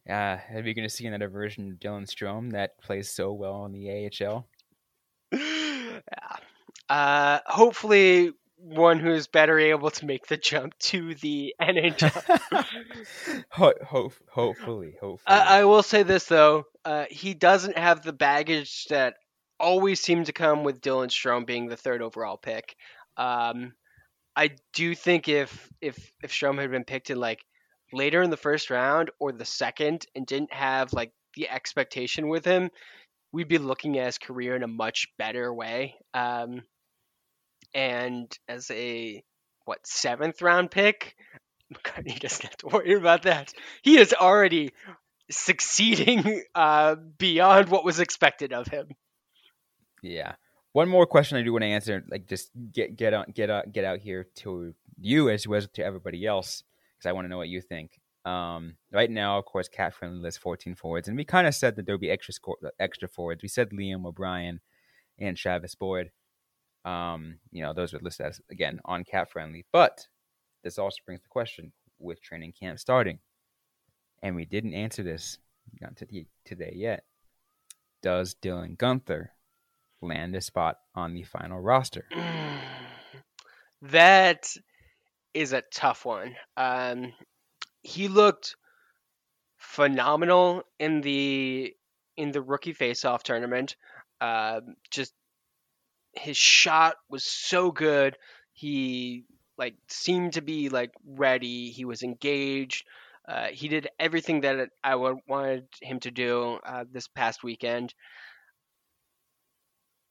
Uh, 0.08 0.38
are 0.54 0.62
we 0.64 0.74
going 0.74 0.88
to 0.88 0.94
see 0.94 1.06
another 1.06 1.28
version 1.28 1.70
of 1.70 1.78
Dylan 1.78 2.06
Strome 2.06 2.52
that 2.52 2.78
plays 2.80 3.10
so 3.10 3.32
well 3.32 3.64
in 3.66 3.72
the 3.72 4.10
AHL? 4.20 4.46
yeah. 5.32 5.98
Uh, 6.88 7.38
hopefully 7.46 8.32
one 8.56 8.98
who's 8.98 9.26
better 9.26 9.58
able 9.58 9.90
to 9.90 10.06
make 10.06 10.26
the 10.26 10.36
jump 10.36 10.76
to 10.78 11.14
the 11.16 11.54
NHL. 11.62 12.64
Ho- 13.50 13.74
ho- 13.86 14.12
hopefully, 14.28 14.96
hopefully. 15.00 15.18
I, 15.26 15.60
I 15.60 15.64
will 15.64 15.82
say 15.82 16.02
this 16.02 16.26
though, 16.26 16.64
uh, 16.84 17.04
he 17.10 17.34
doesn't 17.34 17.78
have 17.78 18.02
the 18.02 18.12
baggage 18.12 18.86
that 18.86 19.14
always 19.58 20.00
seemed 20.00 20.26
to 20.26 20.32
come 20.32 20.64
with 20.64 20.80
Dylan 20.80 21.08
Strome 21.08 21.46
being 21.46 21.68
the 21.68 21.76
third 21.76 22.02
overall 22.02 22.36
pick. 22.36 22.76
Um, 23.16 23.72
I 24.36 24.50
do 24.72 24.94
think 24.94 25.28
if 25.28 25.68
if 25.80 26.12
if 26.22 26.32
Strome 26.32 26.60
had 26.60 26.70
been 26.70 26.84
picked 26.84 27.10
in 27.10 27.18
like 27.18 27.40
later 27.92 28.22
in 28.22 28.30
the 28.30 28.36
first 28.36 28.70
round 28.70 29.10
or 29.18 29.32
the 29.32 29.44
second 29.44 30.06
and 30.14 30.26
didn't 30.26 30.52
have 30.52 30.92
like 30.92 31.12
the 31.34 31.48
expectation 31.48 32.28
with 32.28 32.44
him, 32.44 32.70
we'd 33.32 33.48
be 33.48 33.58
looking 33.58 33.98
at 33.98 34.06
his 34.06 34.18
career 34.18 34.56
in 34.56 34.62
a 34.62 34.68
much 34.68 35.08
better 35.18 35.52
way. 35.52 35.96
Um, 36.14 36.62
and 37.74 38.36
as 38.48 38.70
a 38.70 39.22
what 39.64 39.86
seventh 39.86 40.42
round 40.42 40.70
pick, 40.70 41.16
McCartney 41.74 42.18
doesn't 42.18 42.42
have 42.42 42.56
to 42.58 42.66
worry 42.66 42.94
about 42.94 43.22
that. 43.22 43.52
He 43.82 43.98
is 43.98 44.12
already 44.12 44.72
succeeding 45.30 46.42
uh, 46.54 46.96
beyond 47.18 47.68
what 47.68 47.84
was 47.84 48.00
expected 48.00 48.52
of 48.52 48.66
him. 48.66 48.88
yeah. 50.02 50.34
One 50.72 50.88
more 50.88 51.06
question 51.06 51.36
I 51.36 51.42
do 51.42 51.52
want 51.52 51.62
to 51.62 51.68
answer, 51.68 52.04
like 52.08 52.28
just 52.28 52.50
get 52.72 52.96
get 52.96 53.12
on 53.12 53.26
get 53.34 53.50
out 53.50 53.72
get 53.72 53.84
out 53.84 53.98
here 53.98 54.28
to 54.36 54.72
you 55.00 55.28
as 55.28 55.46
well 55.46 55.58
as 55.58 55.68
to 55.74 55.84
everybody 55.84 56.24
else, 56.24 56.62
because 57.00 57.08
I 57.08 57.12
want 57.12 57.24
to 57.24 57.28
know 57.30 57.38
what 57.38 57.48
you 57.48 57.60
think. 57.60 57.98
Um, 58.24 58.76
right 58.92 59.10
now, 59.10 59.38
of 59.38 59.46
course, 59.46 59.68
CapFriendly 59.68 60.20
lists 60.20 60.38
14 60.38 60.74
forwards, 60.74 61.08
and 61.08 61.16
we 61.16 61.24
kind 61.24 61.46
of 61.46 61.54
said 61.54 61.76
that 61.76 61.86
there 61.86 61.94
would 61.94 62.00
be 62.00 62.10
extra 62.10 62.34
score, 62.34 62.58
extra 62.78 63.08
forwards. 63.08 63.42
We 63.42 63.48
said 63.48 63.70
Liam 63.70 64.06
O'Brien 64.06 64.60
and 65.18 65.36
Travis 65.36 65.74
Boyd. 65.74 66.10
Um, 66.84 67.38
you 67.50 67.62
know, 67.62 67.72
those 67.72 67.92
were 67.92 68.00
listed 68.02 68.26
as 68.26 68.40
again 68.50 68.80
on 68.84 69.04
CapFriendly, 69.04 69.64
but 69.72 70.06
this 70.62 70.78
also 70.78 70.98
brings 71.06 71.22
the 71.22 71.28
question 71.28 71.72
with 71.98 72.22
training 72.22 72.52
camp 72.58 72.78
starting, 72.78 73.20
and 74.22 74.36
we 74.36 74.44
didn't 74.44 74.74
answer 74.74 75.02
this 75.02 75.38
not 75.80 75.96
to 75.96 76.24
today 76.44 76.72
yet. 76.74 77.04
Does 78.02 78.34
Dylan 78.34 78.76
Guenther 78.76 79.28
land 80.02 80.34
a 80.34 80.40
spot 80.40 80.76
on 80.94 81.14
the 81.14 81.22
final 81.22 81.60
roster? 81.60 82.06
that 83.82 84.46
is 85.34 85.52
a 85.52 85.62
tough 85.72 86.04
one. 86.04 86.34
Um, 86.56 87.12
he 87.82 88.08
looked 88.08 88.56
phenomenal 89.58 90.62
in 90.78 91.00
the 91.00 91.74
in 92.16 92.32
the 92.32 92.42
rookie 92.42 92.72
face-off 92.72 93.22
tournament. 93.22 93.76
Um, 94.20 94.74
just 94.90 95.14
his 96.12 96.36
shot 96.36 96.96
was 97.08 97.24
so 97.24 97.70
good. 97.70 98.16
He 98.52 99.24
like 99.56 99.76
seemed 99.88 100.34
to 100.34 100.42
be 100.42 100.68
like 100.68 100.90
ready. 101.06 101.70
He 101.70 101.84
was 101.84 102.02
engaged. 102.02 102.84
Uh, 103.28 103.46
he 103.52 103.68
did 103.68 103.88
everything 103.98 104.40
that 104.40 104.70
I 104.82 104.96
wanted 104.96 105.68
him 105.80 106.00
to 106.00 106.10
do 106.10 106.58
uh, 106.64 106.84
this 106.90 107.06
past 107.06 107.44
weekend. 107.44 107.94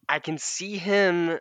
I 0.08 0.20
can 0.20 0.38
see 0.38 0.78
him 0.78 1.38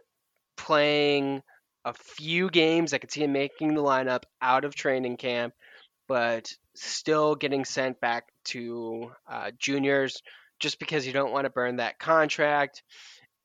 playing 0.56 1.42
a 1.88 1.94
few 1.94 2.50
games. 2.50 2.92
I 2.92 2.98
could 2.98 3.10
see 3.10 3.24
him 3.24 3.32
making 3.32 3.74
the 3.74 3.82
lineup 3.82 4.24
out 4.42 4.64
of 4.64 4.74
training 4.74 5.16
camp, 5.16 5.54
but 6.06 6.52
still 6.74 7.34
getting 7.34 7.64
sent 7.64 8.00
back 8.00 8.24
to 8.44 9.10
uh, 9.30 9.50
juniors 9.58 10.22
just 10.60 10.78
because 10.78 11.06
you 11.06 11.12
don't 11.12 11.32
want 11.32 11.44
to 11.44 11.50
burn 11.50 11.76
that 11.76 11.98
contract. 11.98 12.82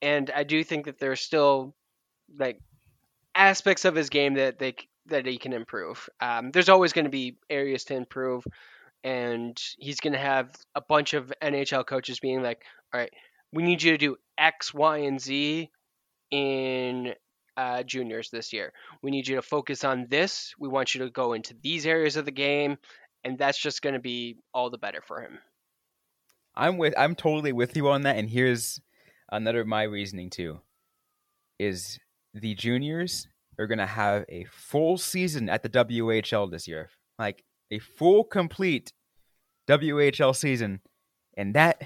And 0.01 0.29
I 0.29 0.43
do 0.43 0.63
think 0.63 0.85
that 0.85 0.99
there's 0.99 1.21
still 1.21 1.73
like 2.37 2.59
aspects 3.33 3.85
of 3.85 3.95
his 3.95 4.09
game 4.09 4.35
that 4.35 4.59
they 4.59 4.75
that 5.07 5.25
he 5.25 5.37
can 5.37 5.53
improve. 5.53 6.09
Um, 6.19 6.51
there's 6.51 6.69
always 6.69 6.93
going 6.93 7.05
to 7.05 7.11
be 7.11 7.37
areas 7.49 7.85
to 7.85 7.95
improve, 7.95 8.43
and 9.03 9.57
he's 9.77 9.99
going 9.99 10.13
to 10.13 10.19
have 10.19 10.53
a 10.75 10.81
bunch 10.81 11.13
of 11.13 11.31
NHL 11.41 11.85
coaches 11.85 12.19
being 12.19 12.41
like, 12.41 12.61
"All 12.93 12.99
right, 12.99 13.11
we 13.53 13.63
need 13.63 13.81
you 13.83 13.91
to 13.91 13.97
do 13.97 14.17
X, 14.37 14.73
Y, 14.73 14.97
and 14.99 15.21
Z 15.21 15.69
in 16.31 17.13
uh, 17.57 17.83
juniors 17.83 18.29
this 18.29 18.53
year. 18.53 18.73
We 19.01 19.11
need 19.11 19.27
you 19.27 19.35
to 19.35 19.41
focus 19.41 19.83
on 19.83 20.07
this. 20.09 20.53
We 20.59 20.69
want 20.69 20.95
you 20.95 21.03
to 21.03 21.09
go 21.09 21.33
into 21.33 21.55
these 21.61 21.85
areas 21.85 22.15
of 22.15 22.25
the 22.25 22.31
game, 22.31 22.77
and 23.23 23.37
that's 23.37 23.57
just 23.57 23.81
going 23.81 23.93
to 23.93 23.99
be 23.99 24.37
all 24.53 24.69
the 24.69 24.77
better 24.77 25.01
for 25.05 25.21
him." 25.21 25.39
I'm 26.55 26.77
with. 26.77 26.93
I'm 26.97 27.15
totally 27.15 27.51
with 27.51 27.75
you 27.75 27.89
on 27.89 28.03
that. 28.03 28.17
And 28.17 28.29
here's 28.29 28.79
another 29.31 29.61
of 29.61 29.67
my 29.67 29.83
reasoning 29.83 30.29
too. 30.29 30.59
Is 31.59 31.99
the 32.33 32.55
juniors 32.55 33.27
are 33.59 33.67
going 33.67 33.79
to 33.79 33.85
have 33.85 34.25
a 34.29 34.45
full 34.45 34.97
season 34.97 35.49
at 35.49 35.63
the 35.63 35.69
WHL 35.69 36.49
this 36.49 36.67
year, 36.67 36.89
like 37.19 37.43
a 37.71 37.79
full 37.79 38.23
complete 38.23 38.93
WHL 39.67 40.35
season, 40.35 40.81
and 41.37 41.53
that 41.53 41.81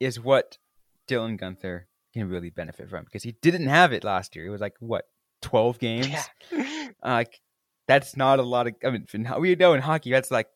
is 0.00 0.20
what 0.20 0.58
Dylan 1.08 1.38
Guenther 1.38 1.84
can 2.12 2.28
really 2.28 2.50
benefit 2.50 2.90
from 2.90 3.04
because 3.04 3.22
he 3.22 3.36
didn't 3.42 3.68
have 3.68 3.92
it 3.92 4.04
last 4.04 4.36
year. 4.36 4.46
It 4.46 4.50
was 4.50 4.60
like 4.60 4.74
what 4.80 5.06
twelve 5.42 5.78
games. 5.78 6.08
Yeah. 6.50 6.88
like 7.04 7.40
that's 7.86 8.16
not 8.16 8.38
a 8.38 8.42
lot 8.42 8.66
of. 8.66 8.74
I 8.84 8.90
mean, 8.90 9.06
we 9.38 9.54
know 9.54 9.74
in 9.74 9.82
hockey 9.82 10.10
that's 10.10 10.30
like 10.30 10.48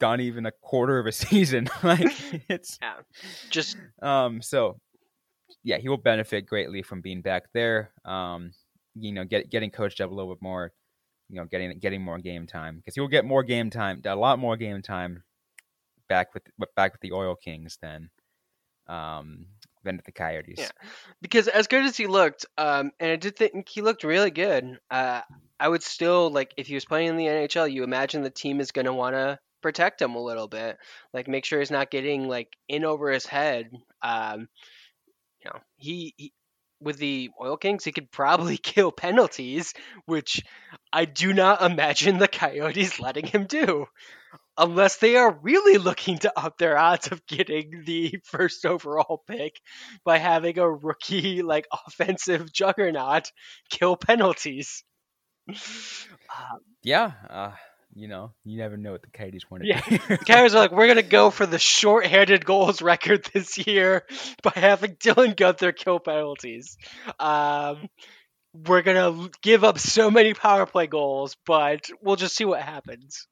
not 0.00 0.20
even 0.20 0.46
a 0.46 0.52
quarter 0.52 0.98
of 0.98 1.06
a 1.06 1.12
season. 1.12 1.68
like 1.82 2.12
it's 2.48 2.78
yeah. 2.80 2.94
just 3.50 3.76
um. 4.00 4.40
So 4.40 4.78
yeah, 5.64 5.78
he 5.78 5.88
will 5.88 5.96
benefit 5.96 6.46
greatly 6.46 6.82
from 6.82 7.00
being 7.00 7.22
back 7.22 7.44
there. 7.52 7.90
Um, 8.04 8.52
you 8.94 9.12
know, 9.12 9.24
get, 9.24 9.50
getting 9.50 9.70
coached 9.70 10.00
up 10.00 10.10
a 10.10 10.14
little 10.14 10.34
bit 10.34 10.42
more, 10.42 10.72
you 11.28 11.36
know, 11.36 11.44
getting 11.44 11.78
getting 11.78 12.02
more 12.02 12.18
game 12.18 12.46
time 12.46 12.76
because 12.76 12.94
he 12.94 13.00
will 13.00 13.08
get 13.08 13.24
more 13.24 13.42
game 13.42 13.70
time, 13.70 14.02
a 14.04 14.14
lot 14.14 14.38
more 14.38 14.56
game 14.56 14.82
time 14.82 15.22
back 16.08 16.34
with 16.34 16.42
back 16.76 16.92
with 16.92 17.00
the 17.00 17.12
Oil 17.12 17.34
Kings 17.34 17.78
than 17.80 18.10
um 18.88 19.46
than 19.84 20.00
the 20.04 20.12
Coyotes. 20.12 20.58
Yeah, 20.58 20.70
because 21.20 21.48
as 21.48 21.66
good 21.66 21.84
as 21.84 21.96
he 21.96 22.06
looked, 22.06 22.46
um, 22.58 22.92
and 23.00 23.10
I 23.10 23.16
did 23.16 23.36
think 23.36 23.68
he 23.68 23.82
looked 23.82 24.04
really 24.04 24.30
good. 24.30 24.78
Uh, 24.90 25.22
I 25.58 25.68
would 25.68 25.82
still 25.82 26.30
like 26.30 26.52
if 26.56 26.66
he 26.66 26.74
was 26.74 26.84
playing 26.84 27.08
in 27.08 27.16
the 27.16 27.26
NHL, 27.26 27.72
you 27.72 27.84
imagine 27.84 28.22
the 28.22 28.30
team 28.30 28.60
is 28.60 28.72
going 28.72 28.86
to 28.86 28.92
want 28.92 29.14
to 29.14 29.38
protect 29.62 30.02
him 30.02 30.14
a 30.14 30.22
little 30.22 30.48
bit, 30.48 30.76
like 31.14 31.28
make 31.28 31.44
sure 31.44 31.60
he's 31.60 31.70
not 31.70 31.90
getting 31.90 32.28
like 32.28 32.48
in 32.68 32.84
over 32.84 33.10
his 33.10 33.26
head. 33.26 33.70
Um, 34.02 34.48
you 35.44 35.50
know, 35.50 35.60
he, 35.76 36.14
he 36.16 36.32
with 36.82 36.98
the 36.98 37.30
Oil 37.40 37.56
Kings, 37.56 37.84
he 37.84 37.92
could 37.92 38.10
probably 38.10 38.56
kill 38.62 38.92
penalties, 38.92 39.74
which 40.06 40.42
I 40.92 41.04
do 41.04 41.32
not 41.32 41.62
imagine 41.62 42.18
the 42.18 42.28
Coyotes 42.28 43.00
letting 43.00 43.26
him 43.26 43.46
do. 43.46 43.86
Unless 44.58 44.98
they 44.98 45.16
are 45.16 45.38
really 45.42 45.78
looking 45.78 46.18
to 46.18 46.38
up 46.38 46.58
their 46.58 46.76
odds 46.76 47.10
of 47.10 47.26
getting 47.26 47.84
the 47.86 48.20
first 48.24 48.66
overall 48.66 49.22
pick 49.26 49.58
by 50.04 50.18
having 50.18 50.58
a 50.58 50.70
rookie, 50.70 51.42
like, 51.42 51.66
offensive 51.86 52.52
juggernaut 52.52 53.30
kill 53.70 53.96
penalties. 53.96 54.84
Uh, 56.34 56.56
yeah, 56.82 57.12
uh, 57.28 57.50
you 57.94 58.08
know, 58.08 58.32
you 58.44 58.58
never 58.58 58.76
know 58.76 58.92
what 58.92 59.02
the 59.02 59.10
Coyotes 59.10 59.50
want 59.50 59.62
to 59.62 59.68
yeah. 59.68 59.80
do. 59.88 59.98
the 59.98 60.18
Coyotes 60.18 60.54
are 60.54 60.58
like, 60.58 60.72
we're 60.72 60.88
gonna 60.88 61.02
go 61.02 61.30
for 61.30 61.46
the 61.46 61.58
short-handed 61.58 62.44
goals 62.44 62.80
record 62.80 63.28
this 63.32 63.58
year 63.66 64.04
by 64.42 64.52
having 64.54 64.96
Dylan 64.96 65.34
Guenther 65.34 65.74
kill 65.74 65.98
penalties. 65.98 66.78
Um, 67.18 67.88
we're 68.54 68.82
gonna 68.82 69.28
give 69.42 69.64
up 69.64 69.78
so 69.78 70.10
many 70.10 70.34
power 70.34 70.66
play 70.66 70.86
goals, 70.86 71.36
but 71.46 71.90
we'll 72.00 72.16
just 72.16 72.34
see 72.34 72.44
what 72.44 72.62
happens. 72.62 73.26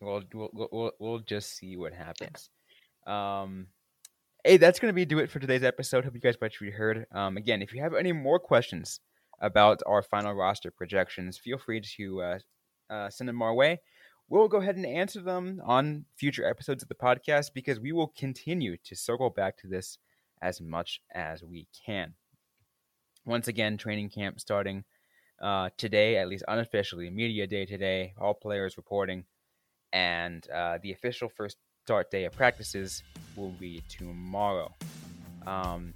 We'll 0.00 0.22
we'll 0.32 0.50
we'll, 0.52 0.92
we'll 0.98 1.18
just 1.20 1.56
see 1.56 1.76
what 1.76 1.92
happens. 1.92 2.50
Yeah. 3.06 3.42
Um, 3.42 3.68
hey, 4.44 4.56
that's 4.56 4.78
gonna 4.78 4.92
be 4.92 5.04
do 5.04 5.18
it 5.18 5.30
for 5.30 5.38
today's 5.38 5.64
episode. 5.64 6.04
Hope 6.04 6.14
you 6.14 6.20
guys 6.20 6.36
much 6.40 6.60
we 6.60 6.70
heard. 6.70 7.06
Um, 7.12 7.36
again, 7.36 7.62
if 7.62 7.72
you 7.72 7.82
have 7.82 7.94
any 7.94 8.12
more 8.12 8.38
questions 8.38 9.00
about 9.40 9.82
our 9.86 10.02
final 10.02 10.34
roster 10.34 10.70
projections, 10.70 11.38
feel 11.38 11.58
free 11.58 11.80
to 11.96 12.22
uh, 12.22 12.38
uh, 12.90 13.10
send 13.10 13.28
them 13.28 13.42
our 13.42 13.54
way. 13.54 13.80
We'll 14.28 14.48
go 14.48 14.58
ahead 14.58 14.76
and 14.76 14.86
answer 14.86 15.20
them 15.20 15.62
on 15.64 16.04
future 16.16 16.48
episodes 16.48 16.82
of 16.82 16.88
the 16.88 16.94
podcast 16.96 17.52
because 17.54 17.78
we 17.78 17.92
will 17.92 18.08
continue 18.08 18.76
to 18.84 18.96
circle 18.96 19.30
back 19.30 19.56
to 19.58 19.68
this 19.68 19.98
as 20.42 20.60
much 20.60 21.00
as 21.14 21.44
we 21.44 21.68
can. 21.86 22.14
Once 23.24 23.48
again, 23.48 23.76
training 23.76 24.10
camp 24.10 24.40
starting 24.40 24.84
uh, 25.40 25.68
today, 25.76 26.16
at 26.16 26.28
least 26.28 26.44
unofficially, 26.48 27.10
media 27.10 27.46
day 27.46 27.66
today, 27.66 28.14
all 28.18 28.34
players 28.34 28.76
reporting, 28.76 29.24
and 29.92 30.48
uh, 30.50 30.78
the 30.82 30.92
official 30.92 31.28
first 31.28 31.58
start 31.84 32.10
day 32.10 32.24
of 32.24 32.32
practices 32.32 33.02
will 33.36 33.52
be 33.52 33.82
tomorrow. 33.88 34.74
Um, 35.46 35.94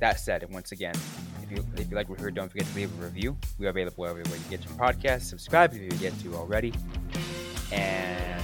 that 0.00 0.20
said, 0.20 0.48
once 0.52 0.72
again, 0.72 0.94
if 1.42 1.50
you 1.50 1.64
if 1.76 1.90
you 1.90 1.96
like 1.96 2.08
what 2.08 2.18
you 2.18 2.24
heard, 2.24 2.34
don't 2.34 2.50
forget 2.50 2.66
to 2.66 2.74
leave 2.74 2.90
a 3.00 3.04
review. 3.04 3.36
We 3.58 3.66
are 3.66 3.70
available 3.70 4.06
everywhere 4.06 4.36
you 4.36 4.56
get 4.56 4.64
your 4.64 4.74
podcast. 4.74 5.22
Subscribe 5.22 5.74
if 5.74 5.80
you 5.80 5.90
get 5.90 6.18
to 6.20 6.34
already, 6.34 6.72
and 7.72 8.42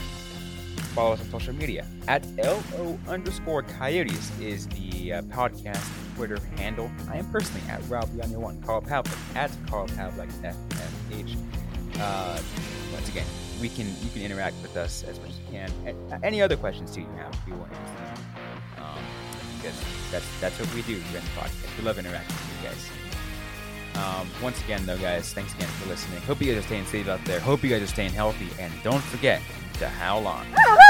follow 0.95 1.13
us 1.13 1.21
on 1.21 1.31
social 1.31 1.55
media 1.55 1.85
at 2.07 2.25
lo 2.37 2.63
underscore 3.09 3.63
coyotes 3.63 4.31
is 4.41 4.69
the 4.69 5.15
uh, 5.15 5.23
podcast 5.23 5.85
Twitter 6.17 6.39
handle. 6.57 6.91
I 7.11 7.17
am 7.19 7.31
personally 7.31 7.63
at 7.69 7.87
Rob 7.89 8.09
Leon 8.15 8.41
one. 8.41 8.63
Carl 8.63 8.81
Pavlik 8.81 9.37
at 9.37 9.51
Carl 9.69 9.89
Pavlik 9.89 10.31
FFH. 10.43 11.37
Uh, 11.99 12.41
once 12.93 13.09
again, 13.09 13.27
we 13.61 13.69
can 13.69 13.87
you 14.03 14.11
can 14.13 14.23
interact 14.23 14.57
with 14.63 14.77
us 14.77 15.05
as 15.05 15.19
much 15.21 15.31
as 15.31 15.39
you 15.39 15.45
can. 15.51 16.21
Any 16.23 16.41
other 16.43 16.57
questions 16.57 16.95
too 16.95 17.03
you 17.03 17.09
have, 17.17 17.35
we 17.47 17.53
will 17.53 17.67
answer 17.67 18.04
because 19.65 19.81
that's 20.11 20.41
that's 20.41 20.59
what 20.59 20.73
we 20.75 20.83
do 20.83 20.95
here 20.95 21.19
in 21.19 21.25
the 21.25 21.31
podcast. 21.41 21.79
We 21.79 21.85
love 21.85 21.99
interacting 21.99 22.37
with 22.37 22.63
you 22.63 22.69
guys. 22.69 22.91
Um, 23.97 24.29
once 24.43 24.63
again, 24.65 24.85
though, 24.87 24.99
guys, 24.99 25.33
thanks 25.33 25.55
again 25.55 25.69
for 25.69 25.89
listening. 25.89 26.21
Hope 26.23 26.41
you 26.41 26.53
guys 26.53 26.63
are 26.63 26.67
staying 26.67 26.87
safe 26.87 27.09
out 27.09 27.25
there. 27.25 27.41
Hope 27.41 27.63
you 27.63 27.71
guys 27.71 27.83
are 27.83 27.87
staying 27.87 28.13
healthy, 28.13 28.49
and 28.61 28.73
don't 28.83 29.03
forget 29.03 29.41
to 29.79 29.89
howl 29.89 30.27
on. 30.27 30.47